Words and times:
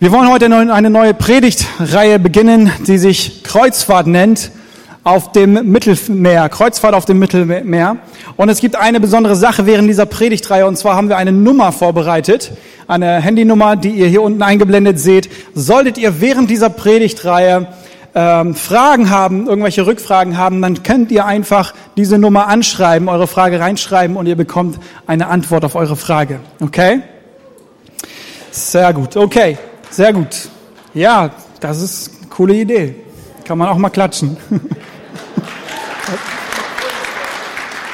Wir 0.00 0.12
wollen 0.12 0.30
heute 0.30 0.46
eine 0.46 0.90
neue 0.90 1.12
Predigtreihe 1.12 2.20
beginnen, 2.20 2.70
die 2.86 2.98
sich 2.98 3.42
Kreuzfahrt 3.42 4.06
nennt 4.06 4.52
auf 5.02 5.32
dem 5.32 5.54
Mittelmeer, 5.72 6.48
Kreuzfahrt 6.48 6.94
auf 6.94 7.04
dem 7.04 7.18
Mittelmeer. 7.18 7.96
Und 8.36 8.48
es 8.48 8.60
gibt 8.60 8.76
eine 8.76 9.00
besondere 9.00 9.34
Sache 9.34 9.66
während 9.66 9.88
dieser 9.88 10.06
Predigtreihe, 10.06 10.68
und 10.68 10.78
zwar 10.78 10.94
haben 10.94 11.08
wir 11.08 11.16
eine 11.16 11.32
Nummer 11.32 11.72
vorbereitet, 11.72 12.52
eine 12.86 13.20
Handynummer, 13.20 13.74
die 13.74 13.90
ihr 13.90 14.06
hier 14.06 14.22
unten 14.22 14.40
eingeblendet 14.40 15.00
seht. 15.00 15.28
Solltet 15.54 15.98
ihr 15.98 16.20
während 16.20 16.48
dieser 16.48 16.70
Predigtreihe 16.70 17.66
ähm, 18.14 18.54
Fragen 18.54 19.10
haben, 19.10 19.48
irgendwelche 19.48 19.84
Rückfragen 19.84 20.38
haben, 20.38 20.62
dann 20.62 20.84
könnt 20.84 21.10
ihr 21.10 21.26
einfach 21.26 21.74
diese 21.96 22.18
Nummer 22.18 22.46
anschreiben, 22.46 23.08
eure 23.08 23.26
Frage 23.26 23.58
reinschreiben 23.58 24.16
und 24.16 24.26
ihr 24.26 24.36
bekommt 24.36 24.78
eine 25.08 25.26
Antwort 25.26 25.64
auf 25.64 25.74
eure 25.74 25.96
Frage. 25.96 26.38
Okay? 26.60 27.00
Sehr 28.52 28.92
gut. 28.92 29.16
Okay. 29.16 29.58
Sehr 29.90 30.12
gut. 30.12 30.48
Ja, 30.94 31.30
das 31.60 31.80
ist 31.82 32.10
eine 32.18 32.28
coole 32.28 32.54
Idee. 32.54 32.94
Kann 33.44 33.58
man 33.58 33.68
auch 33.68 33.78
mal 33.78 33.90
klatschen. 33.90 34.36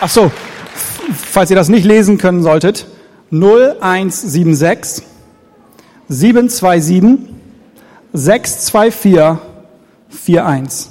Ach 0.00 0.08
so, 0.08 0.30
falls 1.14 1.50
ihr 1.50 1.56
das 1.56 1.68
nicht 1.68 1.84
lesen 1.84 2.18
können 2.18 2.42
solltet, 2.42 2.86
0176 3.30 5.04
727 6.08 7.18
624 8.12 9.38
41. 10.40 10.90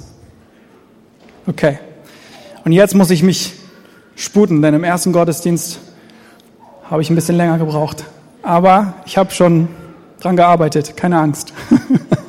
Okay. 1.46 1.78
Und 2.64 2.72
jetzt 2.72 2.94
muss 2.94 3.10
ich 3.10 3.22
mich 3.22 3.52
sputen, 4.16 4.62
denn 4.62 4.74
im 4.74 4.84
ersten 4.84 5.12
Gottesdienst 5.12 5.80
habe 6.90 7.02
ich 7.02 7.10
ein 7.10 7.14
bisschen 7.14 7.36
länger 7.36 7.58
gebraucht. 7.58 8.04
Aber 8.42 8.94
ich 9.06 9.16
habe 9.16 9.30
schon 9.30 9.68
dran 10.24 10.36
gearbeitet, 10.36 10.96
keine 10.96 11.18
Angst. 11.18 11.52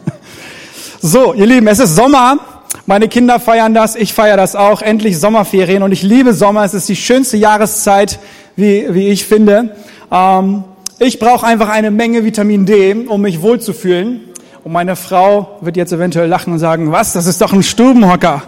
so, 1.02 1.34
ihr 1.34 1.46
Lieben, 1.46 1.68
es 1.68 1.80
ist 1.80 1.96
Sommer. 1.96 2.38
Meine 2.86 3.08
Kinder 3.08 3.40
feiern 3.40 3.74
das, 3.74 3.96
ich 3.96 4.14
feiere 4.14 4.38
das 4.38 4.56
auch. 4.56 4.82
Endlich 4.82 5.18
Sommerferien 5.18 5.82
und 5.82 5.92
ich 5.92 6.04
liebe 6.04 6.34
Sommer. 6.34 6.66
Es 6.66 6.74
ist 6.74 6.90
die 6.90 6.96
schönste 6.96 7.38
Jahreszeit, 7.38 8.20
wie, 8.56 8.94
wie 8.94 9.08
ich 9.08 9.26
finde. 9.26 9.76
Ähm, 10.12 10.66
ich 11.00 11.20
brauche 11.20 11.46
einfach 11.46 11.70
eine 11.70 11.90
Menge 11.90 12.26
Vitamin 12.26 12.66
D, 12.66 12.94
um 13.08 13.22
mich 13.22 13.42
wohlzufühlen. 13.42 14.22
Und 14.64 14.74
meine 14.74 14.96
Frau 14.96 15.58
wird 15.62 15.78
jetzt 15.78 15.94
eventuell 15.94 16.28
lachen 16.28 16.54
und 16.54 16.60
sagen, 16.60 16.92
was, 16.92 17.14
das 17.14 17.28
ist 17.28 17.42
doch 17.42 17.54
ein 17.54 17.64
Stubenhocker. 17.64 18.44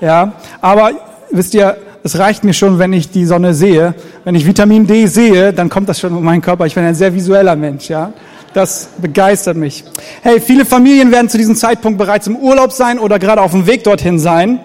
Ja, 0.00 0.32
aber 0.60 0.90
wisst 1.30 1.54
ihr, 1.54 1.76
es 2.02 2.18
reicht 2.18 2.44
mir 2.44 2.52
schon, 2.52 2.78
wenn 2.78 2.92
ich 2.92 3.10
die 3.10 3.26
Sonne 3.26 3.54
sehe. 3.54 3.94
Wenn 4.24 4.34
ich 4.34 4.46
Vitamin 4.46 4.86
D 4.86 5.06
sehe, 5.06 5.52
dann 5.52 5.68
kommt 5.68 5.88
das 5.88 6.00
schon 6.00 6.16
in 6.16 6.24
meinen 6.24 6.42
Körper. 6.42 6.66
Ich 6.66 6.74
bin 6.74 6.84
ein 6.84 6.94
sehr 6.94 7.14
visueller 7.14 7.56
Mensch, 7.56 7.88
ja. 7.88 8.12
Das 8.56 8.88
begeistert 8.96 9.58
mich. 9.58 9.84
Hey, 10.22 10.40
viele 10.40 10.64
Familien 10.64 11.12
werden 11.12 11.28
zu 11.28 11.36
diesem 11.36 11.56
Zeitpunkt 11.56 11.98
bereits 11.98 12.26
im 12.26 12.36
Urlaub 12.36 12.72
sein 12.72 12.98
oder 12.98 13.18
gerade 13.18 13.42
auf 13.42 13.50
dem 13.50 13.66
Weg 13.66 13.84
dorthin 13.84 14.18
sein. 14.18 14.60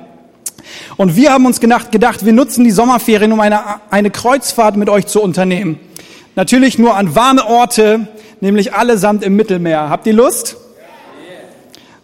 Und 0.96 1.18
wir 1.18 1.34
haben 1.34 1.46
uns 1.46 1.60
gedacht, 1.60 2.26
wir 2.26 2.32
nutzen 2.32 2.64
die 2.64 2.72
Sommerferien, 2.72 3.34
um 3.34 3.42
eine, 3.42 3.60
eine 3.90 4.10
Kreuzfahrt 4.10 4.78
mit 4.78 4.88
euch 4.88 5.08
zu 5.08 5.22
unternehmen. 5.22 5.78
Natürlich 6.38 6.80
nur 6.80 6.96
an 6.96 7.16
warme 7.18 7.46
Orte, 7.46 8.08
nämlich 8.40 8.74
allesamt 8.74 9.26
im 9.26 9.36
Mittelmeer. 9.36 9.90
Habt 9.90 10.08
ihr 10.08 10.14
Lust? 10.14 10.56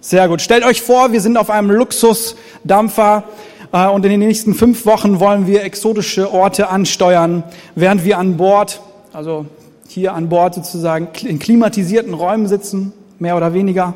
Sehr 0.02 0.27
gut. 0.27 0.41
Stellt 0.41 0.65
euch 0.65 0.81
vor, 0.81 1.13
wir 1.13 1.21
sind 1.21 1.38
auf 1.38 1.49
einem 1.49 1.71
Luxusdampfer 1.71 3.23
äh, 3.71 3.88
und 3.88 4.03
in 4.03 4.11
den 4.11 4.19
nächsten 4.19 4.55
fünf 4.55 4.85
Wochen 4.85 5.21
wollen 5.21 5.47
wir 5.47 5.63
exotische 5.63 6.33
Orte 6.33 6.67
ansteuern, 6.67 7.45
während 7.75 8.03
wir 8.03 8.17
an 8.17 8.35
Bord, 8.35 8.81
also 9.13 9.45
hier 9.88 10.13
an 10.13 10.30
Bord 10.30 10.55
sozusagen 10.55 11.09
in 11.25 11.39
klimatisierten 11.39 12.13
Räumen 12.13 12.47
sitzen, 12.47 12.93
mehr 13.19 13.38
oder 13.38 13.53
weniger. 13.53 13.95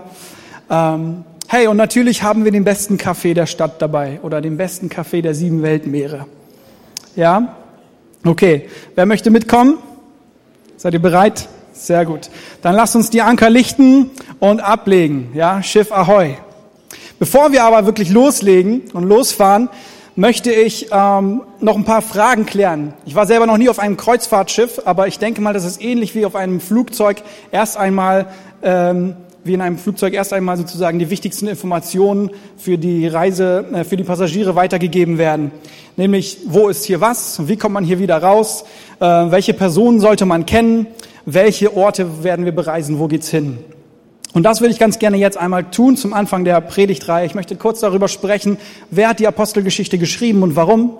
Ähm, 0.69 1.23
hey, 1.47 1.67
und 1.67 1.77
natürlich 1.77 2.23
haben 2.23 2.45
wir 2.45 2.51
den 2.51 2.63
besten 2.63 2.97
Kaffee 2.97 3.33
der 3.33 3.45
Stadt 3.45 3.81
dabei 3.81 4.19
oder 4.23 4.41
den 4.41 4.57
besten 4.57 4.89
Kaffee 4.89 5.21
der 5.21 5.35
sieben 5.35 5.61
Weltmeere. 5.61 6.25
Ja? 7.15 7.55
Okay, 8.25 8.69
wer 8.95 9.05
möchte 9.05 9.31
mitkommen? 9.31 9.77
Seid 10.77 10.93
ihr 10.93 11.01
bereit? 11.01 11.47
Sehr 11.73 12.05
gut. 12.05 12.29
Dann 12.61 12.75
lasst 12.75 12.95
uns 12.95 13.09
die 13.09 13.21
Anker 13.21 13.49
lichten 13.49 14.11
und 14.39 14.59
ablegen. 14.59 15.31
Ja, 15.33 15.63
Schiff 15.63 15.91
Ahoi. 15.91 16.35
Bevor 17.19 17.51
wir 17.51 17.63
aber 17.63 17.85
wirklich 17.85 18.09
loslegen 18.09 18.83
und 18.93 19.03
losfahren, 19.03 19.69
möchte 20.15 20.51
ich 20.51 20.87
ähm, 20.91 21.41
noch 21.59 21.75
ein 21.75 21.85
paar 21.85 22.01
Fragen 22.01 22.45
klären. 22.45 22.93
Ich 23.05 23.15
war 23.15 23.25
selber 23.25 23.45
noch 23.45 23.57
nie 23.57 23.69
auf 23.69 23.79
einem 23.79 23.97
Kreuzfahrtschiff, 23.97 24.81
aber 24.85 25.07
ich 25.07 25.19
denke 25.19 25.41
mal, 25.41 25.53
das 25.53 25.65
ist 25.65 25.81
ähnlich 25.81 26.15
wie 26.15 26.25
auf 26.25 26.35
einem 26.35 26.59
Flugzeug. 26.59 27.21
Erst 27.51 27.77
einmal, 27.77 28.27
ähm, 28.61 29.15
wie 29.43 29.53
in 29.53 29.61
einem 29.61 29.77
Flugzeug, 29.77 30.13
erst 30.13 30.33
einmal 30.33 30.57
sozusagen 30.57 30.99
die 30.99 31.09
wichtigsten 31.09 31.47
Informationen 31.47 32.31
für 32.57 32.77
die 32.77 33.07
Reise, 33.07 33.65
äh, 33.73 33.83
für 33.83 33.97
die 33.97 34.03
Passagiere 34.03 34.55
weitergegeben 34.55 35.17
werden. 35.17 35.51
Nämlich, 35.97 36.39
wo 36.45 36.67
ist 36.67 36.85
hier 36.85 37.01
was? 37.01 37.47
Wie 37.47 37.57
kommt 37.57 37.73
man 37.73 37.83
hier 37.83 37.99
wieder 37.99 38.21
raus? 38.21 38.65
Äh, 38.99 39.05
welche 39.05 39.53
Personen 39.53 39.99
sollte 39.99 40.25
man 40.25 40.45
kennen? 40.45 40.87
Welche 41.25 41.75
Orte 41.75 42.23
werden 42.23 42.45
wir 42.45 42.51
bereisen? 42.51 42.99
Wo 42.99 43.07
geht's 43.07 43.29
hin? 43.29 43.59
Und 44.33 44.43
das 44.43 44.61
würde 44.61 44.71
ich 44.71 44.79
ganz 44.79 44.97
gerne 44.97 45.17
jetzt 45.17 45.37
einmal 45.37 45.65
tun 45.71 45.97
zum 45.97 46.13
Anfang 46.13 46.45
der 46.45 46.61
Predigtreihe. 46.61 47.25
Ich 47.25 47.35
möchte 47.35 47.55
kurz 47.57 47.81
darüber 47.81 48.07
sprechen, 48.07 48.57
wer 48.89 49.09
hat 49.09 49.19
die 49.19 49.27
Apostelgeschichte 49.27 49.97
geschrieben 49.97 50.41
und 50.43 50.55
warum. 50.55 50.97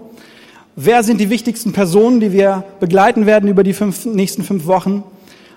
Wer 0.75 1.03
sind 1.03 1.19
die 1.19 1.30
wichtigsten 1.30 1.74
Personen, 1.74 2.19
die 2.19 2.31
wir 2.31 2.64
begleiten 2.80 3.25
werden 3.25 3.50
über 3.50 3.64
die 3.64 3.74
fünf, 3.74 4.06
nächsten 4.06 4.44
fünf 4.44 4.66
Wochen? 4.66 5.03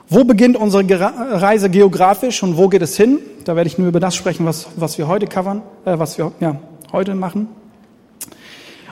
Wo 0.09 0.25
beginnt 0.25 0.57
unsere 0.57 0.85
Reise 0.89 1.71
geografisch 1.71 2.43
und 2.43 2.57
wo 2.57 2.69
geht 2.69 2.83
es 2.83 2.97
hin? 2.97 3.19
Da 3.45 3.57
werde 3.57 3.69
ich 3.69 3.79
nur 3.79 3.89
über 3.89 4.01
das 4.01 4.15
sprechen, 4.15 4.45
was, 4.47 4.67
was 4.77 4.99
wir 4.99 5.09
heute 5.09 5.27
covern, 5.27 5.63
äh, 5.85 5.99
was 5.99 6.19
wir 6.19 6.33
ja, 6.41 6.57
heute 6.93 7.15
machen. 7.15 7.49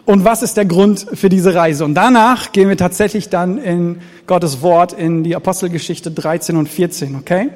Und 0.05 0.25
was 0.25 0.43
ist 0.43 0.57
der 0.57 0.65
Grund 0.65 1.07
für 1.15 1.29
diese 1.29 1.55
Reise? 1.55 1.85
Und 1.85 1.95
danach 1.95 2.51
gehen 2.51 2.69
wir 2.69 2.77
tatsächlich 2.77 3.29
dann 3.29 3.59
in 3.59 4.01
Gottes 4.27 4.63
Wort 4.63 4.93
in 4.93 5.23
die 5.23 5.37
Apostelgeschichte 5.37 6.11
13 6.11 6.57
und 6.57 6.69
14, 6.69 7.15
okay? 7.15 7.51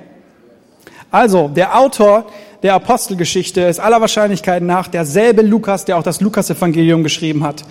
Also, 1.16 1.48
der 1.48 1.78
Autor 1.78 2.26
der 2.62 2.74
Apostelgeschichte 2.74 3.62
ist 3.62 3.80
aller 3.80 4.02
Wahrscheinlichkeit 4.02 4.62
nach 4.62 4.86
derselbe 4.86 5.40
Lukas, 5.40 5.86
der 5.86 5.96
auch 5.96 6.02
das 6.02 6.20
Lukasevangelium 6.20 7.02
geschrieben 7.02 7.42
hat. 7.42 7.64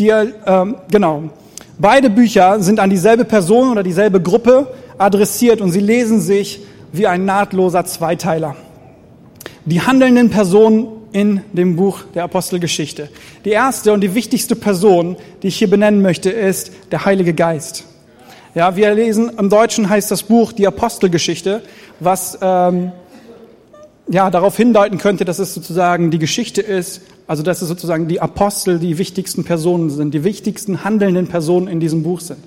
Die, 0.00 0.08
ähm, 0.08 0.74
genau. 0.90 1.30
Beide 1.78 2.10
Bücher 2.10 2.60
sind 2.60 2.80
an 2.80 2.90
dieselbe 2.90 3.24
Person 3.24 3.70
oder 3.70 3.84
dieselbe 3.84 4.20
Gruppe 4.20 4.74
adressiert 4.98 5.60
und 5.60 5.70
sie 5.70 5.78
lesen 5.78 6.20
sich 6.20 6.60
wie 6.90 7.06
ein 7.06 7.24
nahtloser 7.24 7.84
Zweiteiler. 7.84 8.56
Die 9.64 9.80
handelnden 9.80 10.28
Personen 10.28 10.88
in 11.12 11.42
dem 11.52 11.76
Buch 11.76 12.00
der 12.12 12.24
Apostelgeschichte. 12.24 13.08
Die 13.44 13.50
erste 13.50 13.92
und 13.92 14.00
die 14.00 14.16
wichtigste 14.16 14.56
Person, 14.56 15.14
die 15.44 15.46
ich 15.46 15.58
hier 15.58 15.70
benennen 15.70 16.02
möchte, 16.02 16.30
ist 16.30 16.72
der 16.90 17.04
Heilige 17.04 17.34
Geist. 17.34 17.84
Ja, 18.54 18.76
wir 18.76 18.94
lesen, 18.94 19.30
im 19.38 19.50
Deutschen 19.50 19.88
heißt 19.88 20.10
das 20.10 20.22
Buch 20.22 20.52
die 20.52 20.66
Apostelgeschichte, 20.66 21.62
was 22.00 22.38
ähm, 22.40 22.92
ja, 24.08 24.30
darauf 24.30 24.56
hindeuten 24.56 24.98
könnte, 24.98 25.24
dass 25.24 25.38
es 25.38 25.54
sozusagen 25.54 26.10
die 26.10 26.18
Geschichte 26.18 26.62
ist, 26.62 27.02
also 27.26 27.42
dass 27.42 27.60
es 27.60 27.68
sozusagen 27.68 28.08
die 28.08 28.20
Apostel 28.20 28.78
die 28.78 28.96
wichtigsten 28.96 29.44
Personen 29.44 29.90
sind, 29.90 30.14
die 30.14 30.24
wichtigsten 30.24 30.82
handelnden 30.82 31.26
Personen 31.28 31.68
in 31.68 31.78
diesem 31.78 32.02
Buch 32.02 32.20
sind. 32.20 32.38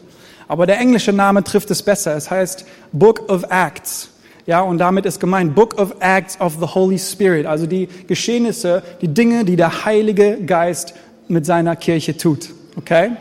Aber 0.48 0.66
der 0.66 0.80
englische 0.80 1.14
Name 1.14 1.44
trifft 1.44 1.72
es 1.72 1.84
besser. 1.84 2.16
Es 2.16 2.30
heißt 2.30 2.66
Book 2.92 3.30
of 3.30 3.46
Acts. 3.50 4.10
Ja, 4.48 4.62
und 4.62 4.80
damit 4.80 5.06
ist 5.06 5.20
gemeint 5.20 5.54
Book 5.54 5.80
of 5.80 5.96
Acts 6.00 6.42
of 6.42 6.58
the 6.60 6.66
Holy 6.66 6.98
Spirit, 6.98 7.46
also 7.46 7.68
die 7.68 7.88
Geschehnisse, 8.08 8.82
die 9.02 9.08
Dinge, 9.08 9.46
die 9.46 9.56
der 9.56 9.86
Heilige 9.86 10.40
Geist 10.46 10.96
mit 11.28 11.46
seiner 11.46 11.76
Kirche 11.76 12.18
tut. 12.18 12.50
Okay? 12.76 13.12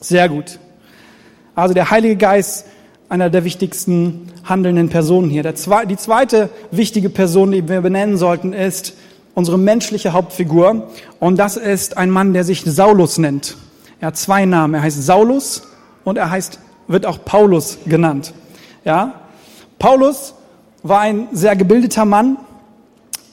Sehr 0.00 0.28
gut. 0.28 0.58
Also 1.54 1.74
der 1.74 1.90
Heilige 1.90 2.16
Geist, 2.16 2.66
einer 3.08 3.30
der 3.30 3.44
wichtigsten 3.44 4.32
handelnden 4.44 4.88
Personen 4.88 5.30
hier. 5.30 5.42
die 5.42 5.96
zweite 5.96 6.50
wichtige 6.70 7.10
Person, 7.10 7.52
die 7.52 7.68
wir 7.68 7.80
benennen 7.80 8.16
sollten, 8.16 8.52
ist 8.52 8.94
unsere 9.34 9.58
menschliche 9.58 10.12
Hauptfigur. 10.12 10.88
Und 11.20 11.38
das 11.38 11.56
ist 11.56 11.96
ein 11.96 12.10
Mann, 12.10 12.32
der 12.32 12.44
sich 12.44 12.62
Saulus 12.64 13.18
nennt. 13.18 13.56
Er 14.00 14.08
hat 14.08 14.16
zwei 14.16 14.44
Namen. 14.44 14.74
Er 14.74 14.82
heißt 14.82 15.02
Saulus 15.02 15.62
und 16.04 16.18
er 16.18 16.30
heißt, 16.30 16.58
wird 16.88 17.06
auch 17.06 17.24
Paulus 17.24 17.78
genannt. 17.86 18.34
Ja? 18.84 19.20
Paulus 19.78 20.34
war 20.82 21.00
ein 21.00 21.28
sehr 21.32 21.56
gebildeter 21.56 22.04
Mann. 22.04 22.36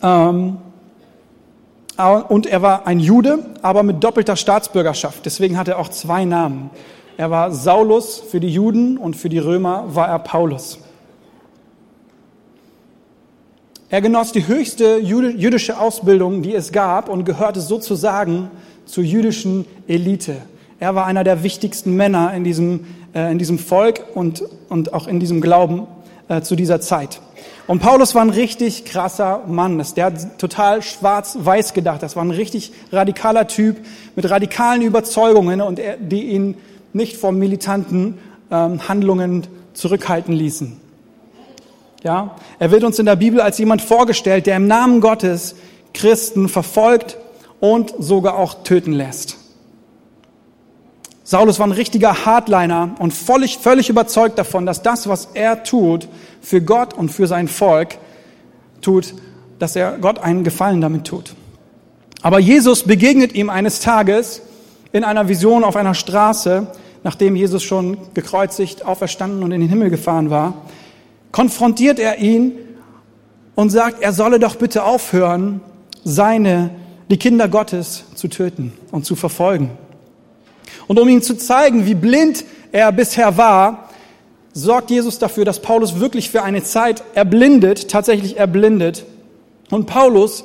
Ähm, 0.02 0.58
und 2.30 2.48
er 2.48 2.62
war 2.62 2.88
ein 2.88 3.00
Jude, 3.00 3.46
aber 3.62 3.84
mit 3.84 4.04
doppelter 4.04 4.36
Staatsbürgerschaft. 4.36 5.26
Deswegen 5.26 5.58
hat 5.58 5.68
er 5.68 5.78
auch 5.78 5.90
zwei 5.90 6.26
Namen. 6.26 6.72
Er 7.18 7.30
war 7.30 7.52
Saulus 7.52 8.20
für 8.20 8.40
die 8.40 8.50
Juden 8.50 8.98
und 8.98 9.16
für 9.16 9.30
die 9.30 9.40
Römer 9.40 9.86
war 9.96 10.08
er 10.08 10.20
Paulus. 10.20 10.80
Er 13.90 14.02
genoss 14.02 14.32
die 14.32 14.48
höchste 14.48 15.00
jüdische 15.00 15.78
Ausbildung, 15.78 16.44
die 16.44 16.56
es 16.56 16.72
gab 16.72 17.10
und 17.10 17.26
gehörte 17.26 17.60
sozusagen 17.60 18.50
zur 18.86 19.04
jüdischen 19.04 19.66
Elite. 19.88 20.38
Er 20.80 20.96
war 20.96 21.06
einer 21.06 21.26
der 21.26 21.44
wichtigsten 21.44 21.96
Männer 21.96 22.34
in 22.34 22.46
diesem, 22.46 22.86
äh, 23.14 23.32
in 23.32 23.38
diesem 23.38 23.60
Volk 23.60 24.04
und, 24.16 24.44
und 24.70 24.94
auch 24.94 25.08
in 25.08 25.20
diesem 25.20 25.42
Glauben 25.42 25.88
äh, 26.30 26.42
zu 26.42 26.56
dieser 26.56 26.80
Zeit. 26.80 27.20
Und 27.68 27.80
Paulus 27.80 28.16
war 28.16 28.22
ein 28.22 28.30
richtig 28.30 28.86
krasser 28.86 29.44
Mann. 29.48 29.84
Der 29.96 30.06
hat 30.06 30.40
total 30.40 30.82
schwarz-weiß 30.82 31.74
gedacht. 31.74 32.02
Das 32.02 32.16
war 32.16 32.24
ein 32.24 32.32
richtig 32.32 32.72
radikaler 32.92 33.48
Typ 33.48 33.78
mit 34.16 34.30
radikalen 34.30 34.82
Überzeugungen 34.82 35.62
und 35.62 35.80
er, 35.80 35.98
die 35.98 36.24
ihn 36.30 36.56
nicht 36.94 37.18
vor 37.18 37.32
militanten 37.32 38.18
ähm, 38.50 38.88
Handlungen 38.88 39.48
zurückhalten 39.74 40.34
ließen. 40.34 40.80
Ja, 42.04 42.36
er 42.60 42.72
wird 42.72 42.84
uns 42.84 42.98
in 43.00 43.06
der 43.06 43.16
Bibel 43.16 43.42
als 43.42 43.58
jemand 43.60 43.82
vorgestellt, 43.82 44.48
der 44.48 44.58
im 44.58 44.68
Namen 44.68 45.02
Gottes 45.02 45.56
Christen 45.94 46.50
verfolgt 46.50 47.18
und 47.60 47.94
sogar 48.00 48.38
auch 48.38 48.64
töten 48.64 48.94
lässt. 48.94 49.38
Saulus 51.24 51.60
war 51.60 51.68
ein 51.68 51.72
richtiger 51.72 52.26
Hardliner 52.26 52.96
und 53.00 53.14
völlig, 53.14 53.60
völlig 53.60 53.90
überzeugt 53.90 54.38
davon, 54.38 54.66
dass 54.66 54.82
das, 54.82 55.08
was 55.08 55.30
er 55.34 55.64
tut, 55.64 56.08
für 56.42 56.62
Gott 56.62 56.94
und 56.94 57.10
für 57.10 57.28
sein 57.28 57.48
Volk 57.48 57.98
tut, 58.82 59.14
dass 59.60 59.76
er 59.76 59.98
Gott 60.00 60.20
einen 60.20 60.44
Gefallen 60.44 60.82
damit 60.82 61.06
tut. 61.06 61.36
Aber 62.22 62.40
Jesus 62.40 62.84
begegnet 62.84 63.34
ihm 63.34 63.50
eines 63.50 63.80
Tages 63.80 64.42
in 64.92 65.04
einer 65.04 65.30
Vision 65.30 65.64
auf 65.64 65.76
einer 65.76 65.94
Straße, 65.94 66.68
nachdem 67.04 67.36
Jesus 67.36 67.64
schon 67.64 67.98
gekreuzigt, 68.14 68.86
auferstanden 68.86 69.44
und 69.44 69.52
in 69.52 69.62
den 69.62 69.70
Himmel 69.70 69.90
gefahren 69.90 70.30
war, 70.30 70.54
konfrontiert 71.32 72.00
er 72.00 72.20
ihn 72.20 72.54
und 73.56 73.70
sagt, 73.70 74.02
er 74.02 74.14
solle 74.14 74.40
doch 74.40 74.56
bitte 74.56 74.84
aufhören, 74.84 75.62
seine, 76.04 76.72
die 77.10 77.18
Kinder 77.18 77.48
Gottes 77.48 78.06
zu 78.16 78.28
töten 78.28 78.74
und 78.92 79.06
zu 79.06 79.16
verfolgen. 79.16 79.72
Und 80.88 81.00
um 81.00 81.08
ihm 81.08 81.22
zu 81.22 81.38
zeigen, 81.38 81.86
wie 81.86 81.96
blind 81.96 82.44
er 82.72 82.92
bisher 82.92 83.38
war, 83.38 83.90
sorgt 84.54 84.90
Jesus 84.90 85.20
dafür, 85.20 85.46
dass 85.46 85.62
Paulus 85.62 86.00
wirklich 86.00 86.30
für 86.30 86.44
eine 86.44 86.64
Zeit 86.64 87.04
erblindet, 87.16 87.90
tatsächlich 87.90 88.38
erblindet. 88.38 89.06
Und 89.70 89.86
Paulus 89.86 90.44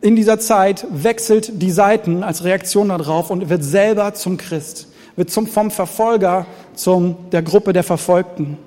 in 0.00 0.16
dieser 0.16 0.38
Zeit 0.38 0.86
wechselt 0.90 1.62
die 1.62 1.70
Seiten 1.70 2.22
als 2.22 2.44
Reaktion 2.44 2.90
darauf 2.90 3.30
und 3.30 3.48
wird 3.48 3.64
selber 3.64 4.14
zum 4.14 4.36
Christ, 4.36 4.88
wird 5.16 5.30
zum, 5.30 5.46
vom 5.46 5.70
Verfolger 5.70 6.46
zum 6.74 7.16
der 7.30 7.42
Gruppe 7.42 7.72
der 7.72 7.84
Verfolgten. 7.84 8.58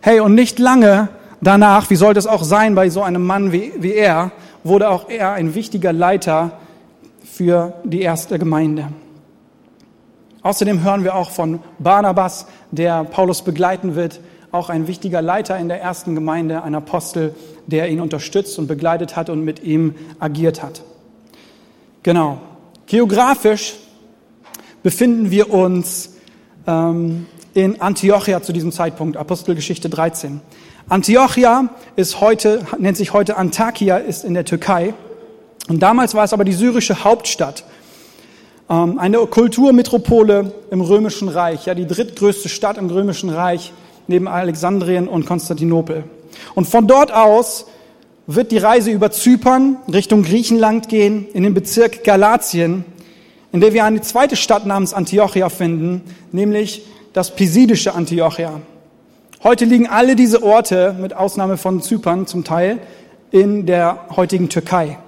Hey, 0.00 0.20
und 0.20 0.34
nicht 0.34 0.58
lange 0.58 1.08
danach, 1.40 1.90
wie 1.90 1.96
sollte 1.96 2.18
es 2.18 2.26
auch 2.26 2.42
sein 2.42 2.74
bei 2.74 2.90
so 2.90 3.02
einem 3.02 3.24
Mann 3.24 3.52
wie, 3.52 3.72
wie 3.78 3.94
er, 3.94 4.32
wurde 4.64 4.90
auch 4.90 5.08
er 5.08 5.32
ein 5.32 5.54
wichtiger 5.54 5.92
Leiter 5.92 6.52
für 7.24 7.74
die 7.84 8.02
erste 8.02 8.38
Gemeinde. 8.38 8.88
Außerdem 10.42 10.82
hören 10.82 11.04
wir 11.04 11.14
auch 11.14 11.30
von 11.30 11.60
Barnabas, 11.78 12.46
der 12.72 13.04
Paulus 13.04 13.42
begleiten 13.42 13.94
wird, 13.94 14.20
auch 14.50 14.68
ein 14.68 14.86
wichtiger 14.86 15.22
Leiter 15.22 15.58
in 15.58 15.68
der 15.68 15.80
ersten 15.80 16.14
Gemeinde, 16.14 16.62
ein 16.62 16.74
Apostel, 16.74 17.34
der 17.66 17.88
ihn 17.88 18.00
unterstützt 18.00 18.58
und 18.58 18.66
begleitet 18.66 19.16
hat 19.16 19.30
und 19.30 19.44
mit 19.44 19.62
ihm 19.62 19.94
agiert 20.18 20.62
hat. 20.62 20.82
Genau. 22.02 22.38
Geografisch 22.86 23.74
befinden 24.82 25.30
wir 25.30 25.50
uns 25.50 26.14
ähm, 26.66 27.26
in 27.54 27.80
Antiochia 27.80 28.42
zu 28.42 28.52
diesem 28.52 28.72
Zeitpunkt, 28.72 29.16
Apostelgeschichte 29.16 29.88
13. 29.88 30.40
Antiochia 30.88 31.68
ist 31.96 32.20
heute, 32.20 32.66
nennt 32.78 32.96
sich 32.96 33.12
heute 33.12 33.36
Antakya, 33.36 33.98
ist 33.98 34.24
in 34.24 34.34
der 34.34 34.44
Türkei. 34.44 34.94
Und 35.68 35.82
damals 35.82 36.14
war 36.14 36.24
es 36.24 36.32
aber 36.32 36.44
die 36.44 36.52
syrische 36.52 37.04
Hauptstadt 37.04 37.64
ähm, 38.68 38.98
eine 38.98 39.18
Kulturmetropole 39.18 40.52
im 40.70 40.80
Römischen 40.80 41.28
Reich, 41.28 41.66
ja, 41.66 41.74
die 41.74 41.86
drittgrößte 41.86 42.48
Stadt 42.48 42.78
im 42.78 42.90
Römischen 42.90 43.30
Reich 43.30 43.72
neben 44.08 44.28
Alexandrien 44.28 45.08
und 45.08 45.26
Konstantinopel. 45.26 46.04
Und 46.54 46.66
von 46.66 46.86
dort 46.86 47.12
aus 47.12 47.66
wird 48.26 48.52
die 48.52 48.58
Reise 48.58 48.90
über 48.90 49.10
Zypern 49.10 49.76
Richtung 49.92 50.22
Griechenland 50.22 50.88
gehen, 50.88 51.26
in 51.32 51.42
den 51.42 51.54
Bezirk 51.54 52.04
Galatien, 52.04 52.84
in 53.52 53.60
der 53.60 53.74
wir 53.74 53.84
eine 53.84 54.00
zweite 54.00 54.34
Stadt 54.34 54.66
namens 54.66 54.94
Antiochia 54.94 55.50
finden, 55.50 56.02
nämlich 56.32 56.86
das 57.12 57.34
pisidische 57.34 57.94
Antiochia. 57.94 58.60
Heute 59.44 59.66
liegen 59.66 59.86
alle 59.86 60.16
diese 60.16 60.42
Orte, 60.42 60.96
mit 60.98 61.14
Ausnahme 61.14 61.58
von 61.58 61.82
Zypern 61.82 62.26
zum 62.26 62.44
Teil, 62.44 62.78
in 63.30 63.66
der 63.66 64.06
heutigen 64.16 64.48
Türkei. 64.48 64.98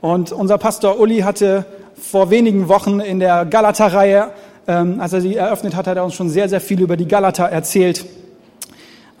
Und 0.00 0.32
unser 0.32 0.58
Pastor 0.58 0.98
Uli 0.98 1.20
hatte 1.20 1.66
vor 1.94 2.30
wenigen 2.30 2.68
Wochen 2.68 3.00
in 3.00 3.20
der 3.20 3.44
Galata-Reihe, 3.44 4.30
ähm, 4.66 5.00
als 5.00 5.12
er 5.12 5.20
sie 5.20 5.36
eröffnet 5.36 5.76
hat, 5.76 5.86
hat 5.86 5.96
er 5.96 6.04
uns 6.04 6.14
schon 6.14 6.30
sehr, 6.30 6.48
sehr 6.48 6.60
viel 6.60 6.80
über 6.80 6.96
die 6.96 7.06
Galata 7.06 7.46
erzählt. 7.46 8.06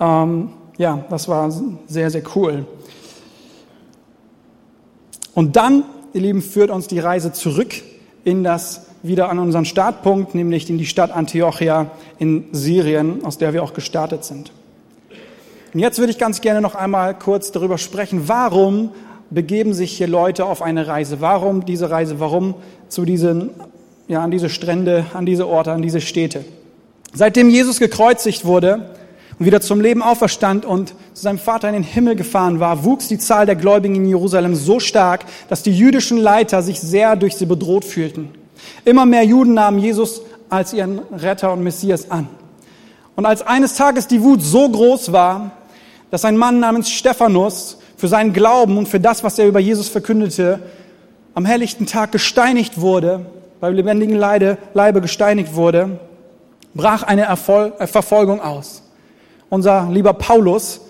Ähm, 0.00 0.50
ja, 0.78 1.04
das 1.10 1.28
war 1.28 1.50
sehr, 1.86 2.10
sehr 2.10 2.22
cool. 2.34 2.66
Und 5.34 5.56
dann, 5.56 5.84
ihr 6.14 6.22
Lieben, 6.22 6.40
führt 6.40 6.70
uns 6.70 6.86
die 6.86 6.98
Reise 6.98 7.32
zurück 7.32 7.74
in 8.24 8.42
das, 8.42 8.86
wieder 9.02 9.28
an 9.28 9.38
unseren 9.38 9.64
Startpunkt, 9.64 10.34
nämlich 10.34 10.68
in 10.70 10.78
die 10.78 10.86
Stadt 10.86 11.10
Antiochia 11.10 11.90
in 12.18 12.46
Syrien, 12.52 13.24
aus 13.24 13.38
der 13.38 13.52
wir 13.52 13.62
auch 13.62 13.74
gestartet 13.74 14.24
sind. 14.24 14.50
Und 15.74 15.80
jetzt 15.80 15.98
würde 15.98 16.10
ich 16.10 16.18
ganz 16.18 16.40
gerne 16.40 16.60
noch 16.60 16.74
einmal 16.74 17.14
kurz 17.18 17.52
darüber 17.52 17.78
sprechen, 17.78 18.28
warum 18.28 18.90
begeben 19.30 19.74
sich 19.74 19.96
hier 19.96 20.06
Leute 20.06 20.44
auf 20.46 20.62
eine 20.62 20.86
Reise. 20.86 21.20
Warum 21.20 21.64
diese 21.64 21.90
Reise? 21.90 22.20
Warum 22.20 22.54
zu 22.88 23.04
diesen, 23.04 23.50
ja, 24.06 24.22
an 24.22 24.30
diese 24.30 24.48
Strände, 24.48 25.06
an 25.14 25.26
diese 25.26 25.48
Orte, 25.48 25.72
an 25.72 25.82
diese 25.82 26.00
Städte? 26.00 26.44
Seitdem 27.12 27.50
Jesus 27.50 27.80
gekreuzigt 27.80 28.44
wurde 28.44 28.90
und 29.38 29.46
wieder 29.46 29.60
zum 29.60 29.80
Leben 29.80 30.02
auferstand 30.02 30.64
und 30.64 30.90
zu 31.12 31.22
seinem 31.22 31.38
Vater 31.38 31.68
in 31.68 31.74
den 31.74 31.82
Himmel 31.82 32.16
gefahren 32.16 32.60
war, 32.60 32.84
wuchs 32.84 33.08
die 33.08 33.18
Zahl 33.18 33.46
der 33.46 33.56
Gläubigen 33.56 33.96
in 33.96 34.06
Jerusalem 34.06 34.54
so 34.54 34.80
stark, 34.80 35.24
dass 35.48 35.62
die 35.62 35.72
jüdischen 35.76 36.18
Leiter 36.18 36.62
sich 36.62 36.80
sehr 36.80 37.16
durch 37.16 37.36
sie 37.36 37.46
bedroht 37.46 37.84
fühlten. 37.84 38.30
Immer 38.84 39.06
mehr 39.06 39.24
Juden 39.24 39.54
nahmen 39.54 39.78
Jesus 39.78 40.22
als 40.48 40.72
ihren 40.72 41.00
Retter 41.12 41.52
und 41.52 41.62
Messias 41.62 42.10
an. 42.10 42.28
Und 43.16 43.26
als 43.26 43.42
eines 43.42 43.74
Tages 43.74 44.06
die 44.06 44.22
Wut 44.22 44.42
so 44.42 44.68
groß 44.68 45.12
war, 45.12 45.52
dass 46.10 46.24
ein 46.24 46.36
Mann 46.36 46.60
namens 46.60 46.90
Stephanus 46.90 47.78
für 47.96 48.08
seinen 48.08 48.32
Glauben 48.32 48.78
und 48.78 48.88
für 48.88 49.00
das, 49.00 49.24
was 49.24 49.38
er 49.38 49.46
über 49.46 49.60
Jesus 49.60 49.88
verkündete, 49.88 50.60
am 51.34 51.44
helllichten 51.44 51.86
Tag 51.86 52.12
gesteinigt 52.12 52.80
wurde, 52.80 53.26
beim 53.60 53.74
lebendigen 53.74 54.16
Leide, 54.16 54.58
Leibe 54.74 55.00
gesteinigt 55.00 55.54
wurde, 55.54 55.98
brach 56.74 57.02
eine 57.02 57.22
Erfol 57.22 57.72
äh, 57.78 57.86
Verfolgung 57.86 58.40
aus. 58.40 58.83
Unser 59.48 59.88
lieber 59.90 60.12
Paulus 60.14 60.80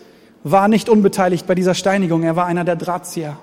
war 0.42 0.68
nicht 0.68 0.88
unbeteiligt 0.88 1.46
bei 1.46 1.54
dieser 1.54 1.74
Steinigung, 1.74 2.22
er 2.22 2.36
war 2.36 2.46
einer 2.46 2.64
der 2.64 2.76
Drahtzieher. 2.76 3.36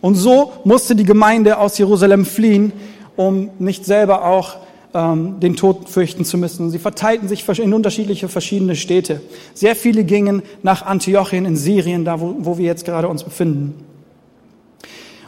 Und 0.00 0.14
so 0.14 0.52
musste 0.64 0.94
die 0.94 1.04
Gemeinde 1.04 1.58
aus 1.58 1.78
Jerusalem 1.78 2.24
fliehen, 2.24 2.72
um 3.16 3.50
nicht 3.58 3.84
selber 3.84 4.24
auch 4.24 4.56
ähm, 4.94 5.40
den 5.40 5.56
Tod 5.56 5.88
fürchten 5.88 6.24
zu 6.24 6.38
müssen. 6.38 6.70
Sie 6.70 6.78
verteilten 6.78 7.28
sich 7.28 7.46
in 7.58 7.74
unterschiedliche 7.74 8.28
verschiedene 8.28 8.76
Städte. 8.76 9.20
Sehr 9.54 9.74
viele 9.74 10.04
gingen 10.04 10.42
nach 10.62 10.86
Antiochien 10.86 11.44
in 11.44 11.56
Syrien, 11.56 12.04
da 12.04 12.20
wo, 12.20 12.36
wo 12.38 12.58
wir 12.58 12.66
jetzt 12.66 12.84
gerade 12.84 13.08
uns 13.08 13.24
befinden. 13.24 13.74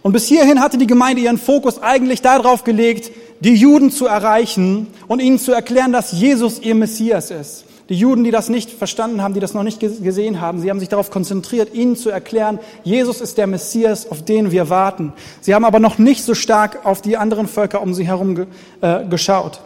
Und 0.03 0.13
bis 0.13 0.27
hierhin 0.27 0.61
hatte 0.61 0.79
die 0.79 0.87
Gemeinde 0.87 1.23
ihren 1.23 1.39
Fokus 1.39 1.83
eigentlich 1.83 2.23
darauf 2.23 2.65
gelegt, 2.65 3.11
die 3.41 3.55
Juden 3.55 3.91
zu 3.91 4.07
erreichen 4.07 4.89
und 5.07 5.21
ihnen 5.21 5.39
zu 5.39 5.53
erklären, 5.53 5.93
dass 5.93 6.13
Jesus 6.13 6.61
ihr 6.61 6.75
Messias 6.75 7.31
ist. 7.31 7.65
Die 7.89 7.95
Juden, 7.95 8.23
die 8.23 8.31
das 8.31 8.51
nicht 8.51 8.71
verstanden 8.71 9.23
haben, 9.23 9.33
die 9.33 9.41
das 9.41 9.55
noch 9.55 9.63
nicht 9.63 9.81
gesehen 9.81 10.43
haben, 10.43 10.61
sie 10.61 10.69
haben 10.69 10.79
sich 10.79 10.91
darauf 10.91 11.11
konzentriert, 11.11 11.73
ihnen 11.73 11.97
zu 11.97 12.11
erklären, 12.11 12.59
Jesus 12.85 13.23
ist 13.23 13.39
der 13.39 13.47
Messias, 13.47 14.11
auf 14.11 14.23
den 14.23 14.51
wir 14.51 14.69
warten. 14.69 15.15
Sie 15.41 15.55
haben 15.55 15.65
aber 15.65 15.81
noch 15.81 15.97
nicht 15.97 16.23
so 16.23 16.35
stark 16.35 16.85
auf 16.85 17.01
die 17.01 17.17
anderen 17.17 17.49
Völker 17.49 17.81
um 17.81 17.95
sie 17.95 18.07
herum 18.07 18.47
äh, 18.83 19.05
geschaut. 19.07 19.61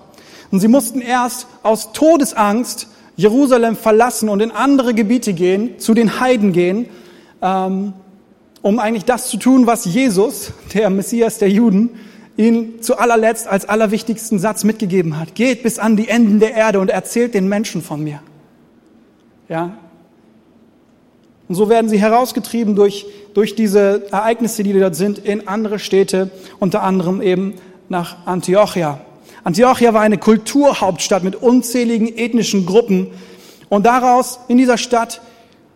Und 0.52 0.61
sie 0.61 0.69
mussten 0.69 1.00
erst 1.00 1.49
aus 1.64 1.93
Todesangst 1.93 2.87
Jerusalem 3.17 3.76
verlassen 3.76 4.29
und 4.29 4.41
in 4.41 4.52
andere 4.52 4.95
Gebiete 4.95 5.33
gehen, 5.33 5.79
zu 5.79 5.93
den 5.93 6.21
Heiden 6.21 6.52
gehen, 6.52 6.87
ähm, 7.41 7.93
um 8.62 8.79
eigentlich 8.79 9.05
das 9.05 9.29
zu 9.29 9.37
tun, 9.37 9.67
was 9.67 9.85
Jesus, 9.85 10.52
der 10.75 10.91
Messias 10.91 11.38
der 11.38 11.50
Juden, 11.50 11.91
ihn 12.36 12.82
zu 12.82 12.98
allerletzt 12.98 13.46
als 13.46 13.68
allerwichtigsten 13.68 14.38
Satz 14.38 14.64
mitgegeben 14.64 15.18
hat. 15.18 15.34
Geht 15.34 15.62
bis 15.62 15.78
an 15.78 15.96
die 15.96 16.08
Enden 16.08 16.40
der 16.40 16.54
Erde 16.54 16.80
und 16.80 16.90
erzählt 16.90 17.34
den 17.34 17.48
Menschen 17.48 17.82
von 17.82 18.02
mir. 18.02 18.20
Ja. 19.48 19.76
Und 21.48 21.54
so 21.54 21.68
werden 21.68 21.90
sie 21.90 22.00
herausgetrieben 22.00 22.74
durch, 22.74 23.06
durch 23.34 23.54
diese 23.54 24.10
Ereignisse, 24.10 24.62
die 24.62 24.72
dort 24.72 24.96
sind, 24.96 25.18
in 25.18 25.48
andere 25.48 25.78
Städte, 25.78 26.30
unter 26.58 26.82
anderem 26.82 27.20
eben 27.20 27.54
nach 27.88 28.26
Antiochia. 28.26 29.00
Antiochia 29.44 29.92
war 29.92 30.00
eine 30.00 30.18
Kulturhauptstadt 30.18 31.24
mit 31.24 31.36
unzähligen 31.36 32.16
ethnischen 32.16 32.64
Gruppen. 32.64 33.08
Und 33.68 33.86
daraus, 33.86 34.38
in 34.48 34.56
dieser 34.56 34.78
Stadt, 34.78 35.20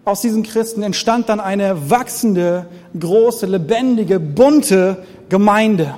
aus 0.04 0.20
diesen 0.20 0.44
Christen 0.44 0.82
entstand 0.82 1.28
dann 1.28 1.40
eine 1.40 1.90
wachsende, 1.90 2.66
große, 2.98 3.46
lebendige, 3.46 4.20
bunte 4.20 5.04
Gemeinde. 5.28 5.96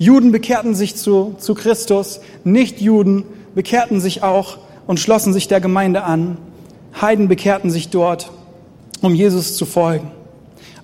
Juden 0.00 0.32
bekehrten 0.32 0.74
sich 0.74 0.96
zu, 0.96 1.34
zu 1.38 1.54
Christus, 1.54 2.20
Nichtjuden 2.42 3.24
bekehrten 3.54 4.00
sich 4.00 4.22
auch 4.22 4.56
und 4.86 4.98
schlossen 4.98 5.34
sich 5.34 5.46
der 5.46 5.60
Gemeinde 5.60 6.04
an. 6.04 6.38
Heiden 6.98 7.28
bekehrten 7.28 7.70
sich 7.70 7.90
dort, 7.90 8.30
um 9.02 9.14
Jesus 9.14 9.58
zu 9.58 9.66
folgen. 9.66 10.10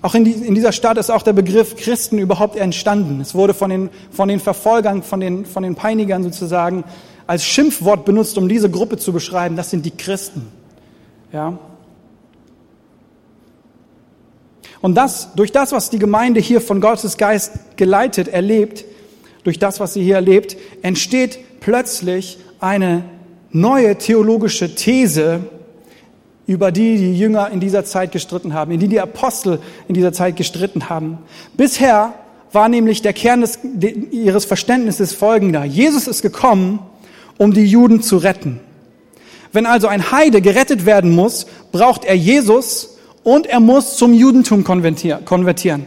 Auch 0.03 0.13
in, 0.13 0.23
die, 0.23 0.33
in, 0.33 0.53
dieser 0.53 0.71
Stadt 0.71 0.99
ist 0.99 1.09
auch 1.09 1.23
der 1.23 1.33
Begriff 1.33 1.75
Christen 1.77 2.19
überhaupt 2.19 2.57
entstanden. 2.57 3.19
Es 3.19 3.33
wurde 3.33 3.55
von 3.55 3.71
den, 3.71 3.89
von 4.11 4.29
den 4.29 4.39
Verfolgern, 4.39 5.01
von 5.01 5.19
den, 5.19 5.47
von 5.47 5.63
den 5.63 5.73
Peinigern 5.73 6.21
sozusagen 6.21 6.83
als 7.25 7.43
Schimpfwort 7.43 8.05
benutzt, 8.05 8.37
um 8.37 8.47
diese 8.47 8.69
Gruppe 8.69 8.97
zu 8.97 9.13
beschreiben. 9.13 9.55
Das 9.55 9.71
sind 9.71 9.83
die 9.83 9.97
Christen. 9.97 10.47
Ja. 11.33 11.57
Und 14.79 14.93
das, 14.93 15.33
durch 15.33 15.51
das, 15.51 15.71
was 15.71 15.89
die 15.89 15.97
Gemeinde 15.97 16.39
hier 16.39 16.61
von 16.61 16.81
Gottes 16.81 17.17
Geist 17.17 17.53
geleitet, 17.77 18.27
erlebt, 18.27 18.85
durch 19.47 19.59
das, 19.59 19.79
was 19.79 19.93
sie 19.93 20.03
hier 20.03 20.15
erlebt, 20.15 20.57
entsteht 20.81 21.39
plötzlich 21.61 22.37
eine 22.59 23.05
neue 23.49 23.97
theologische 23.97 24.75
These, 24.75 25.39
über 26.47 26.73
die 26.73 26.97
die 26.97 27.17
Jünger 27.17 27.49
in 27.49 27.61
dieser 27.61 27.85
Zeit 27.85 28.11
gestritten 28.11 28.53
haben, 28.53 28.73
in 28.73 28.81
die 28.81 28.89
die 28.89 28.99
Apostel 28.99 29.59
in 29.87 29.93
dieser 29.93 30.11
Zeit 30.11 30.35
gestritten 30.35 30.89
haben. 30.89 31.19
Bisher 31.55 32.13
war 32.51 32.67
nämlich 32.67 33.01
der 33.01 33.13
Kern 33.13 33.39
des, 33.39 33.59
ihres 34.11 34.43
Verständnisses 34.43 35.13
folgender. 35.13 35.63
Jesus 35.63 36.09
ist 36.09 36.21
gekommen, 36.21 36.79
um 37.37 37.53
die 37.53 37.63
Juden 37.63 38.01
zu 38.01 38.17
retten. 38.17 38.59
Wenn 39.53 39.65
also 39.65 39.87
ein 39.87 40.11
Heide 40.11 40.41
gerettet 40.41 40.85
werden 40.85 41.15
muss, 41.15 41.47
braucht 41.71 42.03
er 42.03 42.15
Jesus 42.15 42.97
und 43.23 43.47
er 43.47 43.61
muss 43.61 43.95
zum 43.95 44.13
Judentum 44.13 44.65
konvertieren. 44.65 45.85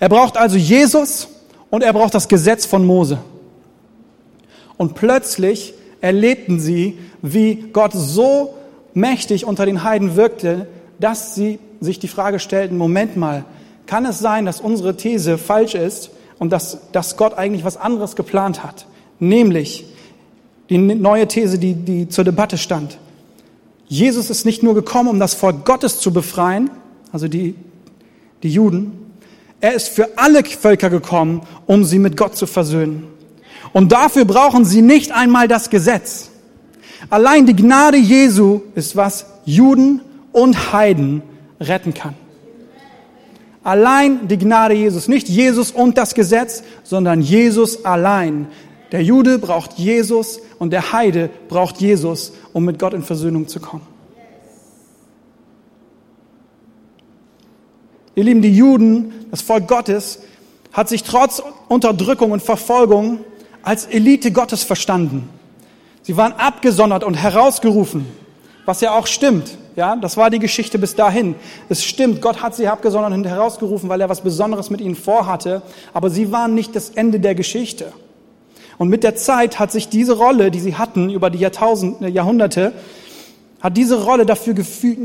Er 0.00 0.08
braucht 0.08 0.36
also 0.36 0.56
Jesus 0.56 1.28
und 1.70 1.82
er 1.82 1.92
braucht 1.92 2.14
das 2.14 2.28
Gesetz 2.28 2.66
von 2.66 2.84
Mose. 2.84 3.18
Und 4.76 4.94
plötzlich 4.94 5.74
erlebten 6.00 6.60
sie, 6.60 6.98
wie 7.20 7.56
Gott 7.72 7.92
so 7.92 8.54
mächtig 8.94 9.44
unter 9.44 9.66
den 9.66 9.82
Heiden 9.82 10.16
wirkte, 10.16 10.68
dass 11.00 11.34
sie 11.34 11.58
sich 11.80 11.98
die 11.98 12.08
Frage 12.08 12.38
stellten, 12.38 12.76
Moment 12.76 13.16
mal, 13.16 13.44
kann 13.86 14.04
es 14.04 14.18
sein, 14.18 14.46
dass 14.46 14.60
unsere 14.60 14.96
These 14.96 15.38
falsch 15.38 15.74
ist 15.74 16.10
und 16.38 16.52
dass, 16.52 16.90
dass 16.92 17.16
Gott 17.16 17.36
eigentlich 17.36 17.64
was 17.64 17.76
anderes 17.76 18.16
geplant 18.16 18.62
hat? 18.62 18.86
Nämlich 19.18 19.86
die 20.68 20.78
neue 20.78 21.26
These, 21.26 21.58
die, 21.58 21.74
die 21.74 22.08
zur 22.08 22.24
Debatte 22.24 22.58
stand. 22.58 22.98
Jesus 23.86 24.28
ist 24.28 24.44
nicht 24.44 24.62
nur 24.62 24.74
gekommen, 24.74 25.08
um 25.08 25.18
das 25.18 25.34
Volk 25.34 25.64
Gottes 25.64 25.98
zu 25.98 26.12
befreien, 26.12 26.70
also 27.10 27.26
die, 27.26 27.54
die 28.42 28.50
Juden, 28.50 29.07
er 29.60 29.74
ist 29.74 29.88
für 29.88 30.16
alle 30.16 30.44
Völker 30.44 30.90
gekommen, 30.90 31.42
um 31.66 31.84
sie 31.84 31.98
mit 31.98 32.16
Gott 32.16 32.36
zu 32.36 32.46
versöhnen. 32.46 33.08
Und 33.72 33.92
dafür 33.92 34.24
brauchen 34.24 34.64
sie 34.64 34.82
nicht 34.82 35.12
einmal 35.12 35.48
das 35.48 35.70
Gesetz. 35.70 36.30
Allein 37.10 37.46
die 37.46 37.56
Gnade 37.56 37.96
Jesu 37.96 38.62
ist, 38.74 38.96
was 38.96 39.26
Juden 39.44 40.00
und 40.32 40.72
Heiden 40.72 41.22
retten 41.60 41.94
kann. 41.94 42.14
Allein 43.64 44.28
die 44.28 44.38
Gnade 44.38 44.74
Jesus, 44.74 45.08
nicht 45.08 45.28
Jesus 45.28 45.70
und 45.70 45.98
das 45.98 46.14
Gesetz, 46.14 46.62
sondern 46.84 47.20
Jesus 47.20 47.84
allein. 47.84 48.46
Der 48.92 49.02
Jude 49.02 49.38
braucht 49.38 49.74
Jesus 49.74 50.40
und 50.58 50.72
der 50.72 50.92
Heide 50.92 51.28
braucht 51.48 51.80
Jesus, 51.80 52.32
um 52.52 52.64
mit 52.64 52.78
Gott 52.78 52.94
in 52.94 53.02
Versöhnung 53.02 53.48
zu 53.48 53.60
kommen. 53.60 53.86
Ihr 58.18 58.24
Lieben, 58.24 58.42
die 58.42 58.52
Juden, 58.52 59.12
das 59.30 59.42
Volk 59.42 59.68
Gottes, 59.68 60.18
hat 60.72 60.88
sich 60.88 61.04
trotz 61.04 61.40
Unterdrückung 61.68 62.32
und 62.32 62.42
Verfolgung 62.42 63.20
als 63.62 63.86
Elite 63.86 64.32
Gottes 64.32 64.64
verstanden. 64.64 65.28
Sie 66.02 66.16
waren 66.16 66.32
abgesondert 66.32 67.04
und 67.04 67.14
herausgerufen, 67.14 68.06
was 68.66 68.80
ja 68.80 68.98
auch 68.98 69.06
stimmt. 69.06 69.56
Ja, 69.76 69.94
das 69.94 70.16
war 70.16 70.30
die 70.30 70.40
Geschichte 70.40 70.80
bis 70.80 70.96
dahin. 70.96 71.36
Es 71.68 71.84
stimmt, 71.84 72.20
Gott 72.20 72.42
hat 72.42 72.56
sie 72.56 72.66
abgesondert 72.66 73.12
und 73.12 73.24
herausgerufen, 73.24 73.88
weil 73.88 74.00
er 74.00 74.08
was 74.08 74.22
Besonderes 74.22 74.68
mit 74.68 74.80
ihnen 74.80 74.96
vorhatte. 74.96 75.62
Aber 75.94 76.10
sie 76.10 76.32
waren 76.32 76.54
nicht 76.54 76.74
das 76.74 76.90
Ende 76.90 77.20
der 77.20 77.36
Geschichte. 77.36 77.92
Und 78.78 78.88
mit 78.88 79.04
der 79.04 79.14
Zeit 79.14 79.60
hat 79.60 79.70
sich 79.70 79.90
diese 79.90 80.14
Rolle, 80.14 80.50
die 80.50 80.58
sie 80.58 80.74
hatten 80.74 81.08
über 81.08 81.30
die 81.30 81.38
Jahrtausende, 81.38 82.08
Jahrhunderte, 82.08 82.72
hat 83.60 83.76
diese 83.76 84.02
Rolle 84.02 84.26
dafür 84.26 84.56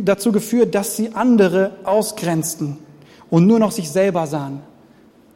dazu 0.02 0.32
geführt, 0.32 0.74
dass 0.74 0.96
sie 0.98 1.12
andere 1.14 1.76
ausgrenzten 1.84 2.80
und 3.34 3.48
nur 3.48 3.58
noch 3.58 3.72
sich 3.72 3.90
selber 3.90 4.28
sahen. 4.28 4.60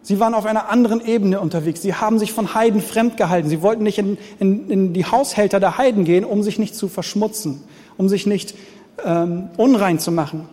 Sie 0.03 0.19
waren 0.19 0.35
auf 0.35 0.45
einer 0.45 0.69
anderen 0.69 1.03
Ebene 1.03 1.41
unterwegs. 1.41 1.81
Sie 1.81 1.95
haben 1.95 2.19
sich 2.19 2.31
von 2.31 2.53
Heiden 2.53 2.79
fremd 2.79 3.17
gehalten. 3.17 3.49
Sie 3.49 3.63
wollten 3.63 3.81
nicht 3.81 3.97
in, 3.97 4.19
in, 4.37 4.69
in 4.69 4.93
die 4.93 5.03
Haushälter 5.03 5.59
der 5.59 5.79
Heiden 5.79 6.03
gehen, 6.03 6.23
um 6.23 6.43
sich 6.43 6.59
nicht 6.59 6.75
zu 6.75 6.89
verschmutzen, 6.89 7.63
um 7.97 8.07
sich 8.07 8.27
nicht 8.27 8.53
ähm, 9.03 9.49
unrein 9.57 9.97
zu 9.97 10.11
machen. 10.11 10.47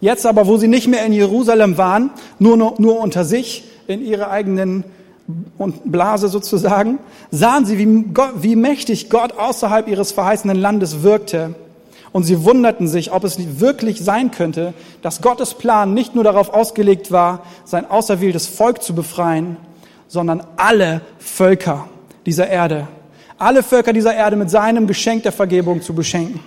Jetzt 0.00 0.24
aber, 0.24 0.46
wo 0.46 0.56
sie 0.56 0.66
nicht 0.66 0.88
mehr 0.88 1.04
in 1.04 1.12
Jerusalem 1.12 1.76
waren, 1.76 2.08
nur, 2.38 2.56
nur, 2.56 2.76
nur 2.78 3.00
unter 3.00 3.26
sich, 3.26 3.64
in 3.86 4.02
ihrer 4.02 4.30
eigenen 4.30 4.84
Blase 5.84 6.28
sozusagen, 6.28 7.00
sahen 7.30 7.66
sie, 7.66 7.76
wie, 7.76 8.04
Gott, 8.14 8.32
wie 8.36 8.56
mächtig 8.56 9.10
Gott 9.10 9.34
außerhalb 9.34 9.88
ihres 9.88 10.12
verheißenen 10.12 10.58
Landes 10.58 11.02
wirkte 11.02 11.54
und 12.12 12.24
sie 12.24 12.44
wunderten 12.44 12.88
sich, 12.88 13.12
ob 13.12 13.24
es 13.24 13.60
wirklich 13.60 14.00
sein 14.00 14.30
könnte, 14.30 14.74
dass 15.02 15.20
Gottes 15.20 15.54
Plan 15.54 15.94
nicht 15.94 16.14
nur 16.14 16.24
darauf 16.24 16.52
ausgelegt 16.52 17.12
war, 17.12 17.44
sein 17.64 17.88
auserwähltes 17.88 18.46
Volk 18.46 18.82
zu 18.82 18.94
befreien, 18.94 19.56
sondern 20.08 20.42
alle 20.56 21.02
Völker 21.18 21.88
dieser 22.26 22.48
Erde, 22.48 22.88
alle 23.38 23.62
Völker 23.62 23.92
dieser 23.92 24.14
Erde 24.14 24.36
mit 24.36 24.50
seinem 24.50 24.86
Geschenk 24.86 25.22
der 25.22 25.32
Vergebung 25.32 25.82
zu 25.82 25.94
beschenken. 25.94 26.40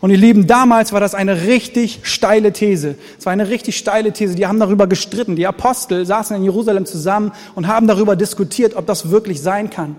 Und 0.00 0.10
ihr 0.10 0.18
Lieben, 0.18 0.46
damals 0.46 0.92
war 0.92 1.00
das 1.00 1.14
eine 1.14 1.42
richtig 1.46 2.00
steile 2.02 2.52
These. 2.52 2.96
Es 3.18 3.24
war 3.24 3.32
eine 3.32 3.48
richtig 3.48 3.78
steile 3.78 4.12
These. 4.12 4.34
Die 4.34 4.46
haben 4.46 4.60
darüber 4.60 4.86
gestritten. 4.86 5.36
Die 5.36 5.46
Apostel 5.46 6.04
saßen 6.04 6.36
in 6.36 6.44
Jerusalem 6.44 6.84
zusammen 6.84 7.32
und 7.54 7.66
haben 7.66 7.86
darüber 7.86 8.14
diskutiert, 8.14 8.76
ob 8.76 8.86
das 8.86 9.10
wirklich 9.10 9.40
sein 9.40 9.70
kann. 9.70 9.96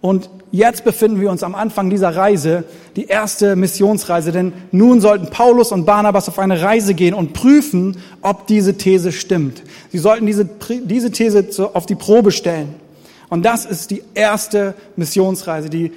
Und 0.00 0.30
jetzt 0.52 0.84
befinden 0.84 1.20
wir 1.20 1.30
uns 1.30 1.42
am 1.42 1.54
Anfang 1.54 1.90
dieser 1.90 2.14
Reise, 2.14 2.64
die 2.94 3.06
erste 3.06 3.56
Missionsreise, 3.56 4.30
denn 4.30 4.52
nun 4.70 5.00
sollten 5.00 5.28
Paulus 5.30 5.72
und 5.72 5.86
Barnabas 5.86 6.28
auf 6.28 6.38
eine 6.38 6.62
Reise 6.62 6.94
gehen 6.94 7.14
und 7.14 7.32
prüfen, 7.32 7.96
ob 8.22 8.46
diese 8.46 8.76
These 8.76 9.10
stimmt. 9.10 9.62
Sie 9.90 9.98
sollten 9.98 10.26
diese, 10.26 10.48
diese 10.84 11.10
These 11.10 11.48
auf 11.74 11.86
die 11.86 11.96
Probe 11.96 12.30
stellen. 12.30 12.74
Und 13.28 13.44
das 13.44 13.66
ist 13.66 13.90
die 13.90 14.02
erste 14.14 14.74
Missionsreise, 14.96 15.68
die 15.68 15.92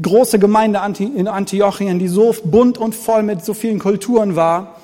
große 0.00 0.38
Gemeinde 0.38 0.80
in 0.98 1.26
Antiochien, 1.26 1.98
die 1.98 2.08
so 2.08 2.34
bunt 2.44 2.78
und 2.78 2.94
voll 2.94 3.22
mit 3.22 3.44
so 3.44 3.54
vielen 3.54 3.78
Kulturen 3.78 4.36
war, 4.36 4.79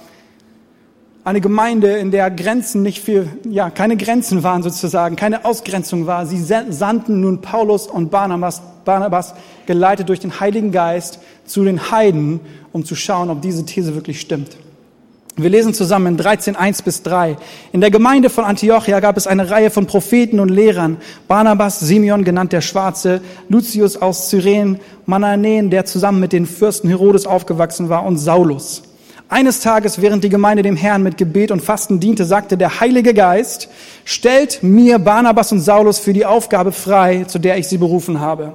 eine 1.26 1.40
Gemeinde, 1.40 1.96
in 1.96 2.12
der 2.12 2.30
Grenzen 2.30 2.82
nicht 2.82 3.02
viel, 3.02 3.28
ja, 3.50 3.68
keine 3.68 3.96
Grenzen 3.96 4.44
waren 4.44 4.62
sozusagen, 4.62 5.16
keine 5.16 5.44
Ausgrenzung 5.44 6.06
war. 6.06 6.24
Sie 6.24 6.38
sandten 6.38 7.20
nun 7.20 7.40
Paulus 7.40 7.88
und 7.88 8.12
Barnabas, 8.12 8.62
Barnabas, 8.84 9.34
geleitet 9.66 10.08
durch 10.08 10.20
den 10.20 10.38
Heiligen 10.38 10.70
Geist, 10.70 11.18
zu 11.44 11.64
den 11.64 11.90
Heiden, 11.90 12.38
um 12.70 12.84
zu 12.84 12.94
schauen, 12.94 13.28
ob 13.28 13.42
diese 13.42 13.66
These 13.66 13.96
wirklich 13.96 14.20
stimmt. 14.20 14.56
Wir 15.34 15.50
lesen 15.50 15.74
zusammen 15.74 16.06
in 16.06 16.16
13, 16.16 16.54
1 16.54 16.82
bis 16.82 17.02
3. 17.02 17.36
In 17.72 17.80
der 17.80 17.90
Gemeinde 17.90 18.30
von 18.30 18.44
Antiochia 18.44 19.00
gab 19.00 19.16
es 19.16 19.26
eine 19.26 19.50
Reihe 19.50 19.70
von 19.70 19.86
Propheten 19.86 20.38
und 20.38 20.48
Lehrern. 20.48 20.96
Barnabas, 21.26 21.80
Simeon, 21.80 22.22
genannt 22.22 22.52
der 22.52 22.60
Schwarze, 22.60 23.20
Lucius 23.48 23.96
aus 23.96 24.30
Cyren, 24.30 24.78
Mananen, 25.06 25.70
der 25.70 25.86
zusammen 25.86 26.20
mit 26.20 26.32
den 26.32 26.46
Fürsten 26.46 26.88
Herodes 26.88 27.26
aufgewachsen 27.26 27.88
war, 27.88 28.04
und 28.04 28.16
Saulus. 28.16 28.84
Eines 29.28 29.58
Tages, 29.58 30.00
während 30.00 30.22
die 30.22 30.28
Gemeinde 30.28 30.62
dem 30.62 30.76
Herrn 30.76 31.02
mit 31.02 31.16
Gebet 31.16 31.50
und 31.50 31.60
Fasten 31.60 31.98
diente, 31.98 32.24
sagte 32.24 32.56
der 32.56 32.78
Heilige 32.78 33.12
Geist, 33.12 33.68
stellt 34.04 34.62
mir 34.62 35.00
Barnabas 35.00 35.50
und 35.50 35.58
Saulus 35.58 35.98
für 35.98 36.12
die 36.12 36.24
Aufgabe 36.24 36.70
frei, 36.70 37.24
zu 37.24 37.40
der 37.40 37.58
ich 37.58 37.66
sie 37.66 37.78
berufen 37.78 38.20
habe. 38.20 38.52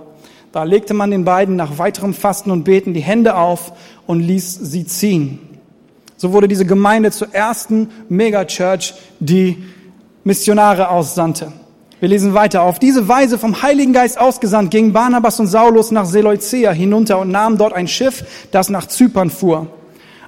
Da 0.53 0.63
legte 0.63 0.93
man 0.93 1.11
den 1.11 1.25
beiden 1.25 1.57
nach 1.57 1.77
weiterem 1.77 2.13
Fasten 2.13 2.51
und 2.51 2.63
Beten 2.63 2.93
die 2.93 3.01
Hände 3.01 3.35
auf 3.35 3.73
und 4.07 4.21
ließ 4.21 4.59
sie 4.61 4.85
ziehen. 4.85 5.39
So 6.15 6.31
wurde 6.31 6.47
diese 6.47 6.65
Gemeinde 6.65 7.11
zur 7.11 7.33
ersten 7.33 7.89
Megachurch, 8.07 8.93
die 9.19 9.61
Missionare 10.23 10.87
aussandte. 10.87 11.51
Wir 11.99 12.07
lesen 12.07 12.33
weiter. 12.33 12.61
Auf 12.61 12.79
diese 12.79 13.09
Weise 13.09 13.37
vom 13.37 13.61
Heiligen 13.61 13.91
Geist 13.91 14.17
ausgesandt 14.17 14.71
gingen 14.71 14.93
Barnabas 14.93 15.37
und 15.37 15.47
Saulus 15.47 15.91
nach 15.91 16.05
Seleucea 16.05 16.71
hinunter 16.71 17.19
und 17.19 17.29
nahmen 17.29 17.57
dort 17.57 17.73
ein 17.73 17.89
Schiff, 17.89 18.23
das 18.51 18.69
nach 18.69 18.87
Zypern 18.87 19.29
fuhr. 19.29 19.67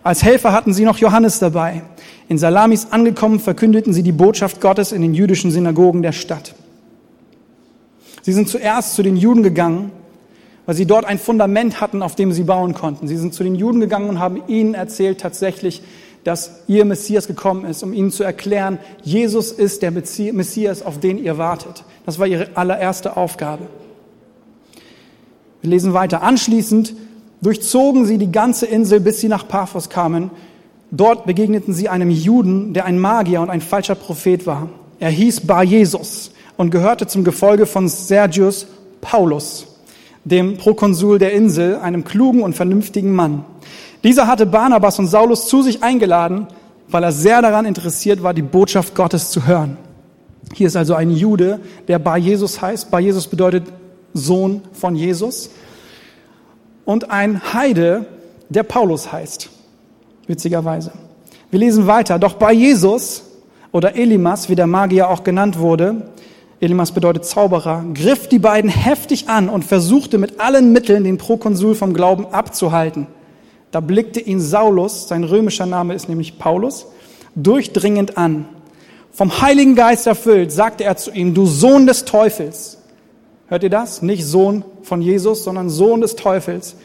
Als 0.03 0.23
Helfer 0.23 0.51
hatten 0.51 0.73
sie 0.73 0.85
noch 0.85 0.97
Johannes 0.97 1.39
dabei. 1.39 1.81
In 2.27 2.37
Salamis 2.37 2.87
angekommen, 2.91 3.39
verkündeten 3.39 3.93
sie 3.93 4.03
die 4.03 4.11
Botschaft 4.11 4.61
Gottes 4.61 4.91
in 4.91 5.01
den 5.01 5.13
jüdischen 5.13 5.51
Synagogen 5.51 6.01
der 6.01 6.11
Stadt. 6.11 6.55
Sie 8.21 8.33
sind 8.33 8.49
zuerst 8.49 8.95
zu 8.95 9.03
den 9.03 9.17
Juden 9.17 9.43
gegangen, 9.43 9.91
weil 10.65 10.75
sie 10.75 10.85
dort 10.85 11.05
ein 11.05 11.19
Fundament 11.19 11.81
hatten, 11.81 12.01
auf 12.01 12.15
dem 12.15 12.31
sie 12.31 12.43
bauen 12.43 12.73
konnten. 12.73 13.07
Sie 13.07 13.17
sind 13.17 13.33
zu 13.33 13.43
den 13.43 13.55
Juden 13.55 13.79
gegangen 13.79 14.09
und 14.09 14.19
haben 14.19 14.41
ihnen 14.47 14.73
erzählt 14.73 15.19
tatsächlich 15.19 15.81
dass 16.23 16.63
ihr 16.67 16.85
Messias 16.85 17.27
gekommen 17.27 17.65
ist, 17.65 17.83
um 17.83 17.93
ihnen 17.93 18.11
zu 18.11 18.23
erklären, 18.23 18.79
Jesus 19.03 19.51
ist 19.51 19.81
der 19.81 19.91
Messias, 19.91 20.81
auf 20.81 20.99
den 20.99 21.17
ihr 21.17 21.37
wartet. 21.37 21.83
Das 22.05 22.19
war 22.19 22.27
ihre 22.27 22.49
allererste 22.55 23.17
Aufgabe. 23.17 23.67
Wir 25.61 25.69
lesen 25.69 25.93
weiter. 25.93 26.23
Anschließend 26.23 26.93
durchzogen 27.43 28.05
sie 28.05 28.17
die 28.17 28.31
ganze 28.31 28.65
Insel, 28.65 28.99
bis 28.99 29.19
sie 29.19 29.27
nach 29.27 29.47
Paphos 29.47 29.89
kamen. 29.89 30.31
Dort 30.91 31.25
begegneten 31.25 31.73
sie 31.73 31.89
einem 31.89 32.09
Juden, 32.09 32.73
der 32.73 32.85
ein 32.85 32.99
Magier 32.99 33.41
und 33.41 33.49
ein 33.49 33.61
falscher 33.61 33.95
Prophet 33.95 34.47
war. 34.47 34.69
Er 34.99 35.09
hieß 35.09 35.41
Bar 35.41 35.63
Jesus 35.63 36.31
und 36.55 36.71
gehörte 36.71 37.05
zum 37.05 37.23
Gefolge 37.23 37.65
von 37.65 37.89
Sergius 37.89 38.67
Paulus, 39.01 39.67
dem 40.23 40.57
Prokonsul 40.57 41.19
der 41.19 41.33
Insel, 41.33 41.77
einem 41.77 42.05
klugen 42.05 42.41
und 42.41 42.55
vernünftigen 42.55 43.13
Mann. 43.13 43.43
Dieser 44.03 44.27
hatte 44.27 44.45
Barnabas 44.45 44.97
und 44.99 45.07
Saulus 45.07 45.47
zu 45.47 45.61
sich 45.61 45.83
eingeladen, 45.83 46.47
weil 46.87 47.03
er 47.03 47.11
sehr 47.11 47.41
daran 47.41 47.65
interessiert 47.65 48.23
war, 48.23 48.33
die 48.33 48.41
Botschaft 48.41 48.95
Gottes 48.95 49.31
zu 49.31 49.45
hören. 49.45 49.77
Hier 50.53 50.67
ist 50.67 50.75
also 50.75 50.93
ein 50.93 51.11
Jude, 51.11 51.59
der 51.87 51.99
Bar 51.99 52.17
Jesus 52.17 52.61
heißt. 52.61 52.91
Bar 52.91 52.99
Jesus 52.99 53.27
bedeutet 53.27 53.65
Sohn 54.13 54.61
von 54.73 54.95
Jesus. 54.95 55.49
Und 56.85 57.11
ein 57.11 57.53
Heide, 57.53 58.05
der 58.49 58.63
Paulus 58.63 59.11
heißt. 59.11 59.49
Witzigerweise. 60.27 60.91
Wir 61.49 61.59
lesen 61.59 61.87
weiter. 61.87 62.19
Doch 62.19 62.33
bei 62.33 62.53
Jesus 62.53 63.23
oder 63.71 63.95
Elimas, 63.95 64.49
wie 64.49 64.55
der 64.55 64.67
Magier 64.67 65.09
auch 65.09 65.23
genannt 65.23 65.59
wurde, 65.59 66.13
Elimas 66.63 66.93
bedeutet 66.93 67.25
Zauberer, 67.25 67.83
griff 67.93 68.29
die 68.29 68.39
beiden 68.39 68.69
heftig 68.69 69.27
an 69.27 69.49
und 69.49 69.65
versuchte 69.65 70.17
mit 70.17 70.39
allen 70.39 70.71
Mitteln 70.71 71.03
den 71.03 71.17
Prokonsul 71.17 71.75
vom 71.75 71.93
Glauben 71.93 72.25
abzuhalten. 72.27 73.07
Da 73.71 73.81
blickte 73.81 74.21
ihn 74.21 74.39
Saulus, 74.39 75.09
sein 75.09 75.25
römischer 75.25 75.65
Name 75.65 75.93
ist 75.93 76.07
nämlich 76.07 76.39
Paulus, 76.39 76.85
durchdringend 77.35 78.17
an. 78.17 78.45
Vom 79.11 79.41
Heiligen 79.41 79.75
Geist 79.75 80.07
erfüllt, 80.07 80.53
sagte 80.53 80.85
er 80.85 80.95
zu 80.95 81.11
ihm, 81.11 81.33
du 81.33 81.45
Sohn 81.45 81.85
des 81.85 82.05
Teufels. 82.05 82.77
Hört 83.47 83.63
ihr 83.63 83.69
das? 83.69 84.01
Nicht 84.01 84.25
Sohn 84.25 84.63
von 84.83 85.01
Jesus, 85.01 85.43
sondern 85.43 85.69
Sohn 85.69 86.01
des 86.01 86.15
Teufels. 86.15 86.75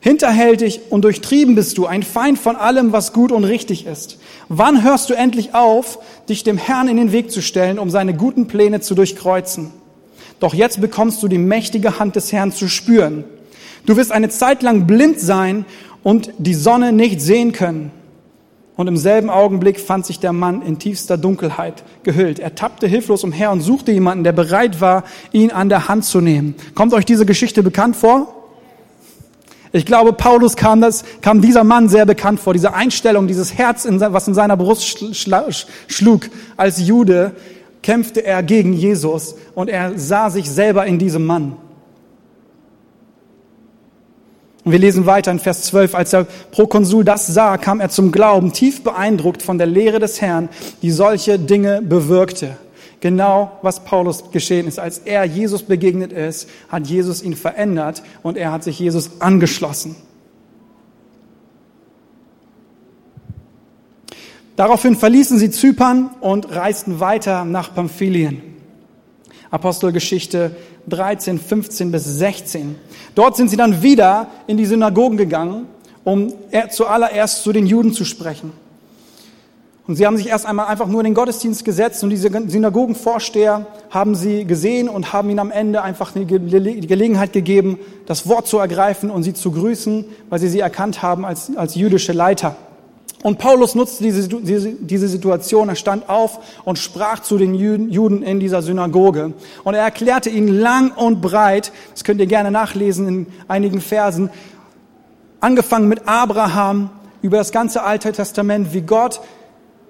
Hinterhältig 0.00 0.80
und 0.90 1.02
durchtrieben 1.02 1.54
bist 1.54 1.78
du, 1.78 1.86
ein 1.86 2.02
Feind 2.02 2.38
von 2.38 2.54
allem, 2.54 2.92
was 2.92 3.12
gut 3.12 3.32
und 3.32 3.44
richtig 3.44 3.86
ist. 3.86 4.18
Wann 4.48 4.84
hörst 4.84 5.10
du 5.10 5.14
endlich 5.14 5.54
auf, 5.54 5.98
dich 6.28 6.44
dem 6.44 6.58
Herrn 6.58 6.88
in 6.88 6.96
den 6.96 7.12
Weg 7.12 7.30
zu 7.30 7.42
stellen, 7.42 7.78
um 7.78 7.90
seine 7.90 8.14
guten 8.14 8.46
Pläne 8.46 8.80
zu 8.80 8.94
durchkreuzen? 8.94 9.72
Doch 10.38 10.54
jetzt 10.54 10.80
bekommst 10.80 11.22
du 11.22 11.28
die 11.28 11.38
mächtige 11.38 11.98
Hand 11.98 12.14
des 12.14 12.32
Herrn 12.32 12.52
zu 12.52 12.68
spüren. 12.68 13.24
Du 13.86 13.96
wirst 13.96 14.12
eine 14.12 14.28
Zeit 14.28 14.62
lang 14.62 14.86
blind 14.86 15.18
sein 15.18 15.64
und 16.02 16.30
die 16.38 16.54
Sonne 16.54 16.92
nicht 16.92 17.20
sehen 17.20 17.52
können. 17.52 17.90
Und 18.76 18.88
im 18.88 18.96
selben 18.98 19.30
Augenblick 19.30 19.80
fand 19.80 20.04
sich 20.04 20.20
der 20.20 20.34
Mann 20.34 20.60
in 20.60 20.78
tiefster 20.78 21.16
Dunkelheit 21.16 21.82
gehüllt. 22.02 22.38
Er 22.38 22.54
tappte 22.54 22.86
hilflos 22.86 23.24
umher 23.24 23.50
und 23.50 23.62
suchte 23.62 23.90
jemanden, 23.90 24.22
der 24.22 24.32
bereit 24.32 24.82
war, 24.82 25.04
ihn 25.32 25.50
an 25.50 25.70
der 25.70 25.88
Hand 25.88 26.04
zu 26.04 26.20
nehmen. 26.20 26.54
Kommt 26.74 26.92
euch 26.92 27.06
diese 27.06 27.24
Geschichte 27.24 27.62
bekannt 27.62 27.96
vor? 27.96 28.32
Ich 29.72 29.86
glaube, 29.86 30.12
Paulus 30.12 30.56
kam, 30.56 30.80
das, 30.80 31.04
kam 31.22 31.40
dieser 31.40 31.64
Mann 31.64 31.88
sehr 31.88 32.06
bekannt 32.06 32.38
vor, 32.38 32.52
diese 32.52 32.74
Einstellung, 32.74 33.26
dieses 33.26 33.54
Herz, 33.54 33.86
was 33.88 34.28
in 34.28 34.34
seiner 34.34 34.56
Brust 34.56 35.16
schlug. 35.88 36.30
Als 36.56 36.86
Jude 36.86 37.32
kämpfte 37.82 38.24
er 38.24 38.42
gegen 38.42 38.72
Jesus 38.72 39.36
und 39.54 39.68
er 39.68 39.98
sah 39.98 40.30
sich 40.30 40.50
selber 40.50 40.86
in 40.86 40.98
diesem 40.98 41.24
Mann. 41.24 41.56
Und 44.66 44.72
wir 44.72 44.80
lesen 44.80 45.06
weiter 45.06 45.30
in 45.30 45.38
Vers 45.38 45.62
12. 45.62 45.94
Als 45.94 46.10
der 46.10 46.26
Prokonsul 46.50 47.04
das 47.04 47.28
sah, 47.28 47.56
kam 47.56 47.78
er 47.78 47.88
zum 47.88 48.10
Glauben, 48.10 48.52
tief 48.52 48.82
beeindruckt 48.82 49.40
von 49.40 49.58
der 49.58 49.68
Lehre 49.68 50.00
des 50.00 50.20
Herrn, 50.20 50.48
die 50.82 50.90
solche 50.90 51.38
Dinge 51.38 51.82
bewirkte. 51.82 52.56
Genau 52.98 53.60
was 53.62 53.84
Paulus 53.84 54.32
geschehen 54.32 54.66
ist. 54.66 54.80
Als 54.80 54.98
er 54.98 55.24
Jesus 55.24 55.62
begegnet 55.62 56.10
ist, 56.10 56.48
hat 56.68 56.88
Jesus 56.88 57.22
ihn 57.22 57.36
verändert 57.36 58.02
und 58.24 58.36
er 58.36 58.50
hat 58.50 58.64
sich 58.64 58.80
Jesus 58.80 59.20
angeschlossen. 59.20 59.94
Daraufhin 64.56 64.96
verließen 64.96 65.38
sie 65.38 65.52
Zypern 65.52 66.10
und 66.20 66.52
reisten 66.52 66.98
weiter 66.98 67.44
nach 67.44 67.72
Pamphylien. 67.72 68.42
Apostelgeschichte 69.48 70.56
13, 70.88 71.38
15 71.38 71.90
bis 71.90 72.04
16. 72.04 72.76
Dort 73.14 73.36
sind 73.36 73.48
sie 73.48 73.56
dann 73.56 73.82
wieder 73.82 74.28
in 74.46 74.56
die 74.56 74.66
Synagogen 74.66 75.16
gegangen, 75.16 75.66
um 76.04 76.32
zuallererst 76.70 77.42
zu 77.42 77.52
den 77.52 77.66
Juden 77.66 77.92
zu 77.92 78.04
sprechen. 78.04 78.52
Und 79.86 79.94
sie 79.94 80.04
haben 80.04 80.16
sich 80.16 80.28
erst 80.28 80.46
einmal 80.46 80.66
einfach 80.66 80.88
nur 80.88 81.00
in 81.00 81.04
den 81.04 81.14
Gottesdienst 81.14 81.64
gesetzt 81.64 82.02
und 82.02 82.10
diese 82.10 82.28
Synagogenvorsteher 82.48 83.66
haben 83.90 84.16
sie 84.16 84.44
gesehen 84.44 84.88
und 84.88 85.12
haben 85.12 85.30
ihnen 85.30 85.38
am 85.38 85.52
Ende 85.52 85.82
einfach 85.82 86.12
die 86.12 86.26
Gelegenheit 86.26 87.32
gegeben, 87.32 87.78
das 88.04 88.28
Wort 88.28 88.48
zu 88.48 88.58
ergreifen 88.58 89.10
und 89.10 89.22
sie 89.22 89.32
zu 89.32 89.52
grüßen, 89.52 90.04
weil 90.28 90.40
sie 90.40 90.48
sie 90.48 90.58
erkannt 90.58 91.02
haben 91.02 91.24
als, 91.24 91.56
als 91.56 91.76
jüdische 91.76 92.12
Leiter. 92.12 92.56
Und 93.26 93.38
Paulus 93.38 93.74
nutzte 93.74 94.04
diese, 94.04 94.28
diese, 94.28 94.70
diese 94.70 95.08
Situation, 95.08 95.68
er 95.68 95.74
stand 95.74 96.08
auf 96.08 96.38
und 96.64 96.78
sprach 96.78 97.18
zu 97.18 97.38
den 97.38 97.54
Juden 97.54 98.22
in 98.22 98.38
dieser 98.38 98.62
Synagoge. 98.62 99.32
Und 99.64 99.74
er 99.74 99.82
erklärte 99.82 100.30
ihnen 100.30 100.46
lang 100.46 100.92
und 100.92 101.22
breit, 101.22 101.72
das 101.90 102.04
könnt 102.04 102.20
ihr 102.20 102.28
gerne 102.28 102.52
nachlesen 102.52 103.08
in 103.08 103.26
einigen 103.48 103.80
Versen, 103.80 104.30
angefangen 105.40 105.88
mit 105.88 106.06
Abraham, 106.06 106.90
über 107.20 107.38
das 107.38 107.50
ganze 107.50 107.82
Alte 107.82 108.12
Testament, 108.12 108.72
wie 108.72 108.82
Gott 108.82 109.20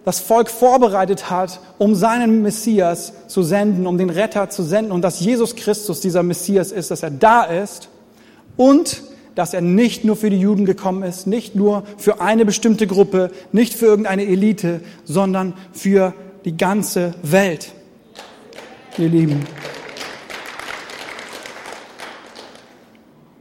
das 0.07 0.19
Volk 0.21 0.49
vorbereitet 0.49 1.29
hat, 1.29 1.61
um 1.77 1.95
seinen 1.95 2.41
Messias 2.41 3.13
zu 3.27 3.43
senden, 3.43 3.87
um 3.87 3.99
den 3.99 4.09
Retter 4.09 4.49
zu 4.49 4.63
senden 4.63 4.93
und 4.93 5.03
dass 5.03 5.21
Jesus 5.21 5.57
Christus 5.57 6.01
dieser 6.01 6.23
Messias 6.23 6.73
ist, 6.73 6.91
dass 6.91 7.03
er 7.03 7.11
da 7.11 7.43
ist 7.43 7.91
und 8.57 9.03
dass 9.37 9.55
er 9.55 9.61
nicht 9.61 10.05
nur 10.05 10.17
für 10.17 10.31
die 10.31 10.41
Juden 10.41 10.65
gekommen 10.65 11.05
ist, 11.05 11.29
nicht 11.29 11.55
nur 11.55 11.85
für 11.99 12.21
eine 12.21 12.45
bestimmte 12.45 12.89
Gruppe, 12.89 13.31
nicht 13.53 13.75
für 13.75 13.87
irgendeine 13.87 14.25
Elite, 14.25 14.81
sondern 15.05 15.55
für 15.73 16.15
die 16.45 16.57
ganze 16.57 17.15
Welt. 17.23 17.73
Ihr 18.99 19.11
Lieben. 19.11 19.47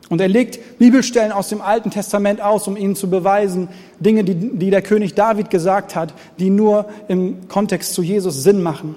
Und 0.10 0.22
er 0.22 0.28
legt 0.28 0.78
Bibelstellen 0.78 1.32
aus 1.32 1.50
dem 1.50 1.62
Alten 1.62 1.90
Testament 1.90 2.42
aus, 2.42 2.68
um 2.68 2.78
ihnen 2.78 2.96
zu 2.96 3.10
beweisen, 3.10 3.70
Dinge, 4.00 4.24
die, 4.24 4.36
die 4.36 4.70
der 4.70 4.82
König 4.82 5.16
David 5.16 5.50
gesagt 5.50 5.96
hat, 5.96 6.14
die 6.38 6.50
nur 6.50 6.88
im 7.08 7.48
Kontext 7.48 7.94
zu 7.94 8.04
Jesus 8.04 8.44
Sinn 8.44 8.62
machen. 8.62 8.96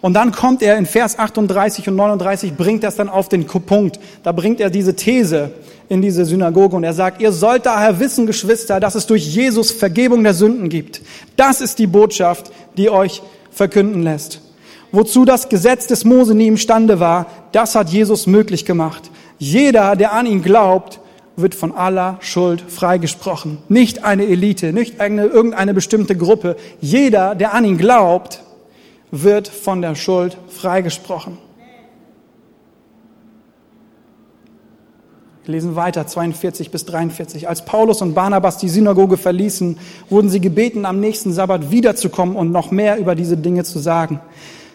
Und 0.00 0.14
dann 0.14 0.32
kommt 0.32 0.62
er 0.62 0.76
in 0.76 0.86
Vers 0.86 1.18
38 1.18 1.88
und 1.88 1.96
39, 1.96 2.54
bringt 2.54 2.84
das 2.84 2.96
dann 2.96 3.08
auf 3.08 3.28
den 3.28 3.46
Punkt. 3.46 3.98
Da 4.22 4.32
bringt 4.32 4.60
er 4.60 4.70
diese 4.70 4.94
These, 4.94 5.52
in 5.88 6.02
diese 6.02 6.24
Synagoge 6.24 6.76
und 6.76 6.84
er 6.84 6.92
sagt, 6.92 7.20
ihr 7.20 7.32
sollt 7.32 7.66
daher 7.66 8.00
wissen, 8.00 8.26
Geschwister, 8.26 8.80
dass 8.80 8.94
es 8.94 9.06
durch 9.06 9.26
Jesus 9.26 9.70
Vergebung 9.70 10.24
der 10.24 10.34
Sünden 10.34 10.68
gibt. 10.68 11.00
Das 11.36 11.60
ist 11.60 11.78
die 11.78 11.86
Botschaft, 11.86 12.50
die 12.76 12.90
euch 12.90 13.22
verkünden 13.50 14.02
lässt. 14.02 14.40
Wozu 14.92 15.24
das 15.24 15.48
Gesetz 15.48 15.86
des 15.86 16.04
Mose 16.04 16.34
nie 16.34 16.48
imstande 16.48 17.00
war, 17.00 17.26
das 17.52 17.74
hat 17.74 17.90
Jesus 17.90 18.26
möglich 18.26 18.64
gemacht. 18.64 19.10
Jeder, 19.38 19.96
der 19.96 20.12
an 20.12 20.26
ihn 20.26 20.42
glaubt, 20.42 21.00
wird 21.36 21.54
von 21.54 21.72
aller 21.72 22.16
Schuld 22.20 22.62
freigesprochen. 22.66 23.58
Nicht 23.68 24.04
eine 24.04 24.24
Elite, 24.24 24.72
nicht 24.72 25.00
eine, 25.00 25.26
irgendeine 25.26 25.74
bestimmte 25.74 26.16
Gruppe. 26.16 26.56
Jeder, 26.80 27.34
der 27.34 27.52
an 27.52 27.64
ihn 27.64 27.76
glaubt, 27.76 28.42
wird 29.10 29.48
von 29.48 29.82
der 29.82 29.94
Schuld 29.94 30.36
freigesprochen. 30.48 31.38
Wir 35.46 35.54
lesen 35.54 35.76
weiter, 35.76 36.06
42 36.06 36.72
bis 36.72 36.86
43. 36.86 37.48
Als 37.48 37.64
Paulus 37.64 38.02
und 38.02 38.14
Barnabas 38.14 38.58
die 38.58 38.68
Synagoge 38.68 39.16
verließen, 39.16 39.78
wurden 40.10 40.28
sie 40.28 40.40
gebeten, 40.40 40.84
am 40.84 40.98
nächsten 40.98 41.32
Sabbat 41.32 41.70
wiederzukommen 41.70 42.34
und 42.34 42.50
noch 42.50 42.72
mehr 42.72 42.98
über 42.98 43.14
diese 43.14 43.36
Dinge 43.36 43.62
zu 43.62 43.78
sagen. 43.78 44.20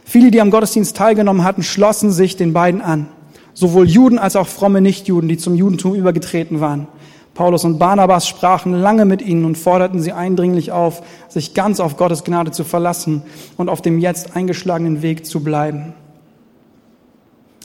Viele, 0.05 0.31
die 0.31 0.39
am 0.39 0.49
Gottesdienst 0.49 0.95
teilgenommen 0.95 1.43
hatten, 1.43 1.61
schlossen 1.61 2.11
sich 2.11 2.37
den 2.37 2.53
beiden 2.53 2.81
an. 2.81 3.07
Sowohl 3.53 3.89
Juden 3.89 4.17
als 4.17 4.37
auch 4.37 4.47
fromme 4.47 4.79
Nichtjuden, 4.79 5.27
die 5.27 5.37
zum 5.37 5.55
Judentum 5.55 5.93
übergetreten 5.93 6.61
waren. 6.61 6.87
Paulus 7.33 7.63
und 7.63 7.79
Barnabas 7.79 8.27
sprachen 8.27 8.73
lange 8.73 9.05
mit 9.05 9.21
ihnen 9.21 9.45
und 9.45 9.57
forderten 9.57 10.01
sie 10.01 10.11
eindringlich 10.11 10.71
auf, 10.71 11.01
sich 11.29 11.53
ganz 11.53 11.79
auf 11.79 11.95
Gottes 11.95 12.23
Gnade 12.23 12.51
zu 12.51 12.63
verlassen 12.63 13.23
und 13.57 13.69
auf 13.69 13.81
dem 13.81 13.99
jetzt 13.99 14.35
eingeschlagenen 14.35 15.01
Weg 15.01 15.25
zu 15.25 15.41
bleiben. 15.41 15.93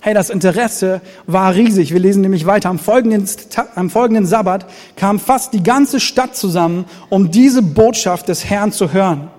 Hey, 0.07 0.15
das 0.15 0.31
Interesse 0.31 1.01
war 1.27 1.53
riesig. 1.57 1.93
Wir 1.93 1.99
lesen 1.99 2.23
nämlich 2.23 2.47
weiter. 2.47 2.69
Am 2.69 2.79
folgenden, 2.79 3.27
am 3.75 3.91
folgenden 3.91 4.25
Sabbat 4.25 4.67
kam 4.95 5.19
fast 5.19 5.53
die 5.53 5.65
ganze 5.65 5.99
Stadt 5.99 6.37
zusammen, 6.37 6.85
um 7.09 7.33
diese 7.33 7.61
Botschaft 7.61 8.29
des 8.29 8.45
Herrn 8.45 8.71
zu 8.71 8.93
hören. 8.93 9.31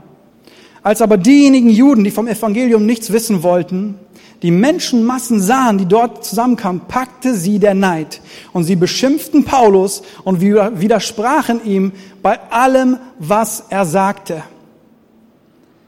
Als 0.84 1.02
aber 1.02 1.18
diejenigen 1.18 1.70
Juden, 1.70 2.04
die 2.04 2.12
vom 2.12 2.28
Evangelium 2.28 2.86
nichts 2.86 3.14
wissen 3.14 3.44
wollten, 3.44 3.96
die 4.44 4.52
Menschenmassen 4.52 5.42
sahen, 5.42 5.80
die 5.80 5.88
dort 5.88 6.24
zusammenkamen, 6.24 6.82
packte 6.88 7.34
sie 7.34 7.58
der 7.60 7.74
Neid. 7.74 8.22
Und 8.54 8.66
sie 8.66 8.76
beschimpften 8.76 9.44
Paulus 9.46 10.04
und 10.24 10.42
widersprachen 10.42 11.66
ihm 11.66 11.92
bei 12.22 12.40
allem, 12.52 12.98
was 13.18 13.64
er 13.70 13.86
sagte. 13.86 14.44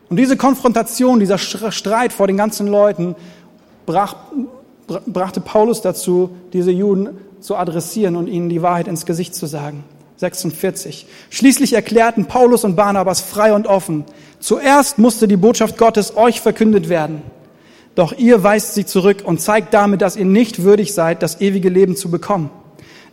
Und 0.09 0.17
diese 0.17 0.37
Konfrontation, 0.37 1.19
dieser 1.19 1.37
Streit 1.37 2.11
vor 2.11 2.25
den 2.25 2.37
ganzen 2.37 2.67
Leuten 2.67 3.15
brach, 3.85 4.15
brachte 5.05 5.39
Paulus 5.41 5.81
dazu, 5.81 6.31
diese 6.51 6.71
Juden 6.71 7.09
zu 7.39 7.55
adressieren 7.55 8.15
und 8.15 8.27
ihnen 8.27 8.49
die 8.49 8.63
Wahrheit 8.63 8.87
ins 8.87 9.05
Gesicht 9.05 9.35
zu 9.35 9.45
sagen. 9.45 9.83
46. 10.17 11.05
Schließlich 11.29 11.73
erklärten 11.73 12.25
Paulus 12.25 12.63
und 12.63 12.75
Barnabas 12.75 13.21
frei 13.21 13.53
und 13.53 13.67
offen, 13.67 14.03
zuerst 14.39 14.97
musste 14.97 15.27
die 15.27 15.37
Botschaft 15.37 15.77
Gottes 15.77 16.17
euch 16.17 16.41
verkündet 16.41 16.89
werden. 16.89 17.21
Doch 17.99 18.17
ihr 18.17 18.43
weist 18.43 18.75
sie 18.75 18.85
zurück 18.85 19.23
und 19.25 19.41
zeigt 19.41 19.73
damit, 19.73 20.01
dass 20.01 20.15
ihr 20.15 20.23
nicht 20.23 20.63
würdig 20.63 20.93
seid, 20.93 21.21
das 21.21 21.41
ewige 21.41 21.67
Leben 21.67 21.97
zu 21.97 22.09
bekommen. 22.09 22.49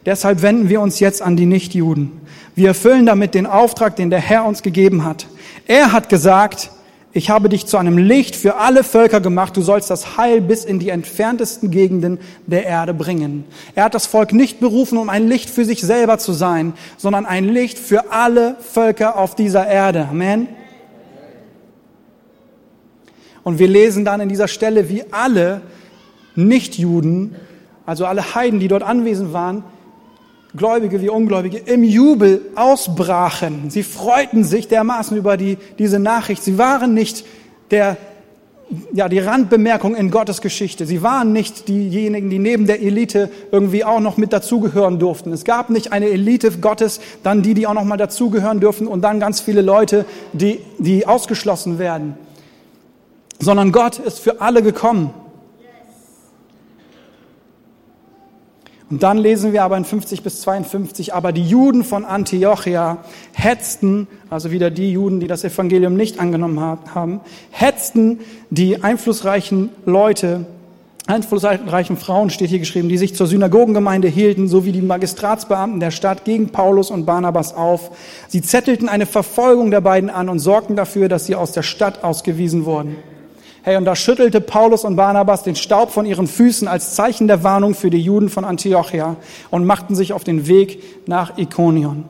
Deshalb 0.05 0.42
wenden 0.42 0.68
wir 0.68 0.81
uns 0.81 1.01
jetzt 1.01 1.22
an 1.22 1.37
die 1.37 1.44
Nichtjuden. 1.44 2.12
Wir 2.55 2.68
erfüllen 2.68 3.05
damit 3.05 3.35
den 3.35 3.46
Auftrag, 3.46 3.96
den 3.96 4.11
der 4.11 4.20
Herr 4.20 4.44
uns 4.44 4.62
gegeben 4.62 5.05
hat. 5.05 5.27
Er 5.66 5.90
hat 5.90 6.09
gesagt, 6.09 6.70
ich 7.12 7.31
habe 7.31 7.49
dich 7.49 7.66
zu 7.66 7.79
einem 7.79 7.99
Licht 7.99 8.37
für 8.37 8.59
alle 8.59 8.85
Völker 8.85 9.20
gemacht. 9.20 9.57
Du 9.57 9.61
sollst 9.61 9.90
das 9.90 10.16
Heil 10.18 10.40
bis 10.40 10.64
in 10.64 10.79
die 10.79 10.90
entferntesten 10.90 11.72
Gegenden 11.72 12.20
der 12.46 12.64
Erde 12.64 12.94
bringen. 12.94 13.42
Er 13.75 13.87
hat 13.87 13.94
das 13.96 14.07
Volk 14.07 14.33
nicht 14.33 14.61
berufen, 14.61 14.99
um 14.99 15.09
ein 15.09 15.27
Licht 15.27 15.51
für 15.51 15.64
sich 15.64 15.81
selber 15.81 16.18
zu 16.18 16.33
sein, 16.33 16.75
sondern 16.96 17.27
ein 17.27 17.49
Licht 17.49 17.77
für 17.81 18.12
alle 18.12 18.55
Völker 18.61 19.18
auf 19.18 19.35
dieser 19.35 19.66
Erde. 19.66 20.07
Amen. 20.09 20.46
Und 23.46 23.61
wir 23.61 23.68
lesen 23.68 24.04
dann 24.04 24.20
in 24.20 24.28
dieser 24.28 24.48
Stelle, 24.48 24.88
wie 24.88 25.04
alle 25.12 25.61
Nichtjuden, 26.35 27.37
also 27.87 28.04
alle 28.04 28.35
Heiden, 28.35 28.59
die 28.59 28.66
dort 28.66 28.82
anwesend 28.82 29.32
waren, 29.32 29.62
Gläubige 30.56 31.00
wie 31.00 31.09
Ungläubige 31.11 31.59
im 31.59 31.85
Jubel 31.85 32.40
ausbrachen. 32.56 33.70
Sie 33.70 33.85
freuten 33.85 34.42
sich 34.42 34.66
dermaßen 34.66 35.16
über 35.16 35.37
die, 35.37 35.59
diese 35.78 36.00
Nachricht. 36.00 36.42
Sie 36.42 36.59
waren 36.59 36.92
nicht 36.92 37.24
der, 37.70 37.96
ja, 38.92 39.09
die 39.09 39.20
Randbemerkung 39.20 39.94
in 39.94 40.11
Gottes 40.11 40.40
Geschichte. 40.40 40.85
Sie 40.85 41.02
waren 41.02 41.32
nicht 41.32 41.68
diejenigen, 41.68 42.28
die 42.30 42.40
neben 42.40 42.66
der 42.66 42.82
Elite 42.82 43.30
irgendwie 43.52 43.85
auch 43.85 44.00
noch 44.00 44.16
mit 44.16 44.32
dazugehören 44.32 44.98
durften. 44.98 45.32
Es 45.32 45.44
gab 45.44 45.70
nicht 45.70 45.92
eine 45.92 46.09
Elite 46.09 46.50
Gottes, 46.50 46.98
dann 47.22 47.42
die, 47.42 47.54
die 47.54 47.68
auch 47.68 47.74
noch 47.74 47.85
mal 47.85 47.96
dazugehören 47.96 48.59
dürfen 48.59 48.88
und 48.88 49.02
dann 49.02 49.20
ganz 49.20 49.40
viele 49.40 49.62
Leute, 49.62 50.04
die, 50.32 50.59
die 50.78 51.06
ausgeschlossen 51.06 51.78
werden. 51.78 52.25
Sondern 53.38 53.72
Gott 53.72 53.99
ist 53.99 54.20
für 54.20 54.40
alle 54.40 54.62
gekommen. 54.62 55.12
Und 58.88 59.03
dann 59.03 59.18
lesen 59.18 59.53
wir 59.53 59.64
aber 59.64 59.77
in 59.77 59.85
50 59.85 60.22
bis 60.22 60.42
52, 60.42 61.12
aber 61.12 61.33
die 61.33 61.42
Juden 61.42 61.83
von 61.83 62.05
Antiochia 62.05 62.99
hetzten, 63.33 64.07
also 64.31 64.53
wieder 64.53 64.70
die 64.70 64.92
Juden, 64.92 65.18
die 65.18 65.27
das 65.27 65.42
Evangelium 65.42 65.96
nicht 65.96 66.20
angenommen 66.20 66.61
haben, 66.61 67.20
hetzten 67.51 68.20
die 68.51 68.85
einflussreichen 68.85 69.70
Leute, 69.87 70.46
einflussreichen 71.09 71.96
Frauen 71.96 72.31
steht 72.31 72.51
hier 72.51 72.61
geschrieben, 72.61 72.88
die 72.88 72.99
sich 72.99 73.16
zur 73.16 73.27
Synagogengemeinde 73.27 74.07
hielten, 74.07 74.46
sowie 74.46 74.70
die 74.70 74.83
Magistratsbeamten 74.83 75.81
der 75.81 75.90
Stadt 75.90 76.25
gegen 76.25 76.51
Paulus 76.51 76.92
und 76.92 77.07
Barnabas 77.07 77.55
auf. 77.55 77.90
Sie 78.29 78.40
zettelten 78.40 78.88
eine 78.88 79.07
Verfolgung 79.07 79.72
der 79.72 79.81
beiden 79.81 80.11
an 80.11 80.29
und 80.29 80.38
sorgten 80.38 80.77
dafür, 80.77 81.09
dass 81.09 81.27
sie 81.27 81.35
aus 81.35 81.51
der 81.51 81.62
Stadt 81.62 82.05
ausgewiesen 82.05 82.64
wurden. 82.64 82.96
Hey, 83.68 83.76
und 83.76 83.85
da 83.85 83.96
schüttelte 83.96 84.40
Paulus 84.40 84.85
und 84.85 84.94
Barnabas 84.94 85.42
den 85.42 85.57
Staub 85.57 85.90
von 85.90 86.07
ihren 86.07 86.29
Füßen 86.29 86.68
als 86.68 86.94
Zeichen 86.94 87.26
der 87.26 87.42
Warnung 87.42 87.74
für 87.74 87.90
die 87.90 88.00
Juden 88.00 88.29
von 88.29 88.44
Antiochia 88.44 89.16
und 89.50 89.66
machten 89.66 89.96
sich 89.96 90.12
auf 90.12 90.22
den 90.22 90.46
Weg 90.46 91.09
nach 91.09 91.37
Ikonion. 91.37 92.05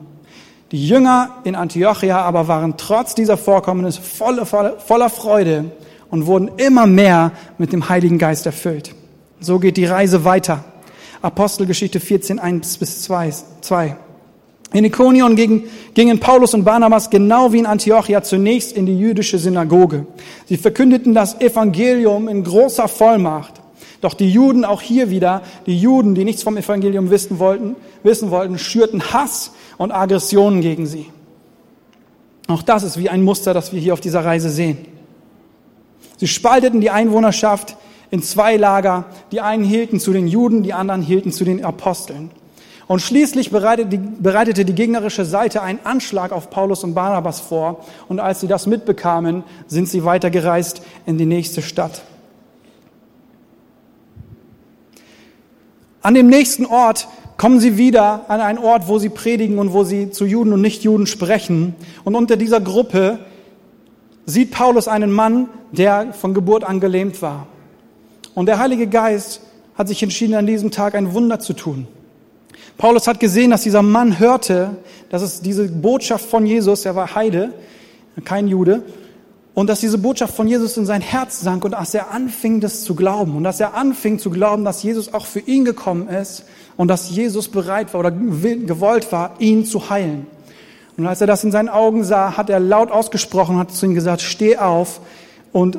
Die 0.71 0.87
Jünger 0.87 1.29
in 1.45 1.55
Antiochia 1.55 2.21
aber 2.21 2.47
waren 2.47 2.77
trotz 2.77 3.15
dieser 3.15 3.37
Vorkommnisse 3.37 4.03
voller, 4.03 4.45
voller 4.45 5.09
Freude 5.09 5.71
und 6.11 6.27
wurden 6.27 6.51
immer 6.57 6.85
mehr 6.85 7.31
mit 7.57 7.73
dem 7.73 7.89
Heiligen 7.89 8.19
Geist 8.19 8.45
erfüllt. 8.45 8.93
So 9.39 9.57
geht 9.57 9.77
die 9.77 9.85
Reise 9.85 10.23
weiter. 10.25 10.63
Apostelgeschichte 11.23 11.99
14, 11.99 12.37
1 12.37 12.77
bis 12.77 13.01
2. 13.01 13.97
In 14.73 14.83
Ikonion 14.83 15.35
gingen 15.35 16.19
Paulus 16.19 16.53
und 16.53 16.65
Barnabas 16.65 17.09
genau 17.09 17.53
wie 17.53 17.59
in 17.59 17.65
Antiochia 17.65 18.21
zunächst 18.21 18.75
in 18.75 18.85
die 18.85 18.97
jüdische 18.97 19.39
Synagoge. 19.39 20.05
Sie 20.45 20.57
verkündeten 20.57 21.13
das 21.13 21.39
Evangelium 21.39 22.27
in 22.27 22.43
großer 22.43 22.87
Vollmacht. 22.87 23.61
Doch 24.01 24.13
die 24.13 24.29
Juden, 24.29 24.65
auch 24.65 24.81
hier 24.81 25.09
wieder, 25.09 25.41
die 25.65 25.79
Juden, 25.79 26.15
die 26.15 26.23
nichts 26.23 26.43
vom 26.43 26.57
Evangelium 26.57 27.09
wissen 27.09 27.39
wollten, 27.39 27.75
wissen 28.03 28.29
wollten, 28.29 28.59
schürten 28.59 29.13
Hass 29.13 29.51
und 29.77 29.91
Aggressionen 29.91 30.61
gegen 30.61 30.85
sie. 30.85 31.07
Auch 32.47 32.61
das 32.61 32.83
ist 32.83 32.97
wie 32.97 33.09
ein 33.09 33.23
Muster, 33.23 33.53
das 33.53 33.73
wir 33.73 33.79
hier 33.79 33.93
auf 33.93 34.01
dieser 34.01 34.23
Reise 34.23 34.49
sehen. 34.49 34.77
Sie 36.17 36.27
spalteten 36.27 36.81
die 36.81 36.89
Einwohnerschaft 36.89 37.77
in 38.11 38.21
zwei 38.21 38.57
Lager. 38.57 39.05
Die 39.31 39.41
einen 39.41 39.63
hielten 39.63 39.99
zu 39.99 40.13
den 40.13 40.27
Juden, 40.27 40.63
die 40.63 40.73
anderen 40.73 41.01
hielten 41.01 41.31
zu 41.31 41.43
den 41.43 41.63
Aposteln. 41.63 42.31
Und 42.87 43.01
schließlich 43.01 43.51
bereitete 43.51 44.65
die, 44.65 44.73
gegnerische 44.73 45.25
Seite 45.25 45.61
einen 45.61 45.79
Anschlag 45.83 46.31
auf 46.31 46.49
Paulus 46.49 46.85
und 46.85 46.93
Barnabas 46.93 47.41
vor. 47.41 47.83
Und 48.07 48.21
als 48.21 48.39
sie 48.39 48.47
das 48.47 48.65
mitbekamen, 48.65 49.43
sind 49.67 49.89
sie 49.89 50.05
weitergereist 50.05 50.81
in 51.05 51.17
die 51.17 51.25
nächste 51.25 51.61
Stadt. 51.61 52.01
An 56.01 56.13
dem 56.13 56.27
nächsten 56.27 56.65
Ort 56.65 57.09
kommen 57.35 57.59
sie 57.59 57.77
wieder 57.77 58.29
an 58.29 58.39
einen 58.39 58.57
Ort, 58.57 58.87
wo 58.87 58.99
sie 58.99 59.09
predigen 59.09 59.59
und 59.59 59.73
wo 59.73 59.83
sie 59.83 60.11
zu 60.11 60.25
Juden 60.25 60.53
und 60.53 60.61
Nichtjuden 60.61 61.07
sprechen. 61.07 61.75
Und 62.05 62.15
unter 62.15 62.37
dieser 62.37 62.61
Gruppe 62.61 63.19
sieht 64.25 64.51
Paulus 64.51 64.87
einen 64.87 65.11
Mann, 65.11 65.49
der 65.73 66.13
von 66.13 66.33
Geburt 66.33 66.63
an 66.63 66.79
gelähmt 66.79 67.21
war. 67.21 67.47
Und 68.33 68.45
der 68.45 68.59
Heilige 68.59 68.87
Geist 68.87 69.41
hat 69.75 69.89
sich 69.89 70.01
entschieden, 70.01 70.35
an 70.35 70.47
diesem 70.47 70.71
Tag 70.71 70.95
ein 70.95 71.13
Wunder 71.13 71.39
zu 71.39 71.51
tun. 71.51 71.87
Paulus 72.77 73.07
hat 73.07 73.19
gesehen, 73.19 73.51
dass 73.51 73.63
dieser 73.63 73.81
Mann 73.81 74.19
hörte, 74.19 74.77
dass 75.09 75.21
es 75.21 75.41
diese 75.41 75.67
Botschaft 75.67 76.25
von 76.25 76.45
Jesus, 76.45 76.85
er 76.85 76.95
war 76.95 77.15
Heide, 77.15 77.53
kein 78.23 78.47
Jude, 78.47 78.83
und 79.55 79.67
dass 79.67 79.79
diese 79.79 79.97
Botschaft 79.97 80.35
von 80.35 80.47
Jesus 80.47 80.77
in 80.77 80.85
sein 80.85 81.01
Herz 81.01 81.41
sank 81.41 81.65
und 81.65 81.71
dass 81.71 81.95
er 81.95 82.11
anfing, 82.11 82.59
das 82.59 82.83
zu 82.83 82.93
glauben. 82.93 83.35
Und 83.35 83.43
dass 83.43 83.59
er 83.59 83.73
anfing 83.73 84.19
zu 84.19 84.29
glauben, 84.29 84.63
dass 84.63 84.83
Jesus 84.83 85.11
auch 85.11 85.25
für 85.25 85.39
ihn 85.39 85.65
gekommen 85.65 86.07
ist 86.07 86.43
und 86.75 86.89
dass 86.89 87.09
Jesus 87.09 87.47
bereit 87.47 87.91
war 87.93 88.01
oder 88.01 88.11
gewollt 88.11 89.11
war, 89.11 89.33
ihn 89.39 89.65
zu 89.65 89.89
heilen. 89.89 90.27
Und 90.95 91.07
als 91.07 91.21
er 91.21 91.27
das 91.27 91.43
in 91.43 91.51
seinen 91.51 91.69
Augen 91.69 92.03
sah, 92.03 92.37
hat 92.37 92.51
er 92.51 92.59
laut 92.59 92.91
ausgesprochen, 92.91 93.57
hat 93.57 93.71
zu 93.71 93.87
ihm 93.87 93.95
gesagt, 93.95 94.21
steh 94.21 94.57
auf, 94.57 95.01
und 95.57 95.75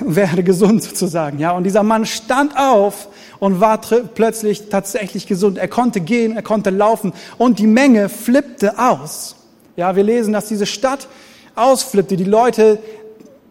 werde 0.00 0.42
gesund 0.42 0.82
sozusagen. 0.82 1.38
Ja, 1.38 1.52
und 1.52 1.64
dieser 1.64 1.82
Mann 1.82 2.04
stand 2.04 2.54
auf 2.58 3.08
und 3.38 3.60
war 3.60 3.80
plötzlich 3.80 4.68
tatsächlich 4.68 5.26
gesund. 5.26 5.56
Er 5.56 5.68
konnte 5.68 6.02
gehen, 6.02 6.36
er 6.36 6.42
konnte 6.42 6.68
laufen 6.68 7.14
und 7.38 7.58
die 7.58 7.66
Menge 7.66 8.10
flippte 8.10 8.78
aus. 8.78 9.36
Ja, 9.74 9.96
wir 9.96 10.02
lesen, 10.02 10.34
dass 10.34 10.48
diese 10.48 10.66
Stadt 10.66 11.08
ausflippte. 11.54 12.18
Die 12.18 12.24
Leute 12.24 12.78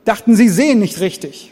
dachten, 0.03 0.35
sie 0.35 0.49
sehen 0.49 0.77
nicht 0.77 0.99
richtig. 0.99 1.51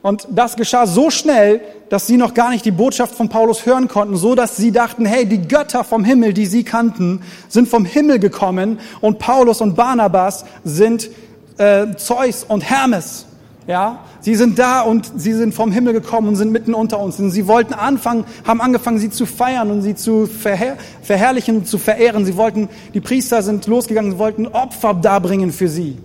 Und 0.00 0.26
das 0.30 0.56
geschah 0.56 0.86
so 0.86 1.10
schnell, 1.10 1.60
dass 1.90 2.06
sie 2.06 2.16
noch 2.16 2.32
gar 2.32 2.48
nicht 2.48 2.64
die 2.64 2.70
Botschaft 2.70 3.14
von 3.14 3.28
Paulus 3.28 3.66
hören 3.66 3.88
konnten, 3.88 4.16
so 4.16 4.34
dass 4.34 4.56
sie 4.56 4.72
dachten, 4.72 5.04
hey, 5.04 5.26
die 5.26 5.46
Götter 5.46 5.84
vom 5.84 6.02
Himmel, 6.02 6.32
die 6.32 6.46
sie 6.46 6.64
kannten, 6.64 7.20
sind 7.50 7.68
vom 7.68 7.84
Himmel 7.84 8.20
gekommen 8.20 8.80
und 9.02 9.18
Paulus 9.18 9.60
und 9.60 9.76
Barnabas 9.76 10.46
sind 10.64 11.10
äh, 11.58 11.94
Zeus 11.96 12.44
und 12.44 12.62
Hermes. 12.62 13.26
Ja, 13.66 14.00
sie 14.20 14.34
sind 14.34 14.58
da 14.58 14.82
und 14.82 15.10
sie 15.16 15.32
sind 15.32 15.54
vom 15.54 15.72
Himmel 15.72 15.94
gekommen 15.94 16.28
und 16.28 16.36
sind 16.36 16.52
mitten 16.52 16.74
unter 16.74 17.00
uns. 17.00 17.18
Und 17.18 17.30
sie 17.30 17.46
wollten 17.46 17.72
anfangen, 17.72 18.24
haben 18.46 18.60
angefangen, 18.60 18.98
sie 18.98 19.08
zu 19.08 19.24
feiern 19.24 19.70
und 19.70 19.80
sie 19.80 19.94
zu 19.94 20.26
verher 20.26 20.76
verherrlichen 21.02 21.58
und 21.58 21.66
zu 21.66 21.78
verehren. 21.78 22.26
Sie 22.26 22.36
wollten, 22.36 22.68
die 22.92 23.00
Priester 23.00 23.42
sind 23.42 23.66
losgegangen, 23.66 24.12
sie 24.12 24.18
wollten 24.18 24.46
Opfer 24.48 24.92
darbringen 24.92 25.50
für 25.50 25.68
sie. 25.68 25.96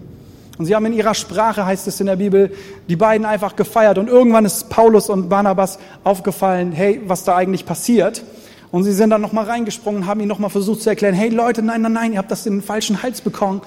Und 0.57 0.65
sie 0.65 0.75
haben 0.75 0.85
in 0.85 0.93
ihrer 0.93 1.13
Sprache, 1.13 1.65
heißt 1.65 1.87
es 1.87 1.99
in 1.99 2.07
der 2.07 2.17
Bibel, 2.17 2.51
die 2.87 2.95
beiden 2.95 3.25
einfach 3.25 3.55
gefeiert. 3.55 3.97
Und 3.97 4.07
irgendwann 4.07 4.45
ist 4.45 4.69
Paulus 4.69 5.09
und 5.09 5.27
Barnabas 5.27 5.79
aufgefallen, 6.03 6.71
hey, 6.71 7.01
was 7.05 7.25
da 7.25 7.35
eigentlich 7.35 7.65
passiert. 7.65 8.23
Und 8.71 8.83
sie 8.83 8.91
sind 8.91 9.09
dann 9.09 9.21
nochmal 9.21 9.45
reingesprungen, 9.45 10.05
haben 10.05 10.19
ihn 10.19 10.27
nochmal 10.27 10.51
versucht 10.51 10.81
zu 10.81 10.89
erklären, 10.89 11.15
hey 11.15 11.29
Leute, 11.29 11.63
nein, 11.63 11.81
nein, 11.81 11.93
nein, 11.93 12.13
ihr 12.13 12.19
habt 12.19 12.29
das 12.29 12.45
in 12.45 12.57
den 12.57 12.61
falschen 12.61 13.01
Hals 13.01 13.21
bekommen. 13.21 13.61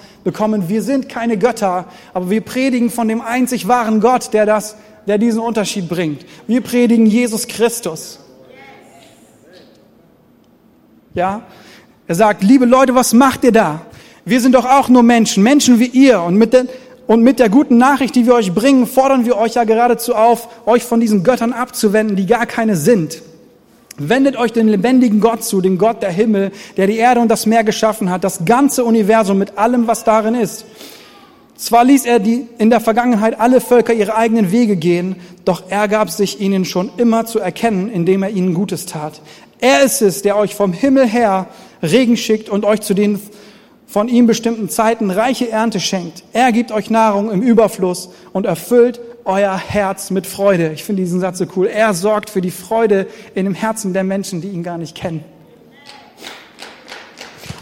Wir 0.69 0.83
sind 0.83 1.09
keine 1.09 1.37
Götter, 1.37 1.87
aber 2.15 2.31
wir 2.31 2.41
predigen 2.41 2.88
von 2.91 3.09
dem 3.09 3.21
einzig 3.21 3.67
wahren 3.67 4.01
Gott, 4.01 4.33
der 4.33 4.47
das, 4.47 4.77
der 5.09 5.19
diesen 5.19 5.41
Unterschied 5.41 5.88
bringt. 5.88 6.25
Wir 6.47 6.61
predigen 6.61 7.07
Jesus 7.07 7.49
Christus. 7.49 8.21
Ja? 11.15 11.43
Er 12.07 12.15
sagt, 12.15 12.45
liebe 12.45 12.65
Leute, 12.65 12.95
was 12.95 13.12
macht 13.12 13.43
ihr 13.43 13.53
da? 13.53 13.83
Wir 14.25 14.41
sind 14.41 14.55
doch 14.55 14.67
auch 14.67 14.88
nur 14.88 15.03
Menschen, 15.03 15.43
Menschen 15.43 15.81
wie 15.81 15.87
ihr. 15.87 16.23
Und 16.23 16.37
mit 16.37 16.53
den, 16.53 16.69
Und 17.09 17.23
mit 17.23 17.41
der 17.41 17.49
guten 17.49 17.79
Nachricht, 17.79 18.15
die 18.15 18.27
wir 18.27 18.35
euch 18.35 18.55
bringen, 18.55 18.87
fordern 18.87 19.25
wir 19.25 19.37
euch 19.37 19.55
ja 19.55 19.65
geradezu 19.65 20.15
auf, 20.15 20.49
euch 20.67 20.85
von 20.85 21.01
diesen 21.01 21.25
Göttern 21.25 21.53
abzuwenden, 21.53 22.15
die 22.15 22.27
gar 22.27 22.47
keine 22.47 22.77
sind. 22.77 23.21
Wendet 23.99 24.37
euch 24.37 24.53
den 24.53 24.69
lebendigen 24.69 25.21
Gott 25.21 25.45
zu, 25.45 25.61
den 25.61 25.77
Gott 25.77 26.03
der 26.03 26.11
Himmel, 26.11 26.51
der 26.77 26.87
die 26.87 26.97
Erde 26.97 27.21
und 27.21 27.29
das 27.29 27.47
Meer 27.47 27.63
geschaffen 27.63 28.11
hat, 28.11 28.25
das 28.25 28.45
ganze 28.45 28.85
Universum 28.85 29.39
mit 29.39 29.59
allem, 29.59 29.87
was 29.87 30.05
darin 30.05 30.35
ist. 30.35 30.65
Zwar 31.57 31.85
ließ 31.85 32.07
er 32.07 32.19
die, 32.19 32.49
in 32.59 32.71
der 32.71 32.81
Vergangenheit 32.81 33.39
alle 33.39 33.61
Völker 33.61 33.93
ihre 33.93 34.17
eigenen 34.17 34.51
Wege 34.51 34.77
gehen, 34.77 35.17
doch 35.45 35.65
er 35.69 35.87
gab 35.89 36.11
sich 36.11 36.41
ihnen 36.41 36.65
schon 36.65 36.91
immer 36.97 37.27
zu 37.27 37.39
erkennen, 37.39 37.91
indem 37.91 38.23
er 38.23 38.31
ihnen 38.31 38.55
Gutes 38.55 38.87
tat. 38.87 39.21
Er 39.61 39.83
ist 39.83 40.03
es, 40.03 40.23
der 40.23 40.37
euch 40.37 40.55
vom 40.55 40.73
Himmel 40.73 41.07
her 41.07 41.47
Regen 41.83 42.17
schickt 42.17 42.49
und 42.49 42.65
euch 42.65 42.81
zu 42.81 42.95
den 42.95 43.21
von 43.87 44.09
ihm 44.09 44.27
bestimmten 44.27 44.71
Zeiten 44.71 45.11
reiche 45.11 45.51
Ernte 45.51 45.79
schenkt. 45.79 46.25
Er 46.33 46.51
gibt 46.51 46.73
euch 46.73 46.89
Nahrung 46.89 47.31
im 47.31 47.43
Überfluss 47.43 48.09
und 48.33 48.47
erfüllt 48.47 49.01
euer 49.25 49.57
Herz 49.57 50.11
mit 50.11 50.27
Freude. 50.27 50.73
Ich 50.73 50.85
finde 50.85 51.03
diesen 51.03 51.21
Satz 51.21 51.39
so 51.39 51.47
cool. 51.57 51.67
Er 51.67 51.95
sorgt 51.95 52.31
für 52.31 52.41
die 52.41 52.51
Freude 52.51 53.07
in 53.35 53.45
dem 53.45 53.55
Herzen 53.55 53.93
der 53.93 54.05
Menschen, 54.05 54.41
die 54.41 54.49
ihn 54.49 54.63
gar 54.63 54.79
nicht 54.79 54.97
kennen. 54.97 55.25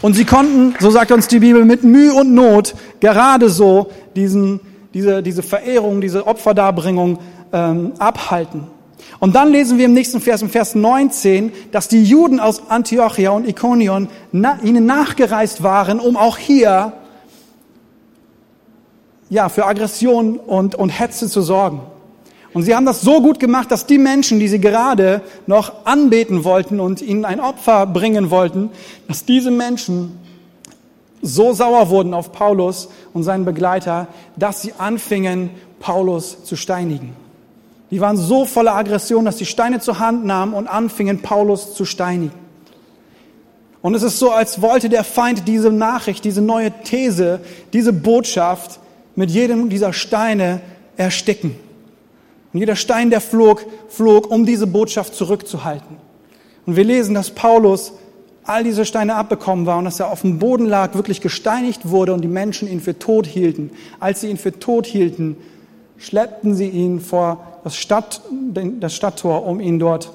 Und 0.01 0.13
sie 0.15 0.25
konnten, 0.25 0.73
so 0.79 0.89
sagt 0.89 1.11
uns 1.11 1.27
die 1.27 1.39
Bibel, 1.39 1.63
mit 1.63 1.83
Mühe 1.83 2.13
und 2.13 2.33
Not 2.33 2.73
gerade 2.99 3.49
so 3.49 3.91
diesen, 4.15 4.59
diese, 4.93 5.21
diese 5.21 5.43
Verehrung, 5.43 6.01
diese 6.01 6.25
Opferdarbringung 6.25 7.19
ähm, 7.53 7.93
abhalten. 7.99 8.67
Und 9.19 9.35
dann 9.35 9.51
lesen 9.51 9.77
wir 9.77 9.85
im 9.85 9.93
nächsten 9.93 10.19
Vers, 10.19 10.41
im 10.41 10.49
Vers 10.49 10.73
19, 10.73 11.51
dass 11.71 11.87
die 11.87 12.03
Juden 12.03 12.39
aus 12.39 12.69
Antiochia 12.69 13.29
und 13.29 13.47
Ikonion 13.47 14.07
na, 14.31 14.57
ihnen 14.63 14.87
nachgereist 14.87 15.61
waren, 15.61 15.99
um 15.99 16.17
auch 16.17 16.37
hier 16.37 16.93
ja, 19.31 19.47
für 19.47 19.65
Aggression 19.65 20.37
und, 20.37 20.75
und 20.75 20.89
Hetze 20.89 21.29
zu 21.29 21.41
sorgen. 21.41 21.81
Und 22.53 22.63
sie 22.63 22.75
haben 22.75 22.85
das 22.85 22.99
so 22.99 23.21
gut 23.21 23.39
gemacht, 23.39 23.71
dass 23.71 23.85
die 23.85 23.97
Menschen, 23.97 24.39
die 24.39 24.49
sie 24.49 24.59
gerade 24.59 25.21
noch 25.47 25.85
anbeten 25.85 26.43
wollten 26.43 26.81
und 26.81 27.01
ihnen 27.01 27.23
ein 27.23 27.39
Opfer 27.39 27.87
bringen 27.87 28.29
wollten, 28.29 28.69
dass 29.07 29.23
diese 29.23 29.49
Menschen 29.49 30.19
so 31.21 31.53
sauer 31.53 31.89
wurden 31.89 32.13
auf 32.13 32.33
Paulus 32.33 32.89
und 33.13 33.23
seinen 33.23 33.45
Begleiter, 33.45 34.07
dass 34.35 34.61
sie 34.61 34.73
anfingen, 34.77 35.49
Paulus 35.79 36.43
zu 36.43 36.57
steinigen. 36.57 37.15
Die 37.89 38.01
waren 38.01 38.17
so 38.17 38.45
voller 38.45 38.75
Aggression, 38.75 39.23
dass 39.23 39.37
sie 39.37 39.45
Steine 39.45 39.79
zur 39.79 39.99
Hand 39.99 40.25
nahmen 40.25 40.53
und 40.53 40.67
anfingen, 40.67 41.21
Paulus 41.21 41.73
zu 41.73 41.85
steinigen. 41.85 42.33
Und 43.81 43.95
es 43.95 44.03
ist 44.03 44.19
so, 44.19 44.31
als 44.31 44.61
wollte 44.61 44.89
der 44.89 45.05
Feind 45.05 45.47
diese 45.47 45.71
Nachricht, 45.71 46.25
diese 46.25 46.41
neue 46.41 46.71
These, 46.83 47.39
diese 47.71 47.93
Botschaft 47.93 48.81
mit 49.15 49.31
jedem 49.31 49.69
dieser 49.69 49.93
Steine 49.93 50.61
ersticken. 50.97 51.55
Und 52.53 52.59
jeder 52.59 52.75
Stein, 52.75 53.09
der 53.09 53.21
flog, 53.21 53.65
flog, 53.89 54.29
um 54.29 54.45
diese 54.45 54.67
Botschaft 54.67 55.15
zurückzuhalten. 55.15 55.97
Und 56.65 56.75
wir 56.75 56.83
lesen, 56.83 57.15
dass 57.15 57.31
Paulus 57.31 57.93
all 58.43 58.63
diese 58.63 58.85
Steine 58.85 59.15
abbekommen 59.15 59.65
war 59.65 59.77
und 59.77 59.85
dass 59.85 59.99
er 59.99 60.11
auf 60.11 60.21
dem 60.21 60.39
Boden 60.39 60.65
lag, 60.65 60.95
wirklich 60.95 61.21
gesteinigt 61.21 61.89
wurde 61.89 62.13
und 62.13 62.21
die 62.21 62.27
Menschen 62.27 62.67
ihn 62.67 62.81
für 62.81 62.97
tot 62.97 63.27
hielten. 63.27 63.71
Als 63.99 64.21
sie 64.21 64.29
ihn 64.29 64.37
für 64.37 64.57
tot 64.57 64.85
hielten, 64.85 65.37
schleppten 65.97 66.55
sie 66.55 66.67
ihn 66.67 66.99
vor 66.99 67.59
das, 67.63 67.77
Stadt, 67.77 68.21
das 68.79 68.95
Stadttor, 68.95 69.45
um 69.45 69.59
ihn 69.59 69.79
dort 69.79 70.11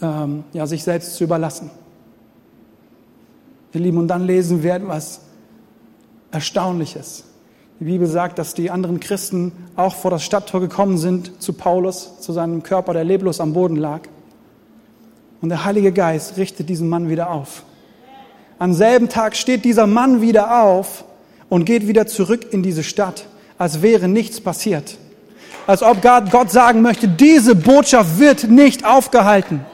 ähm, 0.00 0.44
ja, 0.52 0.66
sich 0.66 0.82
selbst 0.82 1.16
zu 1.16 1.24
überlassen. 1.24 1.70
Ihr 3.74 3.80
Lieben, 3.80 3.98
und 3.98 4.08
dann 4.08 4.26
lesen 4.26 4.62
wir 4.62 4.74
etwas 4.74 5.20
Erstaunliches. 6.30 7.24
Die 7.80 7.86
Bibel 7.86 8.06
sagt, 8.06 8.38
dass 8.38 8.54
die 8.54 8.70
anderen 8.70 9.00
Christen 9.00 9.50
auch 9.74 9.96
vor 9.96 10.12
das 10.12 10.22
Stadttor 10.22 10.60
gekommen 10.60 10.96
sind 10.96 11.42
zu 11.42 11.52
Paulus, 11.52 12.20
zu 12.20 12.32
seinem 12.32 12.62
Körper, 12.62 12.92
der 12.92 13.02
leblos 13.02 13.40
am 13.40 13.52
Boden 13.52 13.74
lag. 13.74 14.02
Und 15.40 15.48
der 15.48 15.64
Heilige 15.64 15.90
Geist 15.92 16.36
richtet 16.36 16.68
diesen 16.68 16.88
Mann 16.88 17.08
wieder 17.08 17.30
auf. 17.30 17.64
Am 18.60 18.72
selben 18.72 19.08
Tag 19.08 19.34
steht 19.34 19.64
dieser 19.64 19.88
Mann 19.88 20.20
wieder 20.20 20.62
auf 20.62 21.04
und 21.48 21.64
geht 21.64 21.88
wieder 21.88 22.06
zurück 22.06 22.52
in 22.52 22.62
diese 22.62 22.84
Stadt, 22.84 23.26
als 23.58 23.82
wäre 23.82 24.06
nichts 24.06 24.40
passiert. 24.40 24.96
Als 25.66 25.82
ob 25.82 26.00
Gott 26.00 26.50
sagen 26.52 26.80
möchte, 26.80 27.08
diese 27.08 27.56
Botschaft 27.56 28.20
wird 28.20 28.44
nicht 28.48 28.86
aufgehalten. 28.86 29.66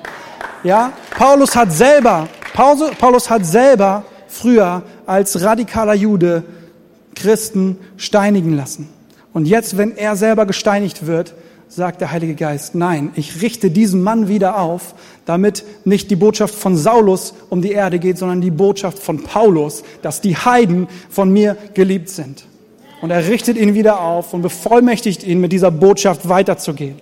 Ja, 0.65 0.93
Paulus 1.19 1.55
hat 1.55 1.71
selber, 1.71 2.29
Paulus 2.55 3.29
hat 3.29 3.45
selber 3.45 4.05
früher 4.27 4.83
als 5.07 5.43
radikaler 5.43 5.95
Jude 5.95 6.45
Christen 7.21 7.79
steinigen 7.97 8.55
lassen. 8.55 8.89
Und 9.33 9.47
jetzt, 9.47 9.77
wenn 9.77 9.97
er 9.97 10.17
selber 10.17 10.47
gesteinigt 10.47 11.07
wird, 11.07 11.35
sagt 11.69 12.01
der 12.01 12.11
Heilige 12.11 12.35
Geist, 12.35 12.75
nein, 12.75 13.13
ich 13.15 13.43
richte 13.43 13.71
diesen 13.71 14.03
Mann 14.03 14.27
wieder 14.27 14.59
auf, 14.59 14.95
damit 15.25 15.65
nicht 15.85 16.11
die 16.11 16.17
Botschaft 16.17 16.55
von 16.55 16.77
Saulus 16.77 17.35
um 17.49 17.63
die 17.63 17.71
Erde 17.71 18.01
geht, 18.01 18.19
sondern 18.19 18.41
die 18.41 18.51
Botschaft 18.51 18.99
von 18.99 19.23
Paulus, 19.23 19.85
dass 20.03 20.21
die 20.21 20.37
Heiden 20.37 20.89
von 21.09 21.31
mir 21.33 21.57
geliebt 21.75 22.09
sind. 22.09 22.45
Und 23.03 23.11
er 23.11 23.29
richtet 23.29 23.57
ihn 23.57 23.75
wieder 23.75 24.01
auf 24.01 24.35
und 24.35 24.43
bevollmächtigt 24.43 25.23
ihn, 25.23 25.41
mit 25.41 25.53
dieser 25.53 25.71
Botschaft 25.71 26.29
weiterzugehen. 26.29 26.97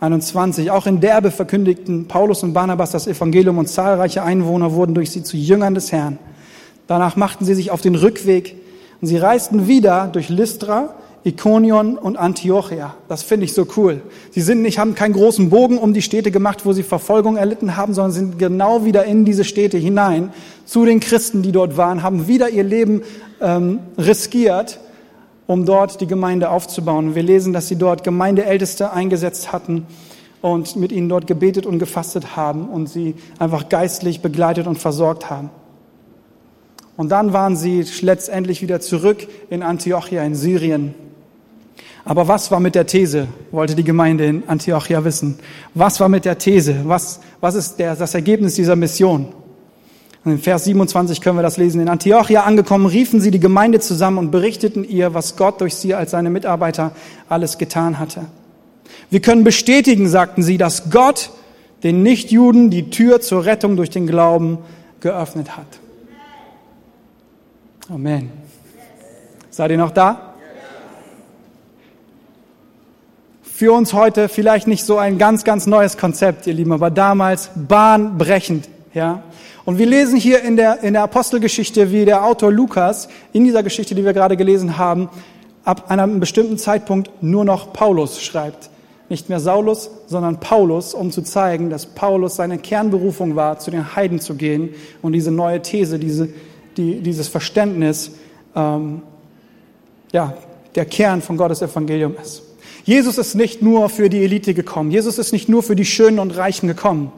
21. 0.00 0.70
Auch 0.70 0.86
in 0.86 1.00
Derbe 1.00 1.30
verkündigten 1.30 2.06
Paulus 2.06 2.42
und 2.42 2.52
Barnabas 2.52 2.90
das 2.90 3.06
Evangelium 3.06 3.58
und 3.58 3.68
zahlreiche 3.68 4.22
Einwohner 4.22 4.72
wurden 4.72 4.94
durch 4.94 5.10
sie 5.10 5.22
zu 5.22 5.36
Jüngern 5.36 5.74
des 5.74 5.92
Herrn. 5.92 6.18
Danach 6.86 7.16
machten 7.16 7.44
sie 7.44 7.54
sich 7.54 7.70
auf 7.70 7.80
den 7.80 7.94
Rückweg 7.94 8.56
und 9.00 9.08
sie 9.08 9.16
reisten 9.16 9.66
wieder 9.66 10.08
durch 10.12 10.28
Lystra, 10.28 10.94
Ikonion 11.24 11.98
und 11.98 12.16
Antiochia. 12.16 12.94
Das 13.08 13.22
finde 13.24 13.46
ich 13.46 13.52
so 13.52 13.66
cool. 13.76 14.02
Sie 14.30 14.42
sind 14.42 14.62
nicht, 14.62 14.78
haben 14.78 14.94
keinen 14.94 15.14
großen 15.14 15.50
Bogen 15.50 15.78
um 15.78 15.92
die 15.92 16.02
Städte 16.02 16.30
gemacht, 16.30 16.64
wo 16.64 16.72
sie 16.72 16.84
Verfolgung 16.84 17.36
erlitten 17.36 17.76
haben, 17.76 17.94
sondern 17.94 18.12
sind 18.12 18.38
genau 18.38 18.84
wieder 18.84 19.04
in 19.04 19.24
diese 19.24 19.44
Städte 19.44 19.78
hinein 19.78 20.32
zu 20.66 20.84
den 20.84 21.00
Christen, 21.00 21.42
die 21.42 21.52
dort 21.52 21.76
waren, 21.76 22.02
haben 22.02 22.28
wieder 22.28 22.50
ihr 22.50 22.62
Leben 22.62 23.02
ähm, 23.40 23.80
riskiert 23.98 24.78
um 25.46 25.64
dort 25.64 26.00
die 26.00 26.06
Gemeinde 26.06 26.50
aufzubauen. 26.50 27.14
Wir 27.14 27.22
lesen, 27.22 27.52
dass 27.52 27.68
sie 27.68 27.76
dort 27.76 28.04
Gemeindeälteste 28.04 28.92
eingesetzt 28.92 29.52
hatten 29.52 29.86
und 30.42 30.76
mit 30.76 30.92
ihnen 30.92 31.08
dort 31.08 31.26
gebetet 31.26 31.66
und 31.66 31.78
gefastet 31.78 32.36
haben 32.36 32.68
und 32.68 32.88
sie 32.88 33.14
einfach 33.38 33.68
geistlich 33.68 34.20
begleitet 34.20 34.66
und 34.66 34.78
versorgt 34.78 35.30
haben. 35.30 35.50
Und 36.96 37.10
dann 37.10 37.32
waren 37.32 37.56
sie 37.56 37.84
letztendlich 38.00 38.62
wieder 38.62 38.80
zurück 38.80 39.28
in 39.50 39.62
Antiochia 39.62 40.22
in 40.22 40.34
Syrien. 40.34 40.94
Aber 42.04 42.28
was 42.28 42.50
war 42.50 42.60
mit 42.60 42.74
der 42.74 42.86
These, 42.86 43.26
wollte 43.50 43.74
die 43.74 43.84
Gemeinde 43.84 44.26
in 44.26 44.48
Antiochia 44.48 45.04
wissen. 45.04 45.38
Was 45.74 45.98
war 46.00 46.08
mit 46.08 46.24
der 46.24 46.38
These? 46.38 46.82
Was, 46.84 47.20
was 47.40 47.56
ist 47.56 47.78
der, 47.78 47.96
das 47.96 48.14
Ergebnis 48.14 48.54
dieser 48.54 48.76
Mission? 48.76 49.32
Und 50.26 50.32
in 50.32 50.38
Vers 50.40 50.64
27 50.64 51.20
können 51.20 51.38
wir 51.38 51.44
das 51.44 51.56
lesen. 51.56 51.80
In 51.80 51.88
Antiochia 51.88 52.42
angekommen, 52.42 52.86
riefen 52.86 53.20
sie 53.20 53.30
die 53.30 53.38
Gemeinde 53.38 53.78
zusammen 53.78 54.18
und 54.18 54.32
berichteten 54.32 54.82
ihr, 54.82 55.14
was 55.14 55.36
Gott 55.36 55.60
durch 55.60 55.76
sie 55.76 55.94
als 55.94 56.10
seine 56.10 56.30
Mitarbeiter 56.30 56.90
alles 57.28 57.58
getan 57.58 58.00
hatte. 58.00 58.22
Wir 59.08 59.20
können 59.20 59.44
bestätigen, 59.44 60.08
sagten 60.08 60.42
sie, 60.42 60.58
dass 60.58 60.90
Gott 60.90 61.30
den 61.84 62.02
Nichtjuden 62.02 62.70
die 62.70 62.90
Tür 62.90 63.20
zur 63.20 63.44
Rettung 63.44 63.76
durch 63.76 63.88
den 63.88 64.08
Glauben 64.08 64.58
geöffnet 64.98 65.56
hat. 65.56 65.66
Amen. 67.88 68.32
Seid 69.50 69.70
ihr 69.70 69.78
noch 69.78 69.92
da? 69.92 70.34
Für 73.44 73.72
uns 73.72 73.92
heute 73.92 74.28
vielleicht 74.28 74.66
nicht 74.66 74.84
so 74.84 74.98
ein 74.98 75.18
ganz, 75.18 75.44
ganz 75.44 75.68
neues 75.68 75.96
Konzept, 75.96 76.48
ihr 76.48 76.54
Lieben, 76.54 76.72
aber 76.72 76.90
damals 76.90 77.50
bahnbrechend, 77.54 78.68
ja. 78.92 79.22
Und 79.66 79.78
wir 79.78 79.86
lesen 79.86 80.16
hier 80.16 80.42
in 80.42 80.56
der, 80.56 80.84
in 80.84 80.92
der 80.92 81.02
Apostelgeschichte, 81.02 81.90
wie 81.90 82.04
der 82.04 82.24
Autor 82.24 82.52
Lukas 82.52 83.08
in 83.32 83.44
dieser 83.44 83.64
Geschichte, 83.64 83.96
die 83.96 84.04
wir 84.04 84.12
gerade 84.12 84.36
gelesen 84.36 84.78
haben, 84.78 85.10
ab 85.64 85.90
einem 85.90 86.20
bestimmten 86.20 86.56
Zeitpunkt 86.56 87.10
nur 87.20 87.44
noch 87.44 87.72
Paulus 87.72 88.22
schreibt. 88.22 88.70
Nicht 89.08 89.28
mehr 89.28 89.40
Saulus, 89.40 89.90
sondern 90.06 90.38
Paulus, 90.38 90.94
um 90.94 91.10
zu 91.10 91.20
zeigen, 91.22 91.68
dass 91.68 91.84
Paulus 91.84 92.36
seine 92.36 92.58
Kernberufung 92.58 93.34
war, 93.34 93.58
zu 93.58 93.72
den 93.72 93.96
Heiden 93.96 94.20
zu 94.20 94.36
gehen 94.36 94.70
und 95.02 95.12
diese 95.12 95.32
neue 95.32 95.60
These, 95.60 95.98
diese, 95.98 96.28
die, 96.76 97.00
dieses 97.00 97.26
Verständnis, 97.26 98.12
ähm, 98.54 99.02
ja, 100.12 100.34
der 100.76 100.84
Kern 100.84 101.22
von 101.22 101.36
Gottes 101.36 101.60
Evangelium 101.60 102.14
ist. 102.22 102.45
Jesus 102.86 103.18
ist 103.18 103.34
nicht 103.34 103.62
nur 103.62 103.88
für 103.88 104.08
die 104.08 104.22
Elite 104.22 104.54
gekommen. 104.54 104.92
Jesus 104.92 105.18
ist 105.18 105.32
nicht 105.32 105.48
nur 105.48 105.64
für 105.64 105.74
die 105.74 105.84
Schönen 105.84 106.20
und 106.20 106.36
Reichen 106.36 106.68
gekommen. 106.68 107.10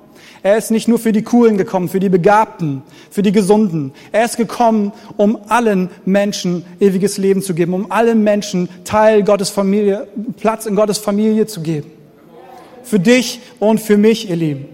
Er 0.42 0.56
ist 0.56 0.70
nicht 0.70 0.88
nur 0.88 0.98
für 0.98 1.12
die 1.12 1.20
Coolen 1.20 1.58
gekommen, 1.58 1.90
für 1.90 2.00
die 2.00 2.08
Begabten, 2.08 2.82
für 3.10 3.20
die 3.20 3.32
Gesunden. 3.32 3.92
Er 4.10 4.24
ist 4.24 4.38
gekommen, 4.38 4.92
um 5.18 5.38
allen 5.48 5.90
Menschen 6.06 6.64
ewiges 6.80 7.18
Leben 7.18 7.42
zu 7.42 7.52
geben, 7.52 7.74
um 7.74 7.92
allen 7.92 8.24
Menschen 8.24 8.70
Teil 8.84 9.22
Gottes 9.22 9.50
Familie, 9.50 10.08
Platz 10.38 10.64
in 10.64 10.74
Gottes 10.74 10.96
Familie 10.96 11.46
zu 11.46 11.60
geben. 11.60 11.90
Für 12.82 12.98
dich 12.98 13.40
und 13.58 13.78
für 13.78 13.98
mich, 13.98 14.30
ihr 14.30 14.36
Lieben. 14.36 14.64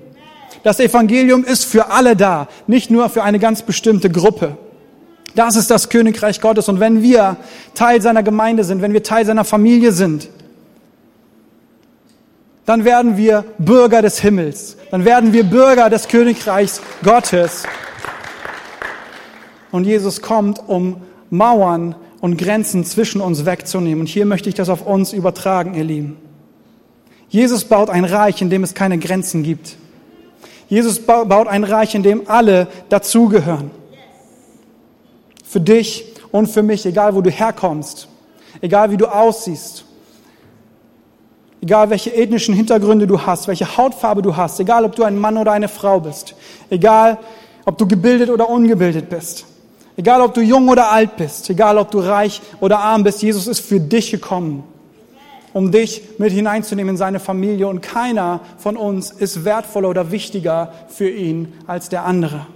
Das 0.62 0.78
Evangelium 0.78 1.44
ist 1.44 1.64
für 1.64 1.90
alle 1.90 2.14
da, 2.14 2.46
nicht 2.68 2.92
nur 2.92 3.08
für 3.08 3.24
eine 3.24 3.40
ganz 3.40 3.62
bestimmte 3.62 4.10
Gruppe. 4.10 4.56
Das 5.34 5.56
ist 5.56 5.72
das 5.72 5.88
Königreich 5.88 6.40
Gottes. 6.40 6.68
Und 6.68 6.78
wenn 6.78 7.02
wir 7.02 7.36
Teil 7.74 8.00
seiner 8.00 8.22
Gemeinde 8.22 8.62
sind, 8.62 8.80
wenn 8.80 8.92
wir 8.92 9.02
Teil 9.02 9.26
seiner 9.26 9.44
Familie 9.44 9.90
sind, 9.90 10.28
dann 12.66 12.84
werden 12.84 13.16
wir 13.16 13.44
Bürger 13.58 14.00
des 14.00 14.20
Himmels. 14.20 14.76
Dann 14.90 15.04
werden 15.04 15.32
wir 15.32 15.44
Bürger 15.44 15.90
des 15.90 16.08
Königreichs 16.08 16.80
Gottes. 17.02 17.64
Und 19.70 19.84
Jesus 19.84 20.22
kommt, 20.22 20.60
um 20.66 21.02
Mauern 21.30 21.94
und 22.20 22.38
Grenzen 22.38 22.84
zwischen 22.84 23.20
uns 23.20 23.44
wegzunehmen. 23.44 24.00
Und 24.00 24.06
hier 24.06 24.24
möchte 24.24 24.48
ich 24.48 24.54
das 24.54 24.68
auf 24.68 24.86
uns 24.86 25.12
übertragen, 25.12 25.74
ihr 25.74 25.84
Lieben. 25.84 26.16
Jesus 27.28 27.64
baut 27.64 27.90
ein 27.90 28.04
Reich, 28.04 28.40
in 28.40 28.48
dem 28.48 28.62
es 28.62 28.74
keine 28.74 28.98
Grenzen 28.98 29.42
gibt. 29.42 29.76
Jesus 30.68 31.00
baut 31.00 31.48
ein 31.48 31.64
Reich, 31.64 31.94
in 31.94 32.02
dem 32.02 32.30
alle 32.30 32.68
dazugehören. 32.88 33.70
Für 35.44 35.60
dich 35.60 36.04
und 36.30 36.46
für 36.46 36.62
mich, 36.62 36.86
egal 36.86 37.14
wo 37.14 37.20
du 37.20 37.30
herkommst, 37.30 38.08
egal 38.60 38.90
wie 38.90 38.96
du 38.96 39.06
aussiehst, 39.06 39.84
egal 41.64 41.88
welche 41.88 42.14
ethnischen 42.14 42.54
Hintergründe 42.54 43.06
du 43.06 43.22
hast, 43.22 43.48
welche 43.48 43.78
Hautfarbe 43.78 44.20
du 44.20 44.36
hast, 44.36 44.60
egal 44.60 44.84
ob 44.84 44.94
du 44.96 45.02
ein 45.02 45.18
Mann 45.18 45.38
oder 45.38 45.52
eine 45.52 45.68
Frau 45.68 45.98
bist, 45.98 46.34
egal 46.68 47.16
ob 47.64 47.78
du 47.78 47.88
gebildet 47.88 48.28
oder 48.28 48.50
ungebildet 48.50 49.08
bist, 49.08 49.46
egal 49.96 50.20
ob 50.20 50.34
du 50.34 50.42
jung 50.42 50.68
oder 50.68 50.92
alt 50.92 51.16
bist, 51.16 51.48
egal 51.48 51.78
ob 51.78 51.90
du 51.90 52.00
reich 52.00 52.42
oder 52.60 52.80
arm 52.80 53.02
bist, 53.02 53.22
Jesus 53.22 53.46
ist 53.46 53.60
für 53.60 53.80
dich 53.80 54.10
gekommen, 54.10 54.62
um 55.54 55.72
dich 55.72 56.02
mit 56.18 56.32
hineinzunehmen 56.32 56.90
in 56.90 56.96
seine 56.98 57.18
Familie 57.18 57.66
und 57.66 57.80
keiner 57.80 58.40
von 58.58 58.76
uns 58.76 59.10
ist 59.10 59.46
wertvoller 59.46 59.88
oder 59.88 60.10
wichtiger 60.10 60.70
für 60.88 61.08
ihn 61.08 61.54
als 61.66 61.88
der 61.88 62.04
andere. 62.04 62.46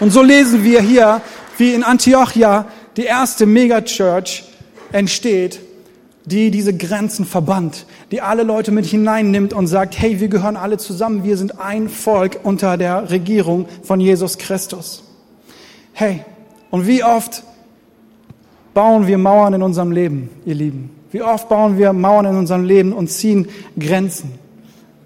Und 0.00 0.10
so 0.10 0.22
lesen 0.22 0.64
wir 0.64 0.82
hier, 0.82 1.22
wie 1.56 1.72
in 1.72 1.82
Antiochia 1.82 2.66
die 2.98 3.04
erste 3.04 3.46
Megachurch 3.46 4.44
entsteht, 4.92 5.60
die 6.24 6.50
diese 6.50 6.76
Grenzen 6.76 7.24
verbannt, 7.24 7.86
die 8.10 8.20
alle 8.20 8.42
Leute 8.42 8.72
mit 8.72 8.86
hineinnimmt 8.86 9.52
und 9.52 9.66
sagt, 9.66 9.98
hey, 9.98 10.20
wir 10.20 10.28
gehören 10.28 10.56
alle 10.56 10.78
zusammen, 10.78 11.24
wir 11.24 11.36
sind 11.36 11.60
ein 11.60 11.88
Volk 11.88 12.40
unter 12.42 12.76
der 12.76 13.10
Regierung 13.10 13.66
von 13.82 14.00
Jesus 14.00 14.38
Christus. 14.38 15.02
Hey, 15.92 16.24
und 16.70 16.86
wie 16.86 17.02
oft 17.02 17.42
bauen 18.74 19.06
wir 19.06 19.18
Mauern 19.18 19.54
in 19.54 19.62
unserem 19.62 19.92
Leben, 19.92 20.30
ihr 20.44 20.54
Lieben? 20.54 20.90
Wie 21.10 21.22
oft 21.22 21.48
bauen 21.48 21.76
wir 21.76 21.92
Mauern 21.92 22.26
in 22.26 22.36
unserem 22.36 22.64
Leben 22.64 22.92
und 22.92 23.08
ziehen 23.08 23.48
Grenzen? 23.78 24.32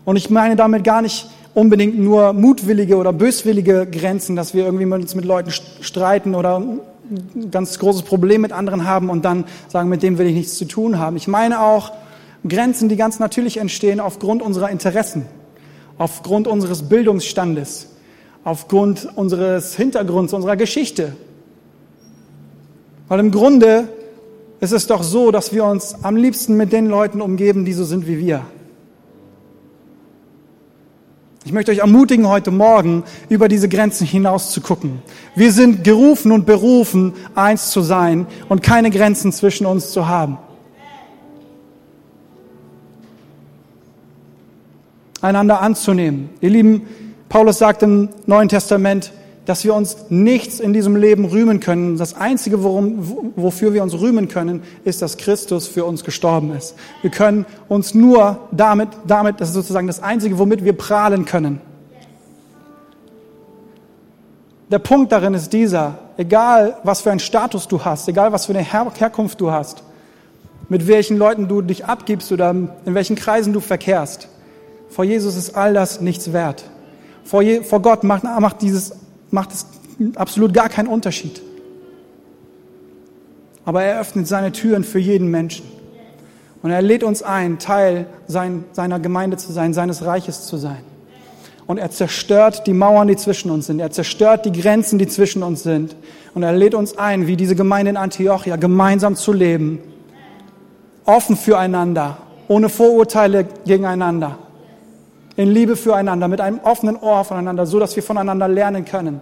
Und 0.05 0.17
ich 0.17 0.29
meine 0.29 0.57
damit 0.57 0.85
gar 0.85 1.01
nicht 1.01 1.29
unbedingt 1.55 1.99
nur 1.99 2.33
mutwillige 2.33 2.97
oder 2.97 3.13
böswillige 3.13 3.87
Grenzen, 3.87 4.37
dass 4.37 4.53
wir 4.53 4.65
irgendwie 4.65 4.85
uns 4.85 5.15
mit 5.15 5.25
Leuten 5.25 5.51
streiten 5.51 6.35
oder 6.35 6.61
ein 7.11 7.51
ganz 7.51 7.79
großes 7.79 8.03
Problem 8.03 8.41
mit 8.41 8.53
anderen 8.53 8.85
haben 8.85 9.11
und 9.11 9.25
dann 9.25 9.45
sagen, 9.69 9.89
mit 9.89 10.03
dem 10.03 10.19
will 10.19 10.27
ich 10.27 10.35
nichts 10.35 10.57
zu 10.57 10.65
tun 10.65 10.99
haben. 10.99 11.17
Ich 11.17 11.29
meine 11.29 11.61
auch 11.61 11.93
Grenzen, 12.47 12.89
die 12.89 12.97
ganz 12.97 13.19
natürlich 13.19 13.59
entstehen 13.59 14.01
aufgrund 14.01 14.43
unserer 14.43 14.71
Interessen, 14.71 15.27
aufgrund 15.99 16.47
unseres 16.47 16.89
Bildungsstandes, 16.89 17.89
aufgrund 18.45 19.09
unseres 19.17 19.77
Hintergrunds, 19.77 20.33
unserer 20.33 20.57
Geschichte. 20.57 21.17
Weil 23.09 23.21
im 23.21 23.31
Grunde 23.31 23.89
ist 24.61 24.73
es 24.73 24.87
doch 24.87 25.03
so, 25.03 25.31
dass 25.31 25.53
wir 25.53 25.65
uns 25.65 25.97
am 26.03 26.17
liebsten 26.17 26.57
mit 26.57 26.73
den 26.73 26.87
Leuten 26.87 27.21
umgeben, 27.21 27.65
die 27.65 27.73
so 27.73 27.85
sind 27.85 28.07
wie 28.07 28.19
wir. 28.19 28.47
Ich 31.47 31.53
möchte 31.53 31.73
euch 31.73 31.79
ermutigen, 31.79 32.27
heute 32.27 32.51
Morgen 32.51 33.05
über 33.29 33.49
diese 33.49 33.69
Grenzen 33.69 34.07
hinaus 34.07 34.51
zu 34.51 34.63
gucken. 34.63 35.03
Wir 35.35 35.53
sind 35.53 35.85
gerufen 35.85 36.33
und 36.33 36.47
berufen, 36.47 37.13
eins 37.35 37.71
zu 37.71 37.83
sein 37.83 38.27
und 38.49 38.63
keine 38.63 38.91
Grenzen 38.91 39.31
zwischen 39.31 39.67
uns 39.67 39.91
zu 39.91 40.09
haben. 40.09 40.39
Einander 45.21 45.61
anzunehmen. 45.61 46.31
Ihr 46.41 46.49
Lieben, 46.49 46.89
Paulus 47.29 47.59
sagt 47.59 47.83
im 47.83 48.09
Neuen 48.25 48.49
Testament, 48.49 49.13
dass 49.47 49.65
wir 49.65 49.75
uns 49.75 49.97
nichts 50.09 50.59
in 50.59 50.73
diesem 50.73 50.97
Leben 50.97 51.27
rühmen 51.27 51.61
können. 51.61 51.99
Das 51.99 52.15
Einzige, 52.15 52.63
worum, 52.63 53.33
wofür 53.37 53.75
wir 53.75 53.83
uns 53.83 53.99
rühmen 53.99 54.29
können, 54.29 54.63
ist, 54.85 55.03
dass 55.03 55.17
Christus 55.17 55.69
für 55.69 55.85
uns 55.85 56.05
gestorben 56.05 56.55
ist. 56.55 56.75
Wir 57.03 57.11
können 57.11 57.45
uns 57.69 57.95
nur 57.95 58.39
damit, 58.53 58.89
damit, 59.07 59.41
das 59.41 59.49
ist 59.49 59.55
sozusagen 59.55 59.87
das 59.87 60.03
Einzige, 60.03 60.39
womit 60.39 60.65
wir 60.65 60.73
prahlen 60.73 61.25
können. 61.25 61.61
Der 64.71 64.79
Punkt 64.79 65.13
darin 65.13 65.35
ist 65.35 65.53
dieser, 65.53 65.99
egal 66.17 66.79
was 66.83 67.03
für 67.03 67.11
einen 67.11 67.21
Status 67.21 67.69
du 67.69 67.85
hast, 67.85 68.09
egal 68.09 68.33
was 68.33 68.47
für 68.47 68.55
eine 68.55 68.63
Her 68.63 68.91
Herkunft 68.97 69.41
du 69.41 69.51
hast, 69.51 69.83
mit 70.71 70.89
welchen 70.89 71.19
Leuten 71.19 71.49
du 71.49 71.61
dich 71.61 71.85
abgibst 71.85 72.33
oder 72.33 72.51
in 72.51 72.95
welchen 72.95 73.15
Kreisen 73.15 73.53
du 73.53 73.61
verkehrst, 73.61 74.29
vor 74.89 75.05
Jesus 75.05 75.37
ist 75.37 75.55
all 75.55 75.75
das 75.75 76.01
nichts 76.01 76.33
wert. 76.33 76.65
Vor, 77.25 77.43
Je 77.43 77.63
vor 77.63 77.83
Gott 77.83 78.05
macht, 78.05 78.25
macht 78.25 78.63
dieses 78.63 78.95
macht 79.35 79.53
es 79.53 79.67
absolut 80.15 80.55
gar 80.55 80.69
keinen 80.69 80.89
Unterschied. 80.89 81.43
Aber 83.65 83.83
er 83.83 84.01
öffnet 84.01 84.27
seine 84.29 84.53
Türen 84.53 84.85
für 84.85 84.99
jeden 84.99 85.29
Menschen. 85.29 85.67
Und 86.63 86.71
er 86.71 86.81
lädt 86.81 87.03
uns 87.03 87.23
ein, 87.23 87.59
Teil 87.59 88.07
sein, 88.27 88.65
seiner 88.73 89.01
Gemeinde 89.01 89.37
zu 89.37 89.53
sein, 89.53 89.75
seines 89.75 90.05
Reiches 90.05 90.47
zu 90.47 90.57
sein. 90.57 90.83
Und 91.67 91.79
er 91.79 91.91
zerstört 91.91 92.67
die 92.67 92.73
Mauern, 92.73 93.09
die 93.09 93.17
zwischen 93.17 93.51
uns 93.51 93.67
sind. 93.67 93.81
Er 93.81 93.91
zerstört 93.91 94.47
die 94.47 94.53
Grenzen, 94.53 94.99
die 94.99 95.09
zwischen 95.09 95.43
uns 95.43 95.63
sind. 95.63 95.97
Und 96.35 96.43
er 96.43 96.53
lädt 96.53 96.75
uns 96.75 96.97
ein, 96.97 97.27
wie 97.27 97.37
diese 97.37 97.57
Gemeinde 97.57 97.91
in 97.91 97.97
Antiochia, 97.97 98.57
gemeinsam 98.57 99.17
zu 99.17 99.33
leben. 99.33 99.81
Offen 101.07 101.37
füreinander, 101.37 102.19
ohne 102.49 102.69
Vorurteile 102.69 103.47
gegeneinander 103.67 104.39
in 105.37 105.51
Liebe 105.51 105.77
füreinander, 105.77 106.29
mit 106.29 106.41
einem 106.41 106.61
offenen 106.63 106.97
Ohr 106.97 107.25
voneinander, 107.25 107.67
so 107.67 107.79
dass 107.79 107.97
wir 107.97 108.03
voneinander 108.03 108.49
lernen 108.49 108.85
können. 108.85 109.21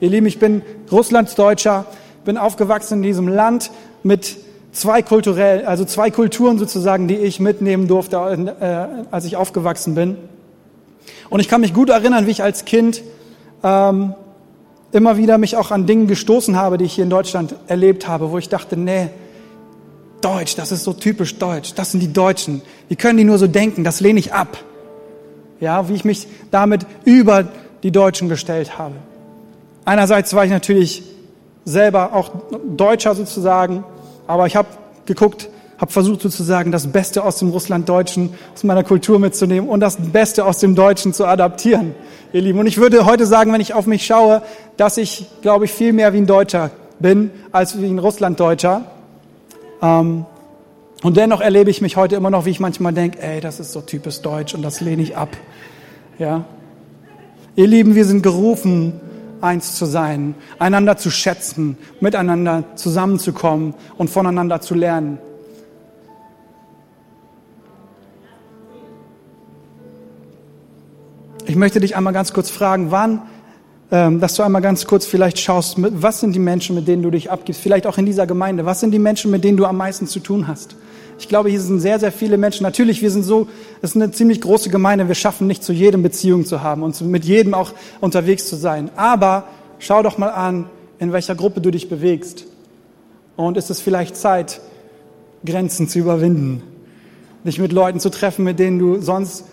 Ihr 0.00 0.10
Lieben, 0.10 0.26
ich 0.26 0.38
bin 0.38 0.62
Russlandsdeutscher, 0.92 1.86
bin 2.24 2.36
aufgewachsen 2.36 2.98
in 2.98 3.02
diesem 3.02 3.28
Land 3.28 3.70
mit 4.02 4.36
zwei 4.72 5.02
kulturell, 5.02 5.64
also 5.64 5.84
zwei 5.84 6.10
Kulturen 6.10 6.58
sozusagen, 6.58 7.08
die 7.08 7.16
ich 7.16 7.40
mitnehmen 7.40 7.88
durfte, 7.88 8.16
äh, 8.16 9.04
als 9.10 9.24
ich 9.24 9.36
aufgewachsen 9.36 9.94
bin. 9.94 10.16
Und 11.30 11.40
ich 11.40 11.48
kann 11.48 11.60
mich 11.60 11.72
gut 11.72 11.90
erinnern, 11.90 12.26
wie 12.26 12.32
ich 12.32 12.42
als 12.42 12.64
Kind 12.64 13.02
ähm, 13.62 14.14
immer 14.92 15.16
wieder 15.16 15.38
mich 15.38 15.56
auch 15.56 15.70
an 15.70 15.86
Dingen 15.86 16.06
gestoßen 16.06 16.56
habe, 16.56 16.76
die 16.76 16.84
ich 16.84 16.94
hier 16.94 17.04
in 17.04 17.10
Deutschland 17.10 17.54
erlebt 17.66 18.06
habe, 18.06 18.30
wo 18.30 18.38
ich 18.38 18.48
dachte, 18.48 18.76
nee, 18.76 19.08
Deutsch, 20.20 20.56
das 20.56 20.72
ist 20.72 20.84
so 20.84 20.92
typisch 20.92 21.38
deutsch, 21.38 21.74
das 21.74 21.90
sind 21.90 22.00
die 22.00 22.12
Deutschen. 22.12 22.62
Wie 22.88 22.96
können 22.96 23.18
die 23.18 23.24
nur 23.24 23.38
so 23.38 23.46
denken? 23.46 23.84
Das 23.84 24.00
lehne 24.00 24.18
ich 24.18 24.32
ab 24.32 24.58
ja, 25.64 25.88
wie 25.88 25.94
ich 25.94 26.04
mich 26.04 26.28
damit 26.50 26.86
über 27.04 27.44
die 27.82 27.90
Deutschen 27.90 28.28
gestellt 28.28 28.78
habe. 28.78 28.94
Einerseits 29.84 30.34
war 30.34 30.44
ich 30.44 30.50
natürlich 30.50 31.02
selber 31.64 32.12
auch 32.12 32.30
Deutscher 32.76 33.14
sozusagen, 33.14 33.82
aber 34.26 34.46
ich 34.46 34.56
habe 34.56 34.68
geguckt, 35.06 35.48
habe 35.78 35.90
versucht 35.90 36.20
sozusagen 36.20 36.70
das 36.70 36.86
Beste 36.86 37.24
aus 37.24 37.38
dem 37.38 37.48
Russlanddeutschen, 37.48 38.34
aus 38.54 38.62
meiner 38.62 38.84
Kultur 38.84 39.18
mitzunehmen 39.18 39.68
und 39.68 39.80
das 39.80 39.96
Beste 39.96 40.44
aus 40.44 40.58
dem 40.58 40.74
Deutschen 40.74 41.12
zu 41.12 41.26
adaptieren, 41.26 41.94
ihr 42.32 42.42
Lieben. 42.42 42.58
Und 42.58 42.66
ich 42.66 42.78
würde 42.78 43.06
heute 43.06 43.26
sagen, 43.26 43.52
wenn 43.52 43.60
ich 43.60 43.74
auf 43.74 43.86
mich 43.86 44.06
schaue, 44.06 44.42
dass 44.76 44.96
ich, 44.98 45.26
glaube 45.42 45.64
ich, 45.64 45.72
viel 45.72 45.92
mehr 45.92 46.12
wie 46.12 46.18
ein 46.18 46.26
Deutscher 46.26 46.70
bin 46.98 47.30
als 47.52 47.80
wie 47.80 47.86
ein 47.86 47.98
Russlanddeutscher. 47.98 48.82
Ähm, 49.82 50.26
und 51.04 51.18
dennoch 51.18 51.42
erlebe 51.42 51.70
ich 51.70 51.82
mich 51.82 51.96
heute 51.96 52.16
immer 52.16 52.30
noch, 52.30 52.46
wie 52.46 52.50
ich 52.50 52.60
manchmal 52.60 52.94
denke, 52.94 53.20
ey, 53.20 53.42
das 53.42 53.60
ist 53.60 53.72
so 53.72 53.82
typisch 53.82 54.22
deutsch 54.22 54.54
und 54.54 54.62
das 54.62 54.80
lehne 54.80 55.02
ich 55.02 55.18
ab. 55.18 55.36
Ja? 56.18 56.46
Ihr 57.56 57.66
Lieben, 57.66 57.94
wir 57.94 58.06
sind 58.06 58.22
gerufen, 58.22 58.98
eins 59.42 59.76
zu 59.76 59.84
sein, 59.84 60.34
einander 60.58 60.96
zu 60.96 61.10
schätzen, 61.10 61.76
miteinander 62.00 62.64
zusammenzukommen 62.76 63.74
und 63.98 64.08
voneinander 64.08 64.62
zu 64.62 64.74
lernen. 64.74 65.18
Ich 71.44 71.56
möchte 71.56 71.80
dich 71.80 71.96
einmal 71.96 72.14
ganz 72.14 72.32
kurz 72.32 72.48
fragen, 72.48 72.90
wann, 72.90 73.20
ähm, 73.90 74.20
dass 74.20 74.36
du 74.36 74.42
einmal 74.42 74.62
ganz 74.62 74.86
kurz 74.86 75.04
vielleicht 75.04 75.38
schaust, 75.38 75.76
was 75.76 76.20
sind 76.20 76.32
die 76.34 76.38
Menschen, 76.38 76.74
mit 76.74 76.88
denen 76.88 77.02
du 77.02 77.10
dich 77.10 77.30
abgibst, 77.30 77.60
vielleicht 77.60 77.86
auch 77.86 77.98
in 77.98 78.06
dieser 78.06 78.26
Gemeinde, 78.26 78.64
was 78.64 78.80
sind 78.80 78.92
die 78.92 78.98
Menschen, 78.98 79.30
mit 79.30 79.44
denen 79.44 79.58
du 79.58 79.66
am 79.66 79.76
meisten 79.76 80.06
zu 80.06 80.20
tun 80.20 80.48
hast? 80.48 80.76
Ich 81.18 81.28
glaube, 81.28 81.48
hier 81.48 81.60
sind 81.60 81.80
sehr, 81.80 81.98
sehr 82.00 82.12
viele 82.12 82.36
Menschen. 82.36 82.64
Natürlich, 82.64 83.02
wir 83.02 83.10
sind 83.10 83.22
so, 83.22 83.46
es 83.82 83.90
ist 83.90 83.96
eine 83.96 84.10
ziemlich 84.10 84.40
große 84.40 84.70
Gemeinde. 84.70 85.08
Wir 85.08 85.14
schaffen 85.14 85.46
nicht 85.46 85.62
zu 85.62 85.72
jedem 85.72 86.02
Beziehung 86.02 86.44
zu 86.44 86.62
haben 86.62 86.82
und 86.82 87.00
mit 87.02 87.24
jedem 87.24 87.54
auch 87.54 87.72
unterwegs 88.00 88.48
zu 88.48 88.56
sein. 88.56 88.90
Aber 88.96 89.44
schau 89.78 90.02
doch 90.02 90.18
mal 90.18 90.30
an, 90.30 90.66
in 90.98 91.12
welcher 91.12 91.34
Gruppe 91.34 91.60
du 91.60 91.70
dich 91.70 91.88
bewegst. 91.88 92.46
Und 93.36 93.56
ist 93.56 93.70
es 93.70 93.80
vielleicht 93.80 94.16
Zeit, 94.16 94.60
Grenzen 95.44 95.88
zu 95.88 95.98
überwinden? 95.98 96.62
Dich 97.44 97.58
mit 97.58 97.72
Leuten 97.72 98.00
zu 98.00 98.10
treffen, 98.10 98.44
mit 98.44 98.58
denen 98.58 98.78
du 98.78 99.00
sonst 99.00 99.44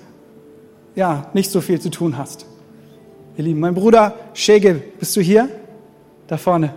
ja, 0.95 1.30
nicht 1.34 1.51
so 1.51 1.62
viel 1.62 1.80
zu 1.80 1.89
tun 1.89 2.18
hast. 2.18 2.45
Ihr 3.38 3.45
Lieben, 3.45 3.59
mein 3.59 3.76
Bruder 3.76 4.16
Schege, 4.34 4.82
bist 4.99 5.16
du 5.16 5.22
hier? 5.22 5.49
Da 6.28 6.38
vorne. 6.38 6.74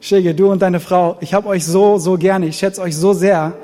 Schege, 0.00 0.34
du 0.34 0.50
und 0.50 0.60
deine 0.60 0.80
Frau, 0.80 1.16
ich 1.20 1.32
habe 1.32 1.48
euch 1.48 1.64
so, 1.64 1.98
so 1.98 2.18
gerne, 2.18 2.46
ich 2.46 2.58
schätze 2.58 2.82
euch 2.82 2.96
so 2.96 3.12
sehr, 3.12 3.54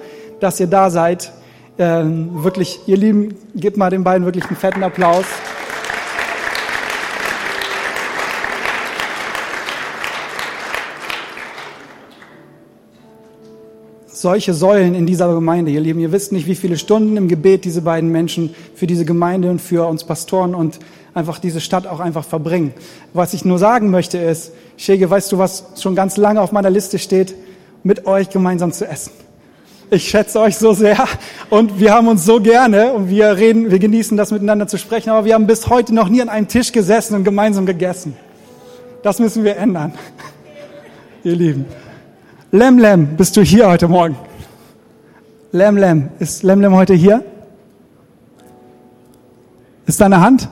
dass 0.41 0.61
ihr 0.61 0.67
da 0.67 0.91
seid. 0.91 1.33
Ähm, 1.79 2.43
wirklich, 2.43 2.81
ihr 2.87 2.97
Lieben, 2.97 3.37
gebt 3.55 3.77
mal 3.77 3.91
den 3.91 4.05
beiden 4.05 4.25
wirklich 4.25 4.47
einen 4.47 4.57
fetten 4.57 4.83
Applaus. 4.83 5.27
solche 14.21 14.53
Säulen 14.53 14.95
in 14.95 15.07
dieser 15.07 15.33
Gemeinde, 15.33 15.71
ihr 15.71 15.81
Lieben. 15.81 16.01
Ihr 16.01 16.13
wisst 16.13 16.33
nicht, 16.33 16.47
wie 16.47 16.55
viele 16.55 16.77
Stunden 16.77 17.17
im 17.17 17.29
Gebet 17.29 17.65
diese 17.65 17.83
beiden 17.83 18.11
Menschen 18.11 18.55
für 18.75 18.87
diese 18.87 19.05
Gemeinde 19.05 19.51
und 19.51 19.61
für 19.61 19.87
uns 19.87 20.05
Pastoren 20.05 20.55
und 20.55 20.81
einfach 21.15 21.39
diese 21.39 21.61
Stadt 21.61 21.87
auch 21.87 22.01
einfach 22.01 22.25
verbringen. 22.25 22.73
Was 23.13 23.35
ich 23.35 23.45
nur 23.45 23.59
sagen 23.59 23.91
möchte 23.91 24.19
ist, 24.19 24.53
Schege, 24.77 25.09
weißt 25.09 25.33
du, 25.33 25.39
was 25.39 25.65
schon 25.81 25.95
ganz 25.95 26.17
lange 26.17 26.41
auf 26.41 26.53
meiner 26.53 26.71
Liste 26.71 26.99
steht? 26.99 27.35
Mit 27.85 28.07
euch 28.07 28.31
gemeinsam 28.31 28.73
zu 28.73 28.87
essen. 28.87 29.13
Ich 29.91 30.11
schätze 30.11 30.39
euch 30.41 30.59
so 30.59 30.75
sehr 30.75 31.09
und 31.49 31.81
wir 31.81 31.95
haben 31.95 32.09
uns 32.09 32.27
so 32.27 32.41
gerne 32.41 32.93
und 32.93 33.09
wir 33.09 33.37
reden, 33.37 33.71
wir 33.71 33.79
genießen 33.79 34.19
das 34.19 34.31
miteinander 34.31 34.67
zu 34.67 34.77
sprechen, 34.77 35.09
aber 35.09 35.25
wir 35.25 35.33
haben 35.33 35.47
bis 35.47 35.69
heute 35.71 35.95
noch 35.95 36.11
nie 36.11 36.21
an 36.21 36.29
einem 36.29 36.47
Tisch 36.47 36.73
gesessen 36.73 37.15
und 37.15 37.25
gemeinsam 37.25 37.65
gegessen. 37.65 38.15
Das 39.03 39.19
müssen 39.19 39.45
wir 39.45 39.57
ändern. 39.57 39.95
Ihr 41.25 41.37
Lieben. 41.37 41.65
Lemlem, 42.53 43.17
bist 43.17 43.35
du 43.39 43.41
hier 43.41 43.69
heute 43.69 43.89
Morgen? 43.89 44.17
Lemlem, 45.53 46.11
ist 46.19 46.43
Lemlem 46.43 46.75
heute 46.75 46.93
hier? 46.93 47.25
Ist 49.87 50.03
deine 50.03 50.21
Hand? 50.21 50.51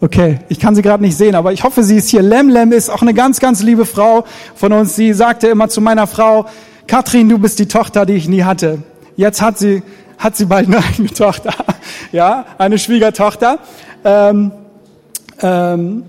Okay, 0.00 0.38
ich 0.48 0.60
kann 0.60 0.76
sie 0.76 0.82
gerade 0.82 1.02
nicht 1.02 1.16
sehen, 1.16 1.34
aber 1.34 1.52
ich 1.52 1.64
hoffe, 1.64 1.82
sie 1.82 1.96
ist 1.96 2.10
hier. 2.10 2.22
Lemlem 2.22 2.70
ist 2.70 2.88
auch 2.88 3.02
eine 3.02 3.14
ganz, 3.14 3.40
ganz 3.40 3.64
liebe 3.64 3.84
Frau 3.84 4.24
von 4.54 4.72
uns. 4.72 4.94
Sie 4.94 5.12
sagte 5.12 5.48
immer 5.48 5.68
zu 5.68 5.80
meiner 5.80 6.06
Frau, 6.06 6.46
Katrin, 6.86 7.28
du 7.28 7.38
bist 7.38 7.58
die 7.58 7.66
Tochter, 7.66 8.06
die 8.06 8.14
ich 8.14 8.28
nie 8.28 8.44
hatte. 8.44 8.82
Jetzt 9.16 9.42
hat 9.42 9.58
sie, 9.58 9.82
hat 10.18 10.36
sie 10.36 10.46
bald 10.46 10.68
eine 10.68 10.78
eigene 10.92 11.08
Tochter. 11.08 11.52
Ja, 12.12 12.46
eine 12.58 12.78
Schwiegertochter. 12.78 13.58
Ähm, 14.04 14.52
ähm, 15.42 16.04